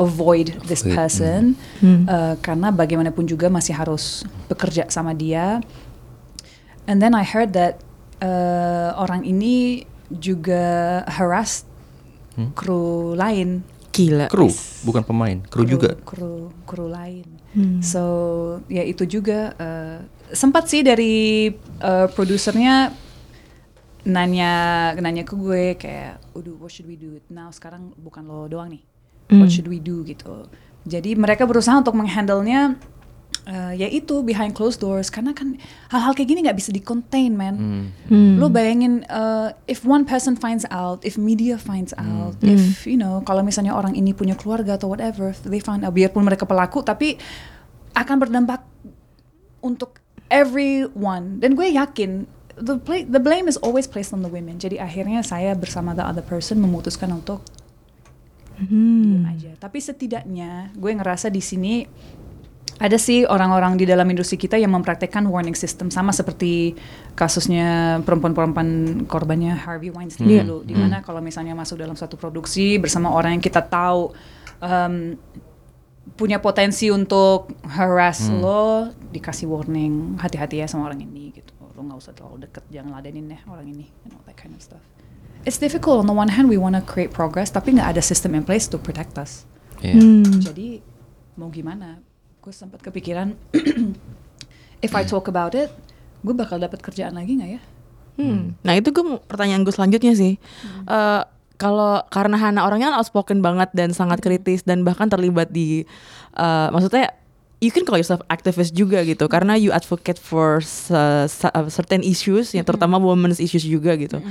avoid 0.00 0.56
this 0.64 0.80
Avoid, 0.80 0.96
person 0.96 1.42
Eh, 2.08 2.34
karena 2.40 2.72
bagaimanapun 2.72 3.28
juga 3.28 3.52
masih 3.52 3.76
harus 3.76 4.24
bekerja 4.48 4.88
sama 4.88 5.12
dia 5.12 5.60
and 6.88 6.98
then 6.98 7.12
I 7.12 7.22
heard 7.22 7.52
that 7.52 7.84
eh, 8.18 8.90
orang 8.96 9.22
ini 9.22 9.84
juga 10.08 10.64
harass 11.06 11.68
kru 12.54 13.12
lain 13.12 13.60
gila? 13.90 14.30
Kru, 14.30 14.46
bukan 14.82 15.02
pemain, 15.02 15.42
kru 15.44 15.66
juga. 15.66 15.98
kru 16.02 16.48
kru 16.64 16.88
lain 16.88 17.26
Hmm. 17.48 17.80
so 17.80 18.02
ya 18.68 18.84
itu 18.84 19.08
juga 19.08 19.56
eh, 19.56 19.98
sempat 20.30 20.68
sih 20.68 20.84
dari 20.84 21.48
eh, 21.58 22.06
produsernya 22.12 22.92
nanya 24.04 24.52
nanya 24.94 25.24
ke 25.24 25.34
gue 25.34 25.74
kayak 25.74 26.20
udah 26.32 26.54
what 26.56 26.70
should 26.70 26.86
we 26.86 26.94
do 26.94 27.18
now 27.28 27.48
sekarang 27.50 27.90
bukan 27.96 28.24
lo 28.24 28.46
doang 28.46 28.70
nih 28.70 28.82
what 29.32 29.48
Hmm. 29.48 29.50
should 29.50 29.66
we 29.66 29.76
do 29.76 30.04
gitu 30.04 30.46
jadi 30.84 31.12
mereka 31.12 31.44
berusaha 31.44 31.76
untuk 31.76 31.92
menghandle-nya 31.92 32.76
eh, 33.48 33.72
ya 33.74 33.88
itu 33.88 34.20
behind 34.20 34.52
closed 34.52 34.76
doors 34.76 35.08
karena 35.08 35.32
kan 35.32 35.56
hal-hal 35.88 36.12
kayak 36.12 36.28
gini 36.28 36.44
nggak 36.44 36.54
bisa 36.54 36.68
di 36.68 36.78
contain 36.78 37.32
man 37.32 37.54
Hmm. 37.56 37.84
Hmm. 38.06 38.34
lo 38.36 38.46
bayangin 38.46 39.08
uh, 39.08 39.48
if 39.64 39.82
one 39.82 40.04
person 40.04 40.36
finds 40.36 40.68
out, 40.68 41.00
if 41.00 41.16
media 41.16 41.56
finds 41.56 41.96
out, 41.96 42.36
Hmm. 42.38 42.52
if 42.52 42.84
you 42.84 42.94
know 42.94 43.18
kalau 43.22 43.40
misalnya 43.40 43.72
orang 43.72 43.92
ini 43.92 44.12
punya 44.12 44.36
keluarga 44.36 44.76
atau 44.76 44.86
whatever, 44.86 45.32
they 45.42 45.58
find 45.58 45.80
out 45.80 45.90
biarpun 45.90 46.22
mereka 46.22 46.44
pelaku 46.44 46.80
tapi 46.80 47.16
akan 47.92 48.16
berdampak 48.18 48.62
untuk 49.58 49.96
everyone. 50.28 51.40
Dan 51.40 51.56
gue 51.56 51.66
yakin 51.66 52.28
the 52.54 52.76
pla- 52.76 53.06
the 53.06 53.18
blame 53.18 53.46
is 53.46 53.56
always 53.56 53.88
placed 53.88 54.12
on 54.12 54.20
the 54.20 54.28
women. 54.28 54.54
Jadi 54.56 54.76
akhirnya 54.76 55.24
saya 55.24 55.56
bersama 55.56 55.92
the 55.92 56.04
other 56.04 56.20
person 56.20 56.60
memutuskan 56.60 57.10
untuk 57.10 57.40
diem 58.58 59.24
aja. 59.24 59.54
Tapi 59.56 59.78
setidaknya 59.78 60.74
gue 60.74 60.92
ngerasa 60.92 61.26
di 61.26 61.38
sini 61.38 61.86
ada 62.78 62.94
sih 62.94 63.26
orang-orang 63.26 63.74
di 63.74 63.82
dalam 63.84 64.06
industri 64.06 64.38
kita 64.38 64.54
yang 64.54 64.70
mempraktekkan 64.70 65.26
warning 65.26 65.58
system 65.58 65.90
sama 65.90 66.14
seperti 66.14 66.78
kasusnya 67.18 67.98
perempuan-perempuan 68.06 69.02
korbannya 69.10 69.58
Harvey 69.58 69.90
Weinstein 69.90 70.30
Iya. 70.30 70.46
dulu, 70.46 70.62
di 70.62 70.78
mana 70.78 71.02
kalau 71.02 71.18
misalnya 71.18 71.58
masuk 71.58 71.74
dalam 71.74 71.98
satu 71.98 72.14
produksi 72.14 72.78
bersama 72.78 73.10
orang 73.10 73.38
yang 73.38 73.42
kita 73.42 73.66
tahu 73.66 74.14
um, 74.62 75.18
punya 76.14 76.38
potensi 76.38 76.88
untuk 76.88 77.52
harass 77.66 78.30
lo, 78.30 78.94
dikasih 79.10 79.50
warning, 79.50 80.16
hati-hati 80.22 80.62
ya 80.62 80.66
sama 80.70 80.86
orang 80.86 81.02
ini 81.02 81.34
gitu, 81.34 81.50
lo 81.58 81.80
nggak 81.82 81.98
usah 81.98 82.14
terlalu 82.14 82.46
deket, 82.46 82.62
jangan 82.70 82.94
ladenin 82.94 83.26
ya 83.26 83.42
orang 83.50 83.66
ini, 83.68 83.90
you 84.06 84.10
know, 84.14 84.22
that 84.24 84.38
kind 84.38 84.54
of 84.54 84.62
stuff. 84.62 84.82
It's 85.46 85.58
difficult 85.58 86.02
on 86.02 86.06
the 86.06 86.16
one 86.16 86.30
hand 86.30 86.46
we 86.50 86.58
wanna 86.58 86.82
create 86.82 87.10
progress, 87.10 87.50
tapi 87.50 87.74
nggak 87.74 87.98
ada 87.98 88.02
system 88.02 88.38
in 88.38 88.42
place 88.46 88.70
to 88.70 88.78
protect 88.78 89.18
us. 89.18 89.46
Iya. 89.82 89.98
Hmm. 89.98 90.42
Jadi 90.42 90.82
mau 91.38 91.50
gimana? 91.50 92.02
Gue 92.48 92.56
sempat 92.56 92.80
kepikiran 92.80 93.36
if 94.86 94.96
I 94.96 95.04
talk 95.04 95.28
about 95.28 95.52
it, 95.52 95.68
gue 96.24 96.32
bakal 96.32 96.56
dapat 96.56 96.80
kerjaan 96.80 97.12
lagi 97.12 97.36
nggak 97.36 97.50
ya? 97.52 97.60
Hmm. 98.16 98.56
Nah 98.64 98.72
itu 98.72 98.88
gue 98.88 99.20
pertanyaan 99.28 99.68
gue 99.68 99.74
selanjutnya 99.76 100.16
sih. 100.16 100.40
Eh, 100.88 101.22
kalau 101.60 102.00
karena 102.08 102.40
Hana 102.40 102.64
orangnya 102.64 102.88
kan 102.88 103.04
outspoken 103.04 103.44
banget 103.44 103.68
dan 103.76 103.92
sangat 103.92 104.24
kritis 104.24 104.64
dan 104.64 104.80
bahkan 104.80 105.12
terlibat 105.12 105.52
di, 105.52 105.84
eh, 106.40 106.68
maksudnya 106.72 107.12
you 107.60 107.68
can 107.68 107.84
call 107.84 108.00
yourself 108.00 108.24
activist 108.32 108.72
juga 108.72 109.04
gitu 109.04 109.28
karena 109.28 109.52
you 109.52 109.68
advocate 109.68 110.16
for 110.16 110.64
uh, 110.88 111.28
certain 111.68 112.00
issues 112.00 112.56
yang 112.56 112.64
terutama 112.64 112.96
women's 112.96 113.44
issues 113.44 113.68
juga 113.68 113.92
gitu. 114.00 114.24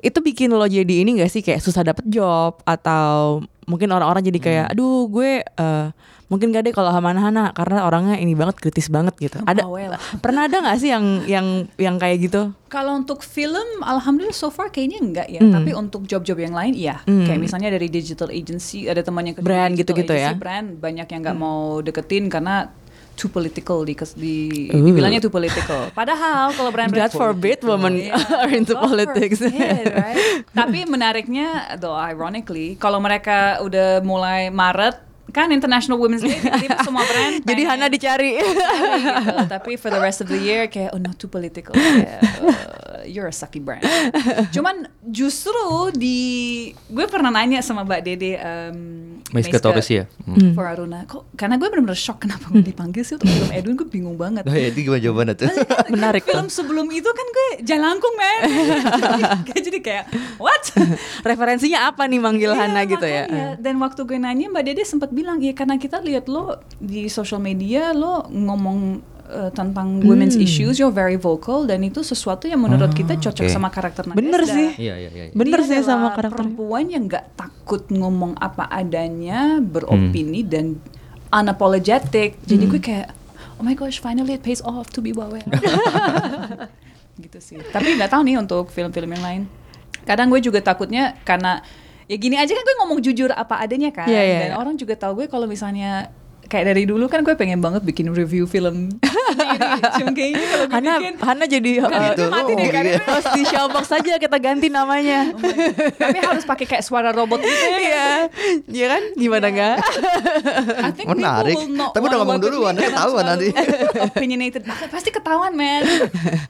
Itu 0.00 0.20
bikin 0.20 0.52
lo 0.52 0.66
jadi 0.68 1.02
ini 1.02 1.20
gak 1.20 1.32
sih 1.32 1.42
kayak 1.42 1.64
susah 1.64 1.82
dapet 1.82 2.04
job 2.08 2.60
atau 2.64 3.42
mungkin 3.66 3.90
orang-orang 3.90 4.22
jadi 4.22 4.38
kayak 4.38 4.66
aduh 4.78 5.10
gue 5.10 5.42
eh, 5.42 5.86
mungkin 6.26 6.50
gak 6.50 6.66
deh 6.66 6.74
kalau 6.74 6.90
Hamana 6.90 7.22
Hana 7.22 7.44
karena 7.54 7.86
orangnya 7.86 8.16
ini 8.18 8.34
banget 8.34 8.58
kritis 8.58 8.90
banget 8.90 9.14
gitu. 9.18 9.38
Ada 9.46 9.62
pernah 10.24 10.50
ada 10.50 10.58
nggak 10.58 10.78
sih 10.78 10.90
yang 10.90 11.22
yang 11.26 11.46
yang 11.78 11.96
kayak 12.02 12.26
gitu? 12.26 12.50
Kalau 12.66 12.98
untuk 12.98 13.22
film, 13.22 13.82
alhamdulillah 13.82 14.34
so 14.34 14.50
far 14.50 14.74
kayaknya 14.74 14.98
enggak 14.98 15.28
ya. 15.30 15.38
Hmm. 15.38 15.54
Tapi 15.54 15.70
untuk 15.74 16.02
job-job 16.10 16.38
yang 16.42 16.54
lain, 16.54 16.74
iya. 16.74 16.98
Hmm. 17.06 17.26
Kayak 17.26 17.40
misalnya 17.46 17.70
dari 17.70 17.86
digital 17.86 18.34
agency, 18.34 18.90
ada 18.90 19.06
temannya 19.06 19.38
kerja 19.38 19.46
Brand 19.46 19.72
gitu-gitu 19.78 20.12
ya? 20.12 20.34
Brand 20.34 20.82
banyak 20.82 21.06
yang 21.06 21.20
nggak 21.22 21.38
mau 21.38 21.78
deketin 21.78 22.26
karena 22.26 22.74
too 23.16 23.32
political 23.32 23.82
di, 23.82 23.96
di 24.14 24.36
dibilangnya 24.68 25.24
too 25.24 25.32
political. 25.32 25.88
Padahal 25.98 26.52
kalau 26.52 26.68
brand 26.68 26.92
God 26.92 27.10
forbid 27.10 27.64
women 27.64 27.96
Iya, 27.96 28.12
are 28.44 28.52
into 28.52 28.76
God 28.76 28.92
politics. 28.92 29.40
forbid, 29.40 29.88
right? 29.90 30.44
Tapi 30.60 30.84
menariknya, 30.84 31.80
though 31.80 31.96
ironically, 31.96 32.76
kalau 32.76 33.00
mereka 33.00 33.64
udah 33.64 34.04
mulai 34.04 34.52
Maret, 34.52 35.00
kan 35.34 35.50
International 35.50 35.98
Women's 35.98 36.22
Day, 36.22 36.38
tiba-tiba 36.38 36.80
semua 36.86 37.02
brand 37.02 37.42
Jadi 37.42 37.62
Hana 37.66 37.90
dicari. 37.90 38.38
cari 38.38 38.46
gitu. 38.46 38.62
Tapi 39.50 39.72
for 39.76 39.90
the 39.90 39.98
rest 39.98 40.22
of 40.22 40.30
the 40.30 40.38
year 40.38 40.70
kayak 40.70 40.94
oh 40.94 41.00
not 41.02 41.18
too 41.18 41.26
political. 41.26 41.74
Kayak, 41.74 42.22
uh, 42.40 43.02
you're 43.04 43.26
a 43.28 43.34
sucky 43.34 43.58
brand. 43.58 43.82
Cuman 44.54 44.86
justru 45.10 45.90
di 45.92 46.70
gue 46.88 47.06
pernah 47.10 47.34
nanya 47.34 47.58
sama 47.60 47.82
Mbak 47.82 48.00
Dede 48.06 48.32
um, 48.38 48.78
Maiska 49.26 49.58
Torres 49.58 49.88
ya. 49.88 50.06
Hmm. 50.22 50.54
For 50.54 50.62
Aruna, 50.62 51.02
kok 51.02 51.26
karena 51.34 51.56
gue 51.56 51.66
benar-benar 51.66 51.98
shock 51.98 52.22
kenapa 52.22 52.46
gue 52.48 52.62
dipanggil 52.62 53.02
sih 53.02 53.18
untuk 53.18 53.26
film 53.26 53.50
Edwin 53.50 53.74
gue 53.74 53.88
bingung 53.88 54.14
banget. 54.14 54.46
Oh 54.46 54.52
ya, 54.52 54.70
itu 54.70 54.86
gimana 54.86 55.02
jawabannya 55.02 55.34
tuh? 55.34 55.48
Kan 55.50 55.90
Menarik 55.90 56.22
film 56.22 56.46
tuh. 56.46 56.54
sebelum 56.54 56.86
itu 56.88 57.06
kan 57.06 57.26
gue 57.26 57.48
jalangkung 57.62 58.14
men 58.14 58.40
Kayak 59.46 59.62
jadi 59.62 59.78
kayak 59.80 60.04
what 60.38 60.62
Referensinya 61.28 61.90
apa 61.90 62.06
nih 62.06 62.20
manggil 62.20 62.52
Iya, 62.52 62.60
Hana 62.60 62.80
gitu 62.84 63.02
ya? 63.02 63.24
dan 63.56 63.74
waktu 63.78 64.00
gue 64.02 64.14
nanya 64.16 64.46
mbak 64.46 64.62
Dede 64.62 64.82
sempat 64.82 65.10
bilang 65.10 65.38
ya 65.38 65.50
karena 65.50 65.74
kita 65.76 65.98
lihat 65.98 66.28
lo 66.28 66.62
di 66.76 67.08
sosial 67.08 67.40
media 67.40 67.90
lo 67.90 68.22
ngomong 68.28 69.02
uh, 69.26 69.50
tentang 69.50 70.00
women's 70.02 70.38
issues, 70.38 70.78
you're 70.78 70.94
very 70.94 71.18
vocal 71.18 71.66
dan 71.66 71.82
itu 71.82 72.00
sesuatu 72.00 72.46
yang 72.46 72.62
menurut 72.62 72.94
kita 72.94 73.18
cocok 73.18 73.46
oke. 73.46 73.52
sama 73.52 73.68
karakter 73.68 74.06
Nadezhda. 74.06 74.22
Bener 74.22 74.42
sih. 74.46 74.68
Iya 74.78 74.94
iya 74.96 75.10
iya. 75.10 75.24
Bener 75.34 75.60
Dia 75.62 75.68
sih 75.68 75.78
sama 75.82 76.14
karakternya. 76.14 76.30
perempuan 76.32 76.84
yang 76.88 77.04
nggak 77.10 77.26
takut 77.34 77.82
ngomong 77.90 78.38
apa 78.38 78.70
adanya, 78.70 79.58
beropini 79.58 80.46
dan 80.46 80.78
unapologetic. 81.34 82.38
Jadi 82.46 82.64
gue 82.70 82.80
kayak, 82.80 83.10
oh 83.58 83.64
my 83.66 83.74
gosh, 83.74 83.98
finally 83.98 84.38
it 84.38 84.42
pays 84.42 84.62
off 84.62 84.88
to 84.94 85.02
be 85.02 85.10
bawel. 85.10 85.42
gitu 87.24 87.38
sih. 87.42 87.58
Tapi 87.60 87.96
nggak 87.96 88.12
tahu 88.12 88.22
nih 88.24 88.36
untuk 88.38 88.70
film-film 88.70 89.10
yang 89.12 89.24
lain. 89.24 89.42
Kadang 90.06 90.30
gue 90.30 90.38
juga 90.38 90.62
takutnya 90.62 91.18
karena 91.26 91.60
ya 92.06 92.16
gini 92.16 92.38
aja 92.38 92.54
kan 92.54 92.62
gue 92.62 92.76
ngomong 92.84 92.98
jujur 93.02 93.30
apa 93.34 93.58
adanya 93.58 93.90
kan. 93.90 94.06
Iya, 94.06 94.22
iya, 94.22 94.38
Dan 94.46 94.50
iya. 94.54 94.56
orang 94.56 94.74
juga 94.78 94.94
tahu 94.94 95.24
gue 95.24 95.26
kalau 95.26 95.50
misalnya 95.50 96.14
kayak 96.46 96.74
dari 96.74 96.82
dulu 96.86 97.10
kan 97.10 97.26
gue 97.26 97.34
pengen 97.34 97.58
banget 97.58 97.82
bikin 97.82 98.10
review 98.14 98.46
film 98.46 98.96
sendiri. 99.02 99.68
Cuma 100.00 100.10
kayaknya 100.14 100.46
kalau 100.46 100.66
gue 100.66 100.74
Hana 100.74 100.92
bikin 100.98 101.14
Hana 101.20 101.44
jadi 101.46 101.70
uh, 101.82 102.06
itu 102.12 102.22
mati 102.30 102.52
deh, 102.54 102.66
oh, 102.66 102.72
kan? 102.72 102.84
iya. 102.86 102.98
host 103.02 103.28
di 103.34 103.42
Showbox 103.46 103.84
saja 103.90 104.12
kita 104.18 104.36
ganti 104.38 104.68
namanya. 104.70 105.32
tapi 105.96 106.18
harus 106.22 106.44
pakai 106.46 106.66
kayak 106.66 106.84
suara 106.84 107.10
robot 107.10 107.40
gitu 107.42 107.66
ya. 107.66 107.78
Iya, 107.78 108.08
iya 108.70 108.86
kan? 108.90 109.02
Gimana 109.14 109.46
enggak? 109.50 109.76
I 110.82 110.90
think 110.94 111.06
Menarik. 111.10 111.56
Tapi 111.66 112.04
udah 112.04 112.18
ngomong 112.22 112.40
duluan, 112.40 112.72
ya, 112.74 112.88
karena 112.88 112.92
ketahuan 112.92 113.24
nanti. 113.26 113.48
Opinionated 114.16 114.62
banget, 114.66 114.88
pasti 114.90 115.10
ketahuan 115.10 115.52
men. 115.54 115.82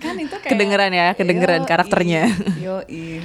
Kan 0.00 0.16
itu 0.20 0.36
kayak 0.40 0.52
Kedengeran 0.52 0.90
ya, 0.92 1.08
kedengeran 1.14 1.62
Yoi, 1.64 1.68
karakternya. 1.68 2.22
Yo, 2.60 2.76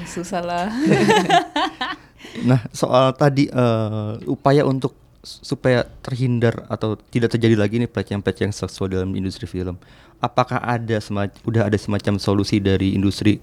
susah 0.07 0.41
lah. 0.43 0.67
Nah, 2.47 2.63
soal 2.71 3.11
tadi 3.17 3.51
eh, 3.51 4.11
upaya 4.29 4.63
untuk 4.63 4.95
supaya 5.21 5.85
terhindar 6.01 6.65
atau 6.65 6.97
tidak 7.13 7.37
terjadi 7.37 7.53
lagi 7.53 7.77
nih 7.77 7.89
pelecehan-pelecehan 7.89 8.53
seksual 8.53 8.89
dalam 8.89 9.13
industri 9.13 9.45
film. 9.45 9.77
Apakah 10.21 10.61
ada 10.61 10.97
semac- 11.01 11.37
udah 11.45 11.69
ada 11.69 11.77
semacam 11.77 12.17
solusi 12.17 12.61
dari 12.61 12.93
industri 12.93 13.41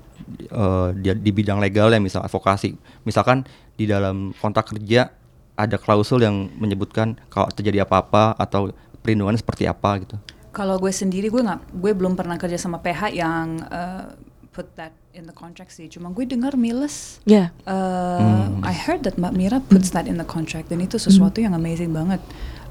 eh, 0.50 0.88
di, 0.94 1.10
di 1.18 1.30
bidang 1.30 1.62
legal 1.62 1.90
ya, 1.90 2.02
misal 2.02 2.26
advokasi. 2.26 2.74
Misalkan 3.06 3.46
di 3.78 3.86
dalam 3.86 4.34
kontrak 4.38 4.74
kerja 4.74 5.10
ada 5.58 5.74
klausul 5.78 6.22
yang 6.22 6.50
menyebutkan 6.58 7.18
kalau 7.30 7.50
terjadi 7.50 7.82
apa-apa 7.82 8.38
atau 8.38 8.70
perlindungan 9.02 9.34
seperti 9.38 9.66
apa 9.66 10.02
gitu. 10.02 10.14
Kalau 10.54 10.78
gue 10.78 10.90
sendiri 10.90 11.30
gue 11.30 11.42
nggak, 11.42 11.78
gue 11.78 11.92
belum 11.94 12.18
pernah 12.18 12.34
kerja 12.38 12.58
sama 12.58 12.82
PH 12.82 13.14
yang 13.14 13.62
uh, 13.70 14.10
put 14.50 14.66
that 14.74 14.90
in 15.18 15.26
the 15.26 15.34
contract 15.34 15.74
sih. 15.74 15.90
Cuma 15.90 16.14
gue 16.14 16.22
dengar 16.22 16.54
Miles 16.54 17.18
Ya. 17.26 17.50
Uh, 17.66 18.54
I 18.62 18.70
heard 18.70 19.02
that 19.02 19.18
Mbak 19.18 19.34
Mira 19.34 19.58
puts 19.58 19.90
that 19.90 20.06
in 20.06 20.16
the 20.16 20.24
contract 20.24 20.70
dan 20.70 20.78
itu 20.78 20.96
sesuatu 20.96 21.42
yang 21.42 21.58
amazing 21.58 21.90
banget. 21.90 22.22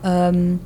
Um, 0.02 0.64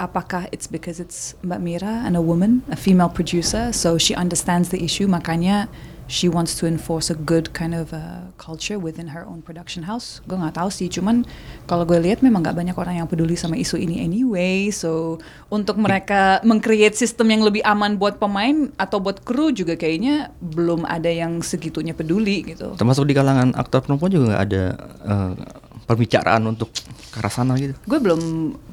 apakah 0.00 0.48
it's 0.50 0.66
because 0.66 0.98
it's 0.98 1.36
Mbak 1.44 1.60
Mira 1.60 1.94
and 2.08 2.16
a 2.16 2.24
woman, 2.24 2.64
a 2.72 2.78
female 2.80 3.12
producer, 3.12 3.70
so 3.70 4.00
she 4.00 4.16
understands 4.16 4.72
the 4.72 4.80
issue, 4.80 5.06
makanya 5.06 5.68
she 6.06 6.28
wants 6.28 6.56
to 6.60 6.68
enforce 6.68 7.08
a 7.08 7.16
good 7.16 7.52
kind 7.56 7.72
of 7.72 7.92
uh, 7.96 8.28
culture 8.36 8.76
within 8.76 9.08
her 9.12 9.24
own 9.24 9.40
production 9.40 9.84
house. 9.88 10.20
Gue 10.28 10.36
nggak 10.36 10.56
tahu 10.60 10.68
sih, 10.68 10.88
cuman 10.92 11.24
kalau 11.64 11.88
gue 11.88 11.96
lihat 11.96 12.20
memang 12.20 12.44
nggak 12.44 12.56
banyak 12.56 12.76
orang 12.76 13.00
yang 13.00 13.08
peduli 13.08 13.34
sama 13.34 13.56
isu 13.56 13.80
ini 13.80 14.04
anyway. 14.04 14.68
So 14.68 15.22
untuk 15.48 15.80
mereka 15.80 16.44
mengcreate 16.44 16.96
sistem 16.96 17.32
yang 17.32 17.42
lebih 17.44 17.64
aman 17.64 17.96
buat 17.96 18.20
pemain 18.20 18.68
atau 18.76 19.00
buat 19.00 19.24
kru 19.24 19.50
juga 19.54 19.74
kayaknya 19.74 20.32
belum 20.40 20.84
ada 20.84 21.08
yang 21.08 21.40
segitunya 21.40 21.96
peduli 21.96 22.44
gitu. 22.44 22.76
Termasuk 22.76 23.08
di 23.08 23.14
kalangan 23.16 23.56
aktor 23.56 23.84
perempuan 23.84 24.12
juga 24.12 24.24
nggak 24.34 24.42
ada 24.50 24.64
eh, 25.04 25.32
pembicaraan 25.84 26.42
untuk 26.44 26.72
ke 27.12 27.16
arah 27.20 27.30
sana 27.30 27.54
gitu. 27.54 27.76
gue 27.76 27.98
belum 28.00 28.20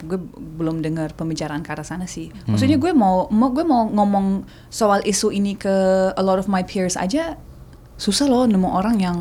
gue 0.07 0.20
belum 0.57 0.82
dengar 0.82 1.14
pembicaraan 1.14 1.62
ke 1.62 1.70
arah 1.70 1.86
sana 1.86 2.07
sih. 2.07 2.32
Maksudnya 2.47 2.80
gue 2.80 2.91
mau, 2.91 3.28
mau 3.30 3.51
gue 3.51 3.62
mau 3.62 3.86
ngomong 3.86 4.47
soal 4.68 5.03
isu 5.03 5.30
ini 5.30 5.53
ke 5.53 5.72
a 6.16 6.24
lot 6.24 6.39
of 6.39 6.47
my 6.47 6.64
peers 6.64 6.95
aja 6.95 7.36
susah 7.99 8.26
loh 8.26 8.49
nemu 8.49 8.66
orang 8.66 8.97
yang 8.97 9.20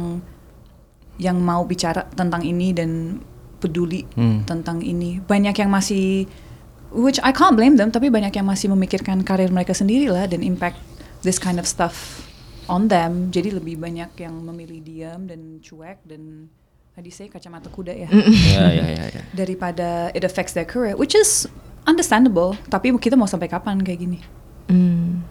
yang 1.21 1.37
mau 1.37 1.69
bicara 1.69 2.09
tentang 2.17 2.41
ini 2.41 2.73
dan 2.73 3.21
peduli 3.61 4.09
Hmm. 4.17 4.49
tentang 4.49 4.81
ini. 4.81 5.21
Banyak 5.21 5.53
yang 5.53 5.69
masih 5.69 6.25
which 6.91 7.21
I 7.21 7.31
can't 7.31 7.55
blame 7.55 7.77
them 7.77 7.93
tapi 7.93 8.09
banyak 8.09 8.33
yang 8.33 8.49
masih 8.49 8.73
memikirkan 8.73 9.21
karir 9.21 9.53
mereka 9.53 9.77
sendiri 9.77 10.09
lah 10.09 10.25
dan 10.25 10.41
impact 10.41 10.81
this 11.21 11.37
kind 11.37 11.61
of 11.61 11.69
stuff 11.69 12.25
on 12.67 12.89
them. 12.89 13.29
Jadi 13.29 13.53
lebih 13.53 13.77
banyak 13.77 14.17
yang 14.17 14.33
memilih 14.41 14.81
diam 14.81 15.29
dan 15.29 15.61
cuek 15.61 16.01
dan 16.09 16.49
tadi 17.01 17.09
saya 17.09 17.33
kacamata 17.33 17.73
kuda 17.73 17.97
ya 17.97 18.13
Iya 18.13 18.65
iya 18.77 18.85
iya. 18.93 19.05
Ya. 19.09 19.23
daripada 19.33 20.13
it 20.13 20.21
affects 20.21 20.53
their 20.53 20.69
career, 20.69 20.93
which 21.01 21.17
is 21.17 21.49
understandable. 21.89 22.61
Tapi 22.69 22.93
kita 23.01 23.17
mau 23.17 23.25
sampai 23.25 23.49
kapan 23.49 23.81
kayak 23.81 24.05
gini? 24.05 24.19
Hmm. 24.69 25.25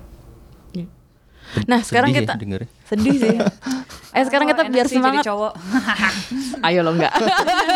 Nah, 1.65 1.82
sekarang 1.82 2.13
Sedih 2.13 2.22
ya 2.22 2.26
kita 2.26 2.34
dengernya. 2.38 2.70
sedih 2.86 3.15
sih. 3.17 3.38
Eh 4.09 4.26
sekarang 4.26 4.49
kita 4.49 4.61
Oh, 4.61 4.65
enak 4.65 4.74
biar 4.74 4.86
sih 4.86 4.97
jadi 4.97 5.22
semangat. 5.22 5.24
cowok. 5.30 5.53
Ayo 6.65 6.82
lo 6.82 6.97
enggak. 6.97 7.13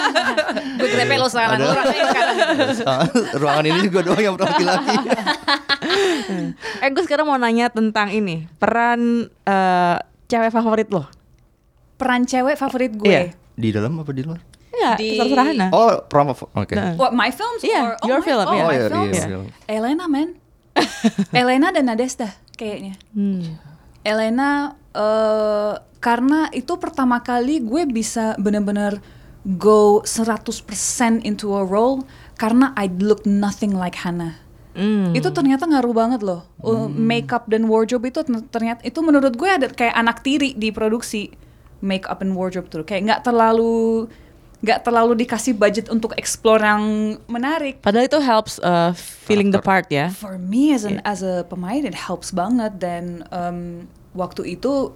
Gue 0.82 0.89
grepe 0.89 1.14
lo 1.14 1.30
sekarang. 1.30 1.62
Sekarang. 1.62 3.06
Ruangan 3.38 3.66
ini 3.70 3.80
juga 3.86 4.00
doang 4.02 4.18
yang 4.18 4.34
laki-laki. 4.34 4.98
eh 6.82 6.89
gue 6.89 7.04
sekarang 7.06 7.26
mau 7.26 7.38
nanya 7.38 7.70
tentang 7.70 8.10
ini 8.10 8.50
peran 8.58 9.30
eh, 9.30 9.98
cewek 10.26 10.50
favorit 10.50 10.89
lo. 10.89 11.06
Peran 11.98 12.26
cewek 12.26 12.58
favorit 12.58 12.94
gue. 12.94 13.06
Iya. 13.06 13.22
Di 13.54 13.70
dalam 13.70 13.97
apa 13.97 14.10
di 14.10 14.22
luar? 14.22 14.41
Enggak, 14.74 14.97
Di- 14.97 15.16
terserah 15.16 15.45
Hana. 15.45 15.68
Oh, 15.70 16.01
promo. 16.04 16.34
Oke. 16.34 16.74
Nah. 16.74 16.97
What 16.97 17.14
my 17.14 17.30
films 17.30 17.62
Iya, 17.62 17.80
or 17.80 17.91
oh, 17.95 18.08
your 18.08 18.20
my- 18.20 18.26
film, 18.26 18.43
oh, 18.43 18.51
iya. 18.51 18.58
my 18.58 18.66
Oh, 18.66 18.72
iya, 18.72 18.88
films? 18.89 19.14
iya, 19.14 19.26
film. 19.30 19.45
Elena 19.66 20.06
man. 20.08 20.30
Elena 21.32 21.68
dan 21.70 21.86
Nadesta 21.86 22.34
kayaknya. 22.54 22.97
Hmm. 23.14 23.62
Elena 24.01 24.74
eh 24.91 25.74
karena 25.97 26.51
itu 26.51 26.76
pertama 26.76 27.22
kali 27.22 27.62
gue 27.62 27.88
bisa 27.88 28.36
bener-bener 28.36 28.99
go 29.45 30.01
100% 30.04 30.60
into 31.22 31.54
a 31.54 31.64
role 31.64 32.04
karena 32.36 32.74
I 32.74 32.89
look 32.89 33.24
nothing 33.24 33.72
like 33.72 33.95
Hannah. 33.95 34.36
Hmm. 34.74 35.14
Itu 35.14 35.30
ternyata 35.30 35.70
ngaruh 35.70 35.93
banget 35.93 36.26
loh. 36.26 36.49
Uh, 36.58 36.89
Makeup 36.89 37.45
dan 37.45 37.70
wardrobe 37.70 38.10
itu 38.10 38.26
ter- 38.26 38.47
ternyata 38.49 38.82
itu 38.82 38.99
menurut 38.99 39.32
gue 39.32 39.45
ada 39.45 39.70
kayak 39.70 39.93
anak 39.93 40.26
tiri 40.26 40.58
di 40.58 40.74
produksi 40.74 41.30
makeup 41.84 42.24
and 42.24 42.34
wardrobe 42.40 42.72
tuh. 42.72 42.88
Kayak 42.88 43.02
nggak 43.12 43.22
terlalu 43.28 44.08
nggak 44.64 44.80
terlalu 44.88 45.28
dikasih 45.28 45.60
budget 45.60 45.92
untuk 45.92 46.16
explore 46.16 46.64
yang 46.64 46.84
menarik. 47.28 47.84
Padahal 47.84 48.08
itu 48.08 48.20
helps 48.24 48.64
uh, 48.64 48.96
feeling 48.96 49.52
the 49.52 49.60
part 49.60 49.92
ya. 49.92 50.08
For 50.08 50.40
me 50.40 50.72
as 50.72 50.88
an 50.88 51.04
as 51.04 51.20
a 51.20 51.44
pemain 51.44 51.84
it 51.84 51.94
helps 51.94 52.32
banget 52.32 52.80
dan 52.80 53.28
um, 53.36 53.92
waktu 54.16 54.56
itu 54.56 54.96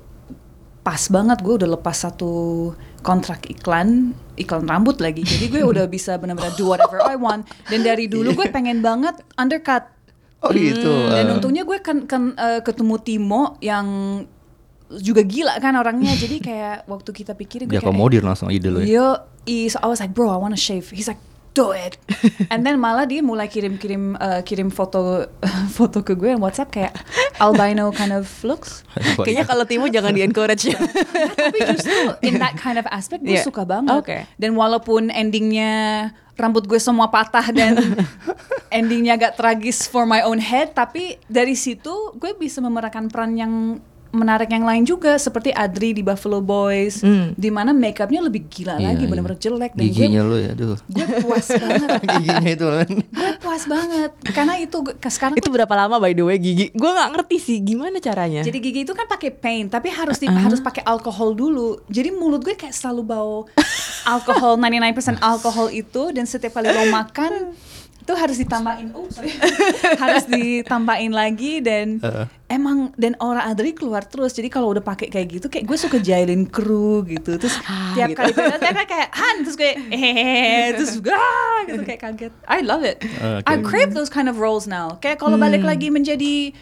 pas 0.88 1.04
banget 1.12 1.44
gue 1.44 1.52
udah 1.60 1.76
lepas 1.76 2.08
satu 2.08 2.72
kontrak 3.04 3.44
iklan 3.52 4.16
iklan 4.40 4.64
rambut 4.64 5.04
lagi 5.04 5.20
jadi 5.20 5.52
gue 5.52 5.60
udah 5.68 5.84
bisa 6.00 6.16
benar-benar 6.16 6.56
do 6.56 6.64
whatever 6.64 7.04
I 7.04 7.20
want 7.20 7.44
dan 7.68 7.84
dari 7.84 8.08
dulu 8.14 8.32
gue 8.32 8.48
pengen 8.48 8.80
banget 8.80 9.20
undercut 9.36 9.92
Oh 10.38 10.54
gitu. 10.54 11.10
dan 11.10 11.28
eh. 11.28 11.34
untungnya 11.34 11.66
gue 11.66 11.82
kan, 11.82 12.06
kan 12.06 12.38
eh, 12.38 12.62
ketemu 12.62 12.96
Timo 13.02 13.58
yang 13.58 13.88
juga 14.90 15.20
gila 15.22 15.60
kan 15.60 15.76
orangnya 15.76 16.16
jadi 16.16 16.38
kayak 16.48 16.76
waktu 16.86 17.10
kita 17.12 17.34
pikirin 17.34 17.68
gue 17.68 17.76
kayak 17.76 17.84
diakomodir 17.84 18.22
langsung 18.22 18.48
ide 18.48 18.68
lo 18.68 18.80
ya. 18.80 18.88
Yo, 18.88 19.08
i- 19.46 19.68
so 19.68 19.80
I 19.80 19.88
was 19.88 20.00
like, 20.00 20.12
bro, 20.12 20.28
I 20.28 20.38
wanna 20.38 20.56
shave. 20.56 20.88
He's 20.90 21.06
like, 21.06 21.20
do 21.52 21.74
it. 21.74 21.98
And 22.54 22.62
then 22.62 22.78
malah 22.78 23.04
dia 23.04 23.20
mulai 23.20 23.50
kirim-kirim 23.50 24.14
uh, 24.16 24.42
kirim 24.42 24.70
foto 24.70 25.26
foto 25.78 26.00
ke 26.02 26.14
gue 26.14 26.38
WhatsApp 26.38 26.70
kayak 26.70 26.94
albino 27.38 27.90
kind 27.92 28.14
of 28.14 28.30
looks. 28.42 28.86
Kayaknya 29.18 29.44
kalau 29.44 29.66
Timo 29.66 29.90
jangan 29.90 30.14
di 30.14 30.22
encourage 30.22 30.70
ya. 30.70 30.78
Tapi 31.34 31.58
justru 31.68 31.98
in 32.22 32.38
that 32.38 32.54
kind 32.56 32.78
of 32.78 32.86
aspect 32.88 33.22
gue 33.22 33.36
Iya. 33.36 33.44
suka 33.44 33.66
banget. 33.66 33.90
Oke. 33.92 34.18
Dan 34.38 34.54
walaupun 34.54 35.10
endingnya 35.10 36.10
rambut 36.38 36.64
gue 36.64 36.78
semua 36.78 37.10
patah 37.10 37.50
dan 37.50 37.74
endingnya 38.70 39.18
agak 39.18 39.34
tragis 39.34 39.90
for 39.90 40.06
my 40.06 40.22
own 40.22 40.38
head, 40.38 40.72
tapi 40.72 41.18
dari 41.26 41.58
situ 41.58 41.90
gue 42.14 42.38
bisa 42.38 42.62
memerankan 42.62 43.10
peran 43.10 43.34
yang 43.34 43.54
menarik 44.18 44.50
yang 44.50 44.62
lain 44.62 44.84
juga 44.84 45.16
seperti 45.16 45.50
Adri 45.50 45.92
di 45.92 46.02
Buffalo 46.02 46.40
Boys, 46.40 47.00
Hmm. 47.00 47.32
di 47.34 47.48
mana 47.48 47.70
makeupnya 47.70 48.20
lebih 48.20 48.46
gila 48.46 48.76
Iya, 48.76 48.92
lagi, 48.92 49.00
iya. 49.00 49.08
bener-bener 49.08 49.38
jelek 49.38 49.72
dan 49.72 49.84
Giginya 49.84 50.20
gue 50.20 50.26
lo 50.26 50.38
ya, 50.38 50.52
aduh. 50.52 50.78
gue 50.84 51.06
puas 51.20 51.48
banget 51.50 51.90
Giginya 52.12 52.50
itu 52.50 52.66
kan. 52.68 52.90
gue 52.90 53.32
puas 53.38 53.64
banget 53.64 54.12
karena 54.28 54.54
itu 54.58 54.78
gue- 54.82 54.98
sekarang 55.08 55.36
itu 55.36 55.48
berapa 55.48 55.74
lama 55.78 55.96
by 55.98 56.12
the 56.12 56.24
way 56.24 56.38
gigi? 56.38 56.70
Gue 56.72 56.90
nggak 56.90 57.10
ngerti 57.14 57.38
sih 57.38 57.58
gimana 57.60 57.98
caranya. 58.00 58.42
jadi 58.42 58.58
gigi 58.58 58.82
itu 58.82 58.92
kan 58.92 59.06
pakai 59.06 59.30
paint 59.30 59.70
tapi 59.70 59.88
harus 59.90 60.18
di, 60.18 60.26
Ah. 60.26 60.42
harus 60.42 60.58
pakai 60.60 60.82
alkohol 60.84 61.32
dulu 61.32 61.78
jadi 61.88 62.10
mulut 62.10 62.42
gue 62.42 62.54
kayak 62.54 62.74
selalu 62.74 63.04
bau 63.04 63.38
alkohol 64.08 64.56
99% 64.56 65.20
alkohol 65.20 65.68
itu 65.70 66.10
dan 66.10 66.24
setiap 66.24 66.56
kali 66.56 66.68
lo 66.68 66.90
makan 66.90 67.54
itu 68.08 68.16
harus 68.16 68.40
ditambahin. 68.40 68.96
Oh 68.96 69.04
sorry. 69.12 69.36
Harus 70.02 70.24
ditambahin 70.32 71.12
lagi 71.12 71.60
dan 71.60 72.00
emang 72.48 72.96
dan 72.96 73.20
aura 73.20 73.44
Adri 73.44 73.76
keluar 73.76 74.08
terus. 74.08 74.32
Jadi 74.32 74.48
kalau 74.48 74.72
udah 74.72 74.80
pakai 74.80 75.12
kayak 75.12 75.28
gitu 75.28 75.52
kayak 75.52 75.68
gue 75.68 75.76
suka 75.76 76.00
jailin 76.00 76.48
kru 76.48 77.04
gitu. 77.04 77.36
Terus 77.36 77.60
tiap 78.00 78.16
gitu. 78.16 78.24
kali 78.24 78.32
beda 78.32 78.64
kayak 78.64 78.88
kayak 78.88 79.10
Han 79.12 79.36
terus 79.44 79.60
gue 79.60 79.72
eh 79.92 80.72
terus 80.80 81.04
ah 81.04 81.60
gitu 81.68 81.84
kayak 81.84 82.00
kaget. 82.00 82.34
I 82.48 82.64
love 82.64 82.88
it. 82.88 83.04
Oke. 83.04 83.44
I 83.44 83.60
crave 83.60 83.92
those 83.92 84.08
kind 84.08 84.32
of 84.32 84.40
roles 84.40 84.72
now. 84.72 84.96
Kayak 85.04 85.20
kalau 85.20 85.36
balik 85.36 85.68
lagi 85.68 85.92
menjadi 85.92 86.56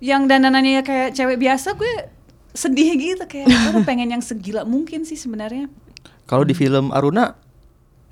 yang 0.00 0.24
dandanannya 0.24 0.80
kayak 0.80 1.12
cewek 1.12 1.36
biasa 1.36 1.76
gue 1.76 2.08
sedih 2.56 2.96
gitu. 2.96 3.24
Kayak 3.28 3.52
gue 3.52 3.84
pengen 3.84 4.16
yang 4.16 4.24
segila 4.24 4.64
mungkin 4.64 5.04
sih 5.04 5.20
sebenarnya. 5.20 5.68
Kalau 6.24 6.48
di 6.48 6.56
film 6.56 6.88
Aruna 6.88 7.36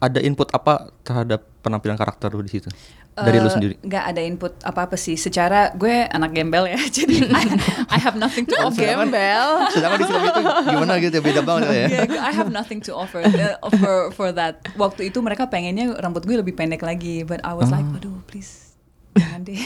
ada 0.04 0.20
input 0.20 0.52
apa 0.52 0.92
terhadap 1.00 1.53
penampilan 1.64 1.96
karakter 1.96 2.28
lu 2.28 2.40
di 2.40 2.52
situ? 2.52 2.68
Dari 3.10 3.38
lu 3.38 3.46
Eh, 3.46 3.50
sendiri. 3.50 3.74
nggak 3.80 4.04
ada 4.04 4.20
input 4.20 4.52
apa 4.60 4.84
apa 4.84 4.96
sih 4.96 5.14
secara 5.14 5.72
gue 5.72 6.04
anak 6.04 6.30
gembel 6.30 6.66
ya 6.66 6.76
jadi 6.98 7.24
I, 7.32 7.44
I 7.88 7.98
have 7.98 8.14
nothing 8.14 8.44
to 8.44 8.58
offer 8.58 8.84
Gembel. 8.84 9.48
Sedangkan 9.72 9.96
di 9.96 10.04
film 10.04 10.22
itu 10.22 10.40
gimana 10.66 10.92
gitu 10.98 11.16
beda 11.18 11.40
banget 11.40 11.66
ya. 11.66 11.86
Yeah, 11.88 12.04
gue- 12.06 12.20
I 12.20 12.30
have 12.30 12.50
nothing 12.50 12.82
to 12.82 12.92
offer 12.92 13.22
uh, 13.22 13.56
for 13.72 13.96
for 14.12 14.28
that. 14.30 14.60
Waktu 14.74 15.08
itu 15.08 15.18
mereka 15.18 15.46
pengennya 15.46 15.96
rambut 15.96 16.22
gue 16.22 16.36
lebih 16.36 16.52
pendek 16.52 16.82
lagi, 16.82 17.22
but 17.22 17.40
I 17.40 17.52
was 17.52 17.70
like, 17.70 17.86
Ah. 17.86 17.96
aduh 17.96 18.18
please, 18.24 18.74
jangan 19.14 19.40
deh, 19.42 19.62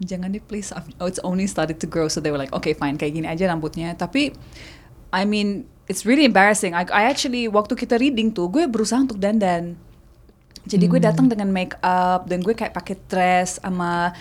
jangan 0.00 0.28
deh 0.30 0.40
please. 0.40 0.72
Oh, 0.96 1.04
it's 1.04 1.20
only 1.20 1.44
started 1.44 1.76
to 1.78 1.86
grow, 1.86 2.08
so 2.08 2.18
they 2.18 2.28
were 2.28 2.40
like, 2.40 2.50
okay 2.50 2.72
fine, 2.72 2.96
kayak 2.96 3.12
gini 3.12 3.26
aja 3.26 3.44
rambutnya. 3.46 3.92
Tapi, 3.92 4.32
I 5.10 5.22
mean, 5.22 5.68
it's 5.84 6.02
really 6.02 6.24
embarrassing. 6.24 6.72
I, 6.72 6.88
I 6.88 7.04
actually 7.06 7.44
waktu 7.44 7.76
kita 7.76 7.96
reading 7.96 8.30
tuh, 8.30 8.48
gue 8.48 8.64
berusaha 8.64 8.96
untuk 8.98 9.18
dandan. 9.18 9.76
Jadi 10.68 10.84
gue 10.86 11.00
datang 11.00 11.26
dengan 11.28 11.48
make 11.48 11.76
up 11.80 12.28
dan 12.28 12.44
gue 12.44 12.52
kayak 12.52 12.76
pakai 12.76 12.96
dress 13.08 13.60
sama 13.60 14.12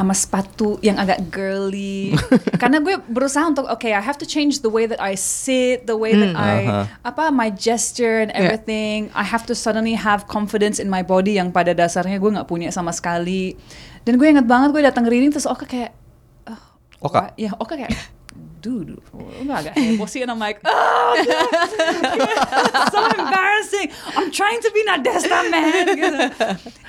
sama 0.00 0.16
sepatu 0.16 0.80
yang 0.80 0.96
agak 0.96 1.28
girly. 1.28 2.16
Karena 2.62 2.80
gue 2.80 2.96
berusaha 3.04 3.44
untuk 3.44 3.68
okay, 3.68 3.92
I 3.92 4.00
have 4.00 4.16
to 4.22 4.24
change 4.24 4.64
the 4.64 4.72
way 4.72 4.88
that 4.88 4.96
I 4.96 5.12
sit, 5.12 5.84
the 5.84 5.98
way 5.98 6.16
that 6.16 6.32
I 6.32 6.56
Aha. 6.64 6.82
apa 7.04 7.28
my 7.28 7.52
gesture 7.52 8.24
and 8.24 8.32
everything. 8.32 9.12
I 9.12 9.26
have 9.26 9.44
to 9.50 9.54
suddenly 9.58 9.92
have 9.92 10.24
confidence 10.24 10.80
in 10.80 10.88
my 10.88 11.04
body 11.04 11.36
yang 11.36 11.52
pada 11.52 11.76
dasarnya 11.76 12.16
gue 12.16 12.30
nggak 12.32 12.48
punya 12.48 12.72
sama 12.72 12.96
sekali. 12.96 13.60
Dan 14.08 14.16
gue 14.16 14.24
inget 14.24 14.48
banget 14.48 14.72
gue 14.72 14.80
datang 14.80 15.04
reading 15.04 15.36
terus 15.36 15.44
Oka 15.44 15.68
kayak 15.68 15.92
Oka? 17.00 17.20
Wah, 17.20 17.28
ya 17.36 17.52
Oka 17.60 17.76
kayak 17.76 17.92
dude 18.60 18.94
lu 18.94 19.00
agak 19.50 19.72
heboh 19.74 20.04
sih 20.04 20.20
and 20.20 20.30
I'm 20.30 20.38
like 20.38 20.60
oh 20.62 21.12
so 22.92 22.98
embarrassing. 23.16 23.88
I'm 24.14 24.30
trying 24.30 24.60
to 24.60 24.70
be 24.70 24.84
Nadesta 24.84 25.48
man 25.48 25.86
gitu. 25.96 26.18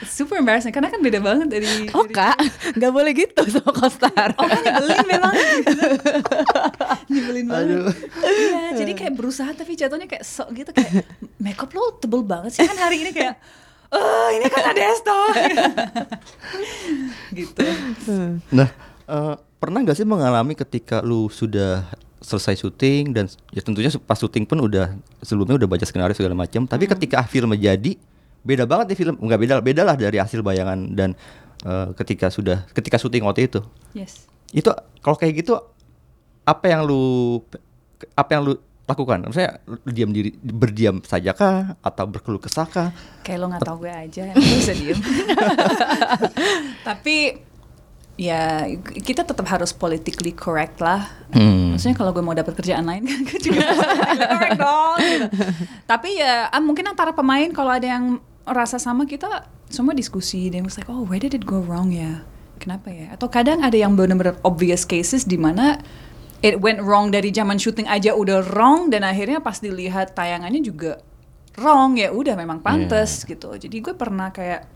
It's 0.04 0.14
super 0.14 0.38
embarrassing. 0.38 0.72
Karena 0.72 0.92
kan 0.92 1.00
beda 1.00 1.20
banget 1.20 1.48
dari 1.50 1.68
Oh 1.96 2.04
dari- 2.04 2.14
kak, 2.14 2.38
nggak 2.76 2.92
boleh 2.92 3.12
gitu 3.16 3.42
sama 3.48 3.72
Kostar. 3.72 4.36
Oh 4.38 4.46
kan 4.46 4.62
nyebelin 4.62 5.06
memang. 5.08 5.34
Gitu. 5.34 5.88
Nyebelin 7.14 7.46
banget. 7.48 7.96
Iya 8.20 8.64
jadi 8.76 8.92
kayak 8.94 9.14
berusaha 9.16 9.52
tapi 9.52 9.76
jatuhnya 9.76 10.08
kayak 10.08 10.24
sok 10.24 10.52
gitu 10.54 10.72
kayak 10.72 11.08
Makeup 11.40 11.72
lo 11.72 11.98
tebel 11.98 12.22
banget 12.24 12.56
sih. 12.56 12.68
Kan 12.68 12.78
hari 12.78 13.02
ini 13.04 13.12
kayak 13.12 13.36
Oh 13.92 14.28
ini 14.32 14.48
kan 14.48 14.72
Adesto 14.72 15.20
Gitu. 17.38 17.64
Nah, 18.52 18.70
eh, 19.08 19.36
pernah 19.62 19.86
nggak 19.86 19.94
sih 19.94 20.08
mengalami 20.10 20.58
ketika 20.58 21.06
lu 21.06 21.30
sudah 21.30 21.86
selesai 22.22 22.58
syuting 22.58 23.14
dan 23.14 23.30
ya 23.54 23.62
tentunya 23.62 23.94
pas 24.02 24.18
syuting 24.18 24.50
pun 24.50 24.58
udah 24.66 24.98
sebelumnya 25.22 25.58
udah 25.62 25.70
baca 25.70 25.86
skenario 25.86 26.18
segala 26.18 26.34
macam, 26.34 26.66
tapi 26.66 26.90
ketika 26.90 27.22
film 27.30 27.54
jadi 27.54 27.94
beda 28.42 28.66
banget 28.66 28.94
nih 28.94 28.98
film, 28.98 29.16
nggak 29.22 29.40
beda 29.40 29.54
beda 29.62 29.82
lah 29.86 29.94
dari 29.94 30.18
hasil 30.18 30.42
bayangan 30.42 30.98
dan 30.98 31.14
eh, 31.62 31.94
ketika 31.94 32.34
sudah 32.34 32.66
ketika 32.74 32.98
syuting 32.98 33.22
waktu 33.22 33.46
itu, 33.46 33.62
Yes 33.94 34.32
itu 34.52 34.68
kalau 35.00 35.16
kayak 35.16 35.44
gitu 35.44 35.56
apa 36.44 36.66
yang 36.68 36.84
lu 36.84 37.40
apa 38.16 38.30
yang 38.36 38.42
lu 38.44 38.54
lakukan? 38.90 39.24
Lu 39.24 39.32
diam 39.88 40.12
diri 40.12 40.36
berdiam 40.44 41.00
saja 41.08 41.32
kah 41.32 41.80
atau 41.80 42.06
berkeluh 42.12 42.44
kesah 42.44 42.68
kah? 42.68 42.90
Kayak 43.24 43.38
lo 43.40 43.46
gak 43.56 43.64
tau 43.64 43.78
gue 43.80 43.88
aja, 43.94 44.36
bisa 44.60 44.76
diem. 44.76 45.00
Tapi 46.88 47.16
ya 48.20 48.68
kita 49.02 49.24
tetap 49.24 49.46
harus 49.48 49.72
politically 49.72 50.36
correct 50.36 50.84
lah. 50.84 51.08
Hmm. 51.32 51.76
Maksudnya 51.76 51.96
kalau 51.96 52.12
gue 52.12 52.24
mau 52.24 52.36
dapat 52.36 52.54
kerjaan 52.58 52.84
lain 52.84 53.08
kan 53.08 53.20
gue 53.28 53.40
juga 53.40 53.66
correct 54.28 54.60
dong. 54.60 54.98
gitu. 55.00 55.28
Tapi 55.88 56.10
ya 56.20 56.52
ah, 56.52 56.62
mungkin 56.62 56.92
antara 56.92 57.16
pemain 57.16 57.48
kalau 57.52 57.72
ada 57.72 57.88
yang 57.88 58.20
rasa 58.44 58.82
sama 58.82 59.08
kita 59.08 59.48
semua 59.72 59.96
diskusi 59.96 60.52
dan 60.52 60.68
like 60.68 60.90
oh 60.92 61.08
where 61.08 61.22
did 61.22 61.32
it 61.32 61.48
go 61.48 61.64
wrong 61.64 61.96
ya? 61.96 62.26
Kenapa 62.62 62.94
ya? 62.94 63.10
Atau 63.16 63.32
kadang 63.32 63.66
ada 63.66 63.74
yang 63.74 63.98
benar-benar 63.98 64.38
obvious 64.46 64.86
cases 64.86 65.26
di 65.26 65.40
mana 65.40 65.82
it 66.46 66.62
went 66.62 66.82
wrong 66.82 67.10
dari 67.10 67.34
zaman 67.34 67.58
syuting 67.58 67.90
aja 67.90 68.14
udah 68.14 68.46
wrong 68.54 68.94
dan 68.94 69.02
akhirnya 69.02 69.42
pas 69.42 69.58
dilihat 69.58 70.14
tayangannya 70.14 70.62
juga 70.62 71.02
wrong 71.58 71.98
ya 71.98 72.14
udah 72.14 72.38
memang 72.38 72.62
pantas 72.62 73.26
gitu. 73.26 73.50
Jadi 73.58 73.82
gue 73.82 73.96
pernah 73.98 74.30
kayak 74.30 74.68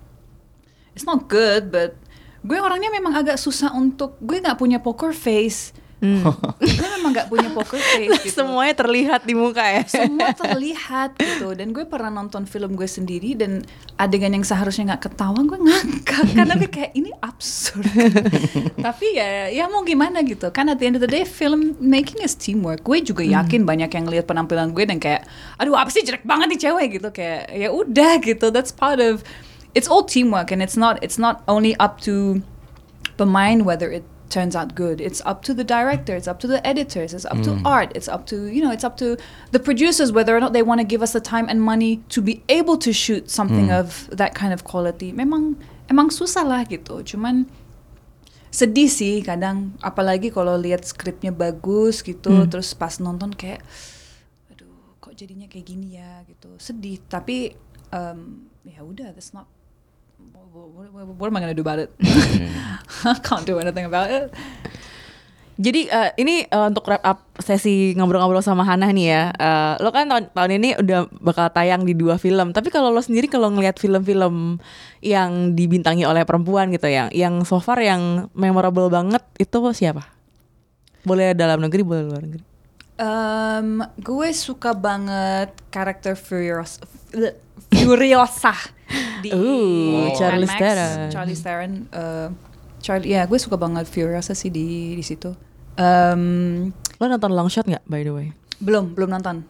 it's 0.96 1.06
not 1.06 1.28
good 1.28 1.70
but 1.70 1.98
gue 2.46 2.60
orangnya 2.62 2.94
memang 2.94 3.18
agak 3.18 3.42
susah 3.42 3.74
untuk 3.74 4.22
gue 4.22 4.38
nggak 4.38 4.62
punya 4.62 4.78
poker 4.78 5.12
face. 5.18 5.74
gue 6.62 6.88
memang 7.00 7.18
nggak 7.18 7.30
punya 7.34 7.50
poker 7.50 7.82
face 7.98 8.22
gitu. 8.22 8.46
Semuanya 8.46 8.78
terlihat 8.78 9.26
di 9.26 9.34
muka 9.34 9.66
ya. 9.66 9.82
Semua 9.90 10.30
terlihat 10.38 11.18
gitu. 11.18 11.58
Dan 11.58 11.74
gue 11.74 11.88
pernah 11.90 12.14
nonton 12.14 12.46
film 12.46 12.78
gue 12.78 12.86
sendiri 12.86 13.34
dan 13.34 13.66
adegan 13.98 14.30
yang 14.36 14.46
seharusnya 14.46 14.94
nggak 14.94 15.10
ketawa 15.10 15.40
gue 15.42 15.58
ngakak. 15.58 16.24
Karena 16.38 16.54
gue 16.54 16.70
kayak 16.70 16.92
ini 16.94 17.10
absurd. 17.18 17.90
Tapi 18.86 19.08
ya 19.18 19.50
ya 19.50 19.66
mau 19.66 19.82
gimana 19.82 20.22
gitu. 20.22 20.52
Kan 20.54 20.70
at 20.70 20.78
the 20.78 20.86
end 20.86 21.00
of 21.00 21.02
the 21.02 21.10
day 21.10 21.26
film 21.26 21.74
making 21.82 22.22
is 22.22 22.38
teamwork. 22.38 22.86
Gue 22.86 23.02
juga 23.02 23.26
yakin 23.26 23.66
banyak 23.66 23.90
yang 23.90 24.06
lihat 24.06 24.30
penampilan 24.30 24.78
gue 24.78 24.86
dan 24.86 25.02
kayak 25.02 25.26
aduh 25.58 25.74
apa 25.74 25.90
sih 25.90 26.06
jelek 26.06 26.22
banget 26.22 26.54
nih 26.54 26.60
cewek? 26.70 26.88
gitu. 27.02 27.10
Kayak 27.10 27.50
ya 27.50 27.70
udah 27.74 28.22
gitu. 28.22 28.54
That's 28.54 28.70
part 28.70 29.02
of 29.02 29.26
it's 29.76 29.88
all 29.88 30.04
teamwork 30.04 30.50
and 30.50 30.64
it's 30.64 30.78
not 30.80 30.98
it's 31.04 31.20
not 31.20 31.44
only 31.48 31.76
up 31.78 32.00
to 32.02 32.42
pemain 33.20 33.68
whether 33.68 33.92
it 33.92 34.04
turns 34.30 34.56
out 34.56 34.74
good. 34.74 35.00
It's 35.00 35.22
up 35.24 35.44
to 35.44 35.54
the 35.54 35.64
director 35.64 36.16
it's 36.16 36.28
up 36.28 36.40
to 36.40 36.48
the 36.48 36.66
editors 36.66 37.14
it's 37.14 37.26
up 37.26 37.40
to 37.44 37.62
art 37.64 37.92
it's 37.94 38.08
up 38.08 38.26
to 38.32 38.48
you 38.48 38.64
know 38.64 38.72
it's 38.72 38.84
up 38.84 38.98
to 38.98 39.18
the 39.52 39.60
producers 39.60 40.12
whether 40.12 40.36
or 40.36 40.40
not 40.40 40.54
they 40.54 40.64
want 40.64 40.82
to 40.82 40.88
give 40.88 41.04
us 41.04 41.14
the 41.14 41.22
time 41.22 41.46
and 41.48 41.62
money 41.62 42.02
to 42.10 42.22
be 42.24 42.42
able 42.50 42.78
to 42.80 42.92
shoot 42.92 43.30
something 43.30 43.70
of 43.70 44.10
that 44.10 44.34
kind 44.34 44.52
of 44.56 44.64
quality. 44.64 45.14
Memang 45.14 45.60
emang 45.92 46.10
susah 46.10 46.48
lah 46.48 46.64
gitu. 46.66 47.04
Cuman 47.06 47.46
sedih 48.50 48.90
sih 48.90 49.22
kadang. 49.22 49.76
Apalagi 49.84 50.32
kalau 50.32 50.56
lihat 50.56 50.88
skripnya 50.88 51.36
bagus 51.36 52.02
gitu 52.02 52.48
terus 52.48 52.74
pas 52.74 52.98
nonton 52.98 53.36
kayak 53.36 53.62
aduh 54.50 54.98
kok 55.04 55.14
jadinya 55.14 55.46
kayak 55.46 55.68
gini 55.68 56.00
ya? 56.02 56.24
gitu. 56.26 56.56
Sedih. 56.58 57.04
Tapi 57.06 57.54
um, 57.94 58.50
ya 58.66 58.82
udah 58.82 59.14
that's 59.14 59.32
not 59.32 59.46
what, 60.56 60.88
what, 60.94 61.08
what, 61.20 61.28
am 61.28 61.36
I 61.36 61.40
gonna 61.44 61.54
do 61.54 61.62
about 61.62 61.80
it 61.80 61.92
I 63.04 63.20
can't 63.20 63.46
do 63.46 63.60
anything 63.60 63.86
about 63.86 64.10
it 64.10 64.32
Jadi 65.56 65.88
eh, 65.88 66.12
ini 66.20 66.44
eh, 66.44 66.68
untuk 66.68 66.84
wrap 66.84 67.00
up 67.08 67.20
sesi 67.40 67.96
ngobrol-ngobrol 67.96 68.44
sama 68.44 68.68
Hana 68.68 68.92
nih 68.92 69.08
ya. 69.08 69.24
Eh, 69.32 69.74
lo 69.80 69.96
kan 69.96 70.12
tahun, 70.12 70.28
tahun 70.36 70.52
ini 70.60 70.70
udah 70.84 71.08
bakal 71.24 71.48
tayang 71.48 71.88
di 71.88 71.96
dua 71.96 72.20
film. 72.20 72.52
Tapi 72.52 72.68
kalau 72.68 72.92
lo 72.92 73.00
sendiri 73.00 73.32
kalau 73.32 73.48
ngelihat 73.56 73.80
film-film 73.80 74.60
yang 75.00 75.56
dibintangi 75.56 76.04
oleh 76.04 76.28
perempuan 76.28 76.76
gitu 76.76 76.92
ya, 76.92 77.08
yang 77.16 77.48
so 77.48 77.64
far 77.64 77.80
yang 77.80 78.28
memorable 78.36 78.92
banget 78.92 79.24
itu 79.40 79.56
siapa? 79.72 80.04
Boleh 81.08 81.32
dalam 81.32 81.64
negeri, 81.64 81.88
boleh 81.88 82.04
luar 82.04 82.22
negeri. 82.28 82.44
Um, 83.00 83.80
gue 84.00 84.32
suka 84.32 84.72
banget 84.72 85.52
karakter 85.68 86.16
Furios 86.16 86.80
Furiosa 87.68 88.56
di 89.28 89.32
Max. 90.46 90.54
Theron. 90.56 91.10
Charlize 91.10 91.42
Theron. 91.42 91.72
uh, 91.90 92.28
Charlie, 92.78 93.12
ya 93.12 93.24
gue 93.24 93.36
suka 93.36 93.56
banget 93.56 93.86
Furiosa 93.86 94.32
sih 94.32 94.48
di 94.48 94.94
di 94.94 95.02
situ. 95.02 95.34
Um, 95.76 96.70
Lo 96.96 97.06
nonton 97.06 97.30
long 97.30 97.48
shot 97.48 97.66
nggak 97.66 97.84
by 97.84 98.02
the 98.02 98.12
way? 98.12 98.28
belum 98.58 98.94
belum 98.94 99.12
nonton. 99.12 99.44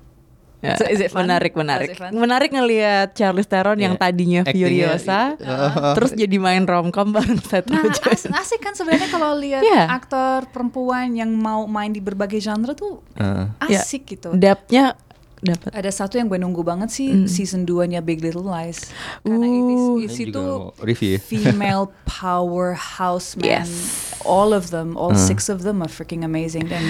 Ya, 0.58 0.74
So, 0.74 0.88
is 0.88 0.98
it 0.98 1.14
fun? 1.14 1.30
Menarik, 1.30 1.54
Oh, 1.54 1.62
menarik. 1.62 1.88
is 1.88 1.94
it 1.94 2.02
fun? 2.02 2.10
Menarik 2.12 2.50
ngelihat 2.50 3.14
Charlize 3.14 3.46
Theron 3.46 3.78
yang 3.78 3.94
Iya. 3.94 4.02
tadinya 4.02 4.42
Furiosa, 4.42 5.38
iya. 5.38 5.94
terus 5.94 6.10
jadi 6.12 6.34
main 6.36 6.66
romcom 6.66 7.14
bareng 7.14 7.38
Seth 7.38 7.70
Nah, 7.70 7.86
as- 7.86 8.26
asik 8.26 8.60
kan 8.60 8.74
sebenarnya 8.74 9.06
kalau 9.08 9.38
lihat 9.38 9.62
Iya. 9.62 9.86
aktor 9.88 10.50
perempuan 10.50 11.14
yang 11.14 11.30
mau 11.30 11.68
main 11.68 11.92
di 11.92 12.00
berbagai 12.00 12.40
genre 12.40 12.74
tuh 12.74 13.06
Iya. 13.62 13.78
asik 13.78 14.10
gitu. 14.10 14.34
Depthnya 14.34 14.98
dapat. 15.38 15.70
Ada 15.72 15.92
satu 15.92 16.16
yang 16.16 16.28
gue 16.28 16.38
nunggu 16.38 16.62
banget 16.62 16.90
sih 16.90 17.26
season 17.26 17.64
2-nya 17.64 18.00
Big 18.00 18.20
Little 18.20 18.44
Lies. 18.44 18.88
Karena 19.22 19.46
Uh. 19.46 20.00
itu 20.00 20.44
review 20.80 21.16
ya. 21.16 21.20
female 21.20 21.92
powerhouse 22.10 23.36
man. 23.36 23.64
Yes. 23.64 23.72
All 24.22 24.52
of 24.52 24.70
them, 24.70 24.96
all 24.96 25.12
Uh. 25.12 25.20
six 25.20 25.48
of 25.48 25.62
them 25.62 25.80
are 25.80 25.90
freaking 25.90 26.24
amazing 26.24 26.66
dan 26.66 26.82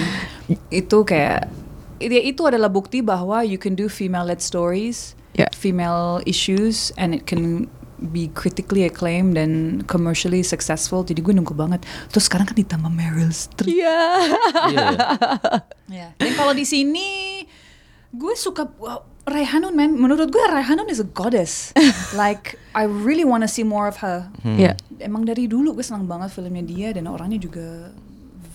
itu 0.68 1.02
kayak 1.02 1.48
ya 1.96 2.20
itu 2.20 2.44
adalah 2.44 2.68
bukti 2.68 3.00
bahwa 3.00 3.40
you 3.40 3.56
can 3.56 3.72
do 3.72 3.88
female 3.88 4.24
led 4.24 4.40
stories, 4.40 5.16
Yeah. 5.32 5.52
female 5.52 6.24
issues 6.24 6.92
and 6.96 7.12
it 7.12 7.24
can 7.24 7.68
be 7.98 8.28
critically 8.28 8.84
acclaimed 8.84 9.36
dan 9.36 9.80
commercially 9.84 10.40
successful. 10.40 11.00
Jadi 11.00 11.20
gue 11.20 11.32
nunggu 11.32 11.52
banget. 11.52 11.80
Terus 12.08 12.24
sekarang 12.24 12.44
kan 12.44 12.56
ditambah 12.56 12.88
Meryl 12.88 13.28
Streep. 13.28 13.72
Iya. 13.72 14.00
Iya, 14.68 14.84
ya. 14.96 15.08
Ya. 15.88 16.08
Dan 16.16 16.32
kalau 16.34 16.52
di 16.52 16.64
sini 16.64 17.40
gue 18.14 18.34
suka 18.38 18.70
wow, 18.78 19.02
Raihanun 19.26 19.74
man. 19.74 19.98
Menurut 19.98 20.30
gue 20.30 20.44
Raihanun 20.46 20.86
is 20.86 21.02
a 21.02 21.08
goddess. 21.08 21.74
like 22.14 22.54
I 22.78 22.86
really 22.86 23.26
wanna 23.26 23.50
see 23.50 23.66
more 23.66 23.90
of 23.90 23.98
her. 24.04 24.30
Iya. 24.46 24.78
Emang 25.02 25.26
dari 25.26 25.50
dulu 25.50 25.74
gue 25.74 25.82
senang 25.82 26.06
banget 26.06 26.30
filmnya 26.30 26.62
dia 26.62 26.88
dan 26.94 27.10
orangnya 27.10 27.42
juga 27.42 27.90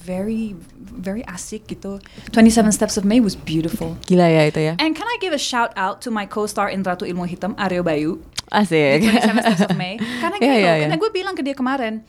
very 0.02 0.56
very 0.80 1.22
asik 1.28 1.68
gitu. 1.70 2.02
27 2.34 2.72
Steps 2.72 2.96
of 2.98 3.04
May 3.04 3.20
was 3.20 3.36
beautiful. 3.36 4.00
Gila 4.08 4.28
ya 4.28 4.44
itu 4.48 4.60
ya. 4.64 4.74
And 4.80 4.96
can 4.96 5.08
I 5.08 5.18
give 5.22 5.36
a 5.36 5.42
shout 5.42 5.76
out 5.76 6.02
to 6.04 6.10
my 6.10 6.26
co-star 6.26 6.68
in 6.72 6.82
Ratu 6.84 7.04
Ilmu 7.08 7.28
Hitam, 7.30 7.54
Aryo 7.56 7.86
Bayu, 7.86 8.24
Asik. 8.52 9.06
27 9.06 9.44
Steps 9.44 9.62
of 9.72 9.80
May? 9.80 9.96
Karena 10.22 10.36
gini 10.40 10.52
iya, 10.52 10.60
loh, 10.60 10.76
iya. 10.76 10.84
karena 10.88 10.98
gue 11.00 11.12
bilang 11.14 11.34
ke 11.38 11.42
dia 11.46 11.56
kemarin, 11.56 12.04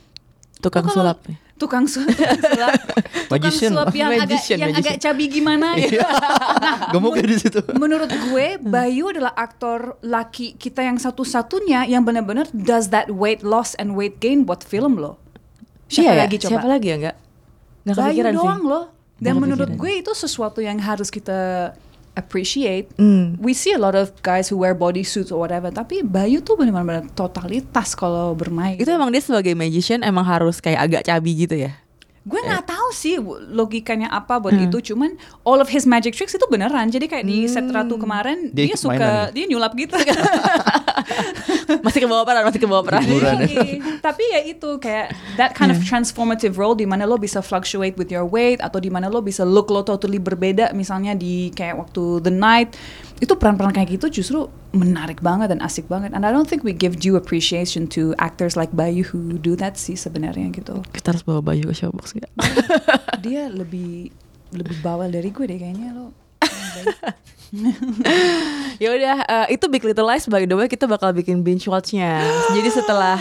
Tukang 0.62 0.86
"Oh, 0.86 0.94
sulap. 0.94 1.18
tukang 1.58 1.84
sulap, 1.84 2.10
tukang 2.16 2.38
sulap, 2.40 2.74
tukang 2.80 3.28
Magician. 3.28 3.70
sulap 3.70 3.90
yang 3.92 4.10
agak 4.10 4.22
Magician, 4.24 4.56
yang 4.56 4.70
magician. 4.70 4.86
agak 4.88 4.96
cabi 5.00 5.24
gimana 5.26 5.66
gitu. 5.76 5.98
Gemuknya 6.92 7.24
di 7.24 7.36
situ. 7.36 7.60
Menurut 7.72 8.10
gue, 8.10 8.46
Bayu 8.58 9.04
adalah 9.08 9.30
aktor 9.32 9.78
laki 10.00 10.54
kita 10.54 10.80
yang 10.80 10.96
satu-satunya 10.96 11.86
yang 11.86 12.02
benar-benar 12.02 12.46
does 12.52 12.88
that 12.88 13.10
weight 13.10 13.42
loss 13.42 13.74
and 13.76 13.92
weight 13.92 14.18
gain 14.18 14.42
buat 14.42 14.60
film 14.60 14.96
loh. 14.96 15.18
Siapa 15.86 16.02
Iya 16.04 16.12
ya? 16.12 16.20
lagi 16.20 16.36
coba? 16.38 16.50
Siapa 16.52 16.66
lagi 16.68 16.86
ya 16.88 16.96
enggak? 16.96 17.16
Enggak 17.82 17.96
Bayu 17.96 18.06
kepikiran 18.08 18.32
sih. 18.32 18.38
doang 18.38 18.62
loh. 18.64 18.84
Dan 19.14 19.22
Nggak 19.28 19.38
menurut 19.40 19.70
gue 19.72 19.92
itu 19.96 20.12
sesuatu 20.12 20.58
yang 20.58 20.78
harus 20.78 21.08
kita 21.08 21.38
appreciate. 22.14 22.92
Hmm. 22.94 23.36
We 23.36 23.52
see 23.52 23.72
a 23.72 23.78
lot 23.78 23.92
of 23.92 24.12
guys 24.20 24.46
who 24.46 24.56
wear 24.56 24.72
bodysuits 24.72 25.28
or 25.28 25.38
whatever, 25.38 25.68
tapi 25.68 26.00
Bayu 26.00 26.40
tuh 26.40 26.54
benar-benar 26.54 27.08
totalitas 27.10 27.92
kalau 27.92 28.32
bermain. 28.32 28.76
Itu 28.76 28.88
emang 28.88 29.08
dia 29.08 29.20
sebagai 29.20 29.52
magician 29.52 30.00
emang 30.00 30.22
harus 30.22 30.58
kayak 30.58 30.80
agak 30.82 31.02
cabi 31.06 31.32
gitu 31.38 31.56
ya. 31.58 31.72
gue 32.22 32.38
Eh. 32.38 32.46
nggak 32.46 32.70
tahu 32.70 32.88
sih 32.94 33.18
logikanya 33.50 34.06
apa 34.06 34.38
buat 34.38 34.54
Hmm. 34.54 34.70
itu, 34.70 34.94
cuman 34.94 35.18
all 35.42 35.58
of 35.58 35.66
his 35.66 35.82
magic 35.82 36.14
tricks 36.14 36.30
itu 36.30 36.46
beneran. 36.46 36.86
Jadi 36.86 37.10
kayak 37.10 37.26
di 37.26 37.50
set 37.50 37.66
ratu 37.66 37.98
kemarin 37.98 38.54
Dia 38.54 38.70
dia, 38.70 38.78
mainan 38.78 38.78
suka 38.78 38.94
ya? 38.94 39.34
dia 39.34 39.44
nyulap 39.50 39.74
gitu. 39.74 39.98
Masih 41.80 42.04
ke 42.04 42.08
bawah 42.10 42.28
peran, 42.28 42.44
masih 42.44 42.60
ke 42.60 42.68
bawah 42.68 42.84
peran. 42.84 43.02
Tapi 44.06 44.24
ya 44.28 44.40
itu 44.44 44.76
kayak 44.76 45.16
that 45.40 45.56
kind 45.56 45.72
of 45.72 45.80
transformative 45.88 46.60
role 46.60 46.76
di 46.76 46.84
mana 46.84 47.08
lo 47.08 47.16
bisa 47.16 47.40
fluctuate 47.40 47.96
with 47.96 48.12
your 48.12 48.28
weight 48.28 48.60
atau 48.60 48.76
di 48.76 48.92
mana 48.92 49.08
lo 49.08 49.24
bisa 49.24 49.46
look 49.48 49.72
lo 49.72 49.80
totally 49.80 50.20
berbeda 50.20 50.76
misalnya 50.76 51.16
di 51.16 51.48
kayak 51.56 51.80
waktu 51.80 52.20
The 52.22 52.32
Night. 52.34 52.76
Itu 53.22 53.38
peran-peran 53.38 53.70
kayak 53.70 54.02
gitu 54.02 54.22
justru 54.22 54.50
menarik 54.74 55.22
banget 55.22 55.54
dan 55.54 55.62
asik 55.62 55.86
banget. 55.86 56.12
And 56.12 56.26
I 56.26 56.34
don't 56.34 56.48
think 56.50 56.66
we 56.66 56.74
give 56.74 56.98
due 56.98 57.14
appreciation 57.14 57.86
to 57.94 58.12
actors 58.18 58.58
like 58.58 58.74
Bayu 58.74 59.06
who 59.06 59.38
do 59.38 59.54
that 59.62 59.78
sih 59.78 59.94
sebenarnya 59.94 60.50
gitu. 60.52 60.82
Kita 60.90 61.14
harus 61.14 61.22
bawa 61.22 61.40
baju 61.40 61.70
ke 61.70 61.74
showbox 61.76 62.18
enggak? 62.18 62.32
dia 63.24 63.46
lebih 63.46 64.10
lebih 64.52 64.76
bawel 64.84 65.08
dari 65.08 65.32
gue 65.32 65.44
deh 65.48 65.56
kayaknya 65.56 65.96
lo 65.96 66.21
ya 68.78 68.88
udah 68.90 69.16
eh, 69.22 69.46
itu 69.52 69.64
Big 69.68 69.82
Little 69.82 70.04
Lies 70.04 70.24
by 70.24 70.42
the 70.42 70.54
way 70.54 70.66
kita 70.66 70.86
bakal 70.86 71.12
bikin 71.12 71.40
binge 71.40 71.66
watch-nya. 71.66 72.24
Jadi 72.50 72.68
setelah 72.70 73.20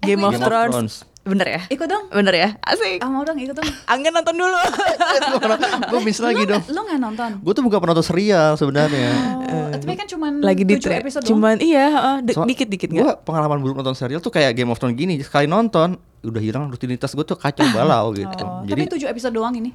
Game, 0.00 0.22
of, 0.22 0.30
Game 0.30 0.40
of 0.40 0.46
Thrones, 0.46 0.72
Thrones. 0.72 0.94
bener 1.20 1.46
ya? 1.50 1.60
ikut 1.68 1.84
dong 1.84 2.06
Bener 2.08 2.30
ya? 2.32 2.48
Asik. 2.62 3.02
ah 3.02 3.10
mau 3.10 3.20
dong 3.20 3.34
ikut 3.36 3.52
dong 3.52 3.66
Angin 3.84 4.08
nonton 4.08 4.32
dulu. 4.32 4.54
Gue 5.90 6.00
miss 6.00 6.16
lagi 6.18 6.46
dong. 6.46 6.62
lo 6.64 6.80
nggak 6.80 7.00
nonton 7.02 7.30
Gue 7.42 7.52
tuh 7.52 7.60
bukan 7.60 7.78
penonton 7.78 8.00
serial 8.02 8.54
sebenarnya. 8.54 9.10
Oh, 9.42 9.68
tapi 9.74 9.92
kan 9.92 10.06
cuman 10.06 10.38
Lagi 10.38 10.62
di 10.62 10.78
tujuh 10.78 10.94
episode 10.94 11.20
doang. 11.20 11.30
cuman 11.34 11.54
iya, 11.58 11.86
So- 12.30 12.46
dikit-dikit 12.46 12.88
Gue 12.88 13.02
enggak? 13.02 13.26
pengalaman 13.26 13.58
buruk 13.58 13.76
nonton 13.76 13.92
serial 13.92 14.22
tuh 14.22 14.30
kayak 14.30 14.54
Game 14.54 14.70
of 14.70 14.78
Thrones 14.78 14.94
gini. 14.94 15.18
Sekali 15.18 15.44
nonton 15.44 15.98
udah 16.20 16.40
hilang 16.40 16.70
rutinitas 16.70 17.10
gue 17.10 17.22
tuh 17.22 17.34
kacau 17.34 17.66
balau 17.70 18.14
gitu. 18.16 18.32
Oh, 18.40 18.62
Jadi 18.64 18.86
tapi 18.86 18.92
tujuh 18.96 19.08
episode 19.08 19.34
doang 19.34 19.52
ini. 19.52 19.74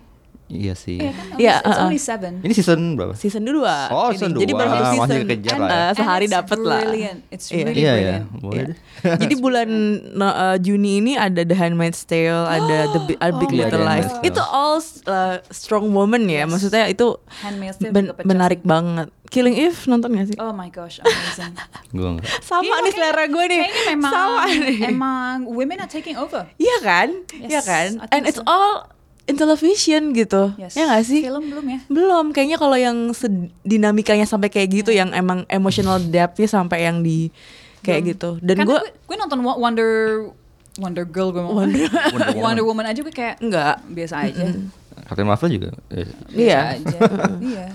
Iya 0.56 0.74
sih. 0.74 0.98
Iya 0.98 1.12
kan? 1.12 1.26
Iya, 1.36 1.54
It's 1.56 1.68
uh-uh. 1.68 1.84
only 1.84 2.00
seven. 2.00 2.34
Ini 2.40 2.54
season 2.54 2.80
berapa? 2.94 3.14
Season 3.14 3.42
2. 3.42 3.58
Oh, 3.90 4.10
season 4.10 4.30
Jadi 4.34 4.50
dua. 4.50 4.60
baru 4.60 4.70
satu 4.70 4.84
Masih 4.96 5.02
season. 5.16 5.28
kejar 5.28 5.58
lah 5.58 5.68
eh, 5.68 5.92
sehari 5.94 6.28
dapet 6.28 6.58
lah. 6.60 6.80
brilliant. 6.80 7.20
It's 7.28 7.48
Iya. 7.48 7.58
really 7.60 7.74
Iya 7.76 7.94
ya, 7.94 7.98
brilliant. 7.98 8.26
boleh 8.38 8.54
Iya. 8.56 8.66
deh. 8.66 8.78
Jadi 9.20 9.34
bulan 9.36 9.70
no, 10.14 10.26
uh, 10.26 10.58
Juni 10.58 10.92
ini 10.96 11.14
ada 11.16 11.42
The 11.42 11.56
Handmaid's 11.56 12.02
Tale, 12.04 12.46
ada 12.46 12.78
The 12.88 13.00
Bi- 13.04 13.20
uh, 13.20 13.34
Big 13.36 13.50
Oh 13.50 13.58
Little 13.58 13.82
my 13.82 14.00
Lies. 14.00 14.10
Itu 14.22 14.40
all 14.40 14.78
uh, 15.06 15.36
strong 15.50 15.92
woman 15.92 16.24
ya. 16.26 16.44
Yes. 16.44 16.48
Maksudnya 16.48 16.86
itu 16.88 17.18
Handmaid's 17.40 17.78
Tale 17.78 17.92
ben- 17.92 18.14
menarik 18.24 18.62
banget. 18.62 19.10
Killing 19.26 19.58
Eve 19.58 19.74
nonton 19.88 20.14
gak 20.14 20.30
sih? 20.30 20.38
Oh 20.38 20.54
my 20.54 20.70
gosh, 20.70 21.02
amazing. 21.02 21.58
Gue 21.92 22.06
enggak. 22.08 22.30
Sama 22.40 22.62
Iya, 22.64 22.76
nih 22.80 22.92
selera 22.94 23.26
gue 23.26 23.46
nih. 23.48 23.60
Kayaknya 23.60 23.84
memang 23.90 24.14
Sama 24.14 24.42
nih. 24.46 24.78
emang 24.86 25.36
women 25.48 25.78
are 25.80 25.90
taking 25.90 26.14
over. 26.14 26.46
Iya 26.56 26.78
kan? 26.80 27.08
Yes, 27.34 27.50
Iya 27.50 27.62
kan? 27.64 27.88
And 28.10 28.24
it's 28.24 28.38
all 28.40 28.86
in 29.24 29.36
television 29.36 30.12
gitu. 30.12 30.52
Yes. 30.56 30.74
Ya 30.74 30.86
gak 30.86 31.04
sih? 31.04 31.22
Film 31.22 31.48
belum 31.48 31.66
ya? 31.66 31.80
Belum, 31.88 32.26
kayaknya 32.30 32.58
kalau 32.58 32.76
yang 32.76 33.16
dinamikanya 33.62 34.24
sampai 34.24 34.48
kayak 34.48 34.70
gitu, 34.74 34.90
Iya. 34.90 35.06
yang 35.06 35.10
emang 35.14 35.48
emotional 35.48 35.98
depth-nya 35.98 36.46
sampai 36.46 36.84
yang 36.84 37.00
di 37.00 37.32
kayak 37.80 38.16
gitu. 38.16 38.36
Dan 38.40 38.60
Karena 38.60 38.68
gue 38.68 38.80
gue 38.80 38.92
gue 39.06 39.18
nonton 39.18 39.40
Wo- 39.42 39.56
Wonder 39.58 39.92
Wonder 40.76 41.06
Girl 41.06 41.30
gue 41.30 41.40
mau 41.40 41.54
Wonder- 41.54 41.88
Wonder 42.14 42.28
Woman. 42.30 42.42
Wonder 42.42 42.64
Woman 42.66 42.86
aja 42.86 43.00
gue 43.00 43.12
kayak 43.12 43.40
enggak. 43.40 43.76
biasa 43.86 44.16
aja. 44.24 44.44
Captain 45.04 45.26
Marvel 45.26 45.50
juga. 45.52 45.70
eh, 45.90 46.08
Biasa 46.28 46.38
Iya. 46.44 46.60
aja. 46.74 46.98
iya. 47.40 47.66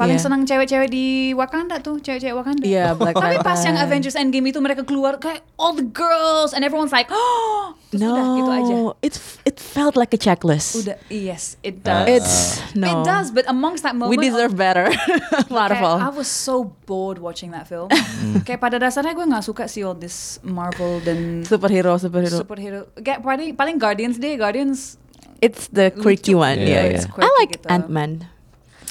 Paling 0.00 0.16
Iya. 0.16 0.24
senang 0.24 0.42
cewek-cewek 0.42 0.88
di 0.88 1.06
Wakanda 1.32 1.76
tuh, 1.78 2.00
cewek-cewek 2.00 2.32
Wakanda. 2.32 2.64
Iya, 2.64 2.96
Black 2.96 3.12
Tapi 3.12 3.36
pas 3.38 3.52
Panther. 3.52 3.68
yang 3.68 3.76
Avengers 3.78 4.16
Endgame 4.16 4.48
itu 4.48 4.56
mereka 4.56 4.80
keluar 4.80 5.20
kayak 5.20 5.44
all 5.54 5.72
the 5.72 5.84
girls 5.84 6.50
and 6.50 6.64
everyone's 6.64 6.88
like, 6.88 7.06
oh, 7.10 7.76
terus 7.90 8.00
no, 8.00 8.08
udah 8.10 8.24
gitu 8.34 8.50
aja. 8.50 8.74
it 9.02 9.14
it 9.44 9.56
felt 9.56 9.94
like 9.94 10.10
a 10.10 10.18
checklist. 10.18 10.80
Udah, 10.80 10.96
yes, 11.06 11.60
it 11.60 11.84
Ah. 11.84 12.02
does. 12.02 12.16
It's 12.16 12.34
no. 12.72 12.86
It 12.86 12.98
does, 13.02 13.28
but 13.28 13.44
amongst 13.44 13.82
that 13.82 13.92
moment, 13.92 14.08
We 14.10 14.18
deserve 14.18 14.56
better, 14.56 14.88
Marvel. 15.52 16.00
Kayak, 16.00 16.06
I 16.06 16.10
was 16.10 16.26
so 16.26 16.54
bored 16.82 17.20
watching 17.20 17.52
that 17.52 17.64
film. 17.64 17.92
Hmm. 17.92 18.40
kayak 18.40 18.56
pada 18.58 18.76
dasarnya 18.76 19.12
gue 19.12 19.26
nggak 19.26 19.44
suka 19.44 19.68
sih 19.68 19.82
all 19.82 19.92
this 19.92 20.40
Marvel 20.40 20.98
dan 21.00 21.44
superhero, 21.44 21.94
superhero. 21.96 22.40
superhero. 22.40 22.80
Kayak 22.96 23.20
paling 23.20 23.52
paling 23.52 23.76
Guardians 23.76 24.16
deh, 24.16 24.34
Guardians. 24.34 24.96
It's 25.38 25.68
the 25.68 25.88
quirky 25.90 26.32
Lucu. 26.32 26.40
one, 26.42 26.56
yeah, 26.58 26.84
yeah. 26.84 26.94
It's 26.94 27.04
quirky 27.04 27.24
I 27.24 27.32
like 27.34 27.50
gitu. 27.54 27.68
Ant 27.68 27.88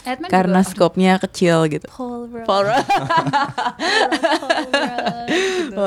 Ant-Man 0.07 0.29
karena 0.31 0.59
juga, 0.63 0.69
scope-nya 0.71 1.13
kecil 1.19 1.57
gitu. 1.67 1.87
Paul 1.91 2.27
Rudd. 2.31 2.45
Paul 2.47 2.63
Rudd. 2.67 2.87
Gitu. 5.29 5.85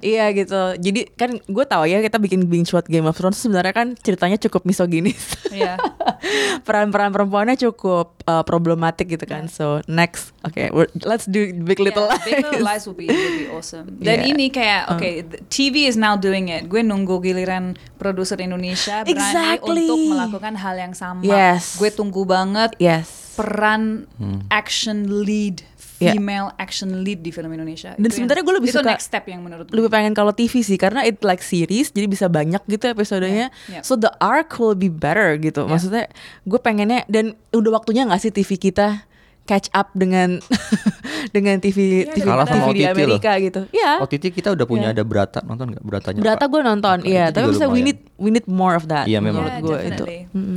Iya 0.00 0.32
gitu. 0.32 0.62
Jadi 0.80 1.00
kan 1.12 1.36
gue 1.36 1.64
tahu 1.68 1.84
ya 1.84 2.00
kita 2.00 2.16
bikin 2.16 2.48
binge 2.48 2.72
watch 2.72 2.88
Game 2.88 3.04
of 3.04 3.14
Thrones 3.14 3.36
sebenarnya 3.36 3.74
kan 3.76 3.92
ceritanya 4.00 4.40
cukup 4.40 4.64
misoginis. 4.64 5.36
Iya. 5.52 5.76
Peran-peran 6.66 7.10
perempuannya 7.10 7.56
cukup 7.56 8.22
uh, 8.24 8.42
problematik 8.42 9.08
gitu 9.08 9.24
kan. 9.24 9.46
So 9.46 9.80
next, 9.84 10.32
okay, 10.42 10.68
we're- 10.68 10.90
let's 11.02 11.24
do 11.24 11.50
Big 11.52 11.78
Little 11.78 12.04
Yeah, 12.04 12.14
Lies. 12.14 12.24
Big 12.24 12.36
Little 12.40 12.62
Lies 12.62 12.82
would 12.86 12.96
be, 12.96 13.06
would 13.06 13.38
be 13.38 13.48
awesome. 13.48 13.86
Dan 14.04 14.20
Yeah. 14.20 14.30
ini 14.30 14.46
kayak, 14.48 14.82
oke, 14.90 15.08
the 15.28 15.38
TV 15.48 15.86
is 15.86 15.94
now 15.94 16.14
doing 16.14 16.48
it. 16.48 16.66
Gue 16.66 16.80
nunggu 16.80 17.18
giliran 17.18 17.74
produser 17.96 18.38
Indonesia 18.38 19.02
berani 19.02 19.12
Exactly. 19.12 19.84
untuk 19.84 19.98
melakukan 20.10 20.54
hal 20.54 20.74
yang 20.76 20.92
sama. 20.92 21.22
Yes. 21.22 21.76
Gue 21.76 21.90
tunggu 21.90 22.22
banget 22.22 22.74
Yes. 22.76 23.32
peran 23.32 24.04
Hmm. 24.20 24.44
action 24.48 25.24
lead, 25.24 25.64
Yeah. 26.02 26.12
female 26.12 26.50
action 26.56 27.00
lead 27.00 27.20
di 27.20 27.30
film 27.30 27.48
Indonesia. 27.48 27.94
Dan 27.94 28.04
Itu 28.04 28.18
sebenarnya 28.18 28.42
gue 28.42 28.54
lebih 28.56 28.68
itu 28.68 28.76
suka- 28.76 28.92
next 28.92 29.06
step 29.06 29.24
yang 29.24 29.40
menurut 29.40 29.64
gue. 29.64 29.74
Lebih 29.74 29.88
pengen 29.88 30.12
kalau 30.12 30.30
TV 30.30 30.58
sih 30.58 30.74
karena 30.74 31.00
it 31.00 31.20
like 31.20 31.40
series 31.40 31.88
jadi 31.88 32.06
bisa 32.06 32.26
banyak 32.26 32.60
gitu 32.66 32.84
episodenya. 32.86 33.54
Yeah, 33.62 33.78
yeah. 33.78 33.82
So 33.82 33.94
the 33.94 34.10
arc 34.18 34.50
will 34.56 34.74
be 34.74 34.88
better 34.88 35.34
gitu. 35.36 35.62
Yeah. 35.62 35.70
Maksudnya 35.70 36.04
gue 36.42 36.58
pengennya 36.58 37.06
dan 37.06 37.24
udah 37.50 37.70
waktunya 37.72 38.02
nggak 38.02 38.18
sih 38.20 38.30
TV 38.30 38.58
kita 38.60 39.06
catch 39.42 39.70
up 39.70 39.90
dengan 39.92 40.38
dengan 41.34 41.58
TV 41.58 42.04
Iya, 42.04 42.14
TV, 42.14 42.24
Kalah 42.24 42.44
TV 42.44 42.54
sama 42.56 42.64
di 42.68 42.78
OTT 42.78 42.86
loh. 42.86 42.94
Amerika 42.94 43.32
gitu. 43.38 43.60
Iya. 43.70 43.92
OTT 43.98 44.24
kita 44.30 44.48
udah 44.50 44.64
punya 44.64 44.88
Iya. 44.88 44.94
ada 44.94 45.02
berata 45.02 45.38
nonton 45.40 45.66
nggak 45.68 45.82
beratanya? 45.82 46.20
Berata 46.20 46.44
gue 46.44 46.60
nonton, 46.62 46.96
iya. 47.02 47.24
Tapi 47.28 47.44
maksudnya 47.48 47.66
we 47.68 47.82
need 47.82 47.98
we 48.16 48.30
need 48.30 48.46
more 48.46 48.72
of 48.72 48.86
that. 48.86 49.06
Iya, 49.06 49.18
memang. 49.18 49.42
menurut 49.42 49.52
Yeah, 49.52 49.62
gue 49.64 49.78
itu. 49.88 50.04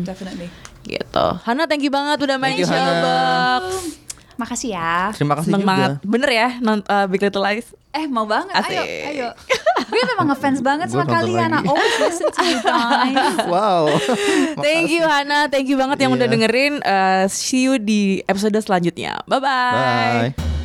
definitely. 0.04 0.48
Gitu. 0.86 1.28
Hana 1.42 1.66
thank 1.66 1.82
you 1.82 1.90
banget 1.90 2.22
udah 2.22 2.38
main. 2.38 2.62
Showbox. 2.62 4.05
Makasih 4.36 4.70
ya. 4.72 5.12
Terima 5.12 5.34
kasih 5.34 5.50
Seneng 5.50 5.62
juga. 5.62 5.72
banget. 5.72 5.92
Bener 6.02 6.30
ya 6.30 6.48
non, 6.60 6.80
uh, 6.82 7.06
Big 7.06 7.20
Little 7.20 7.42
Lies. 7.42 7.68
Eh 7.90 8.06
mau 8.06 8.24
banget, 8.24 8.52
ayo, 8.52 8.84
Asik. 8.84 9.08
ayo. 9.10 9.28
Gue 9.86 10.02
memang 10.06 10.28
ngefans 10.28 10.60
banget 10.60 10.88
sama 10.90 11.06
kalian. 11.06 11.48
I 11.48 11.64
always 11.64 11.96
listen 11.98 12.28
to 12.28 12.44
you 12.44 12.60
guys. 12.60 13.36
Wow. 13.48 13.88
Thank 14.66 14.90
you 14.90 15.02
Hana, 15.02 15.48
thank 15.48 15.66
you 15.66 15.78
banget 15.78 16.04
yang 16.04 16.12
udah 16.12 16.26
Iya. 16.26 16.34
dengerin. 16.36 16.74
Uh, 16.82 17.24
see 17.28 17.64
you 17.64 17.78
di 17.78 18.02
episode 18.26 18.52
selanjutnya. 18.58 19.24
Bye 19.24 19.40
bye. 19.40 20.36
Bye. 20.36 20.65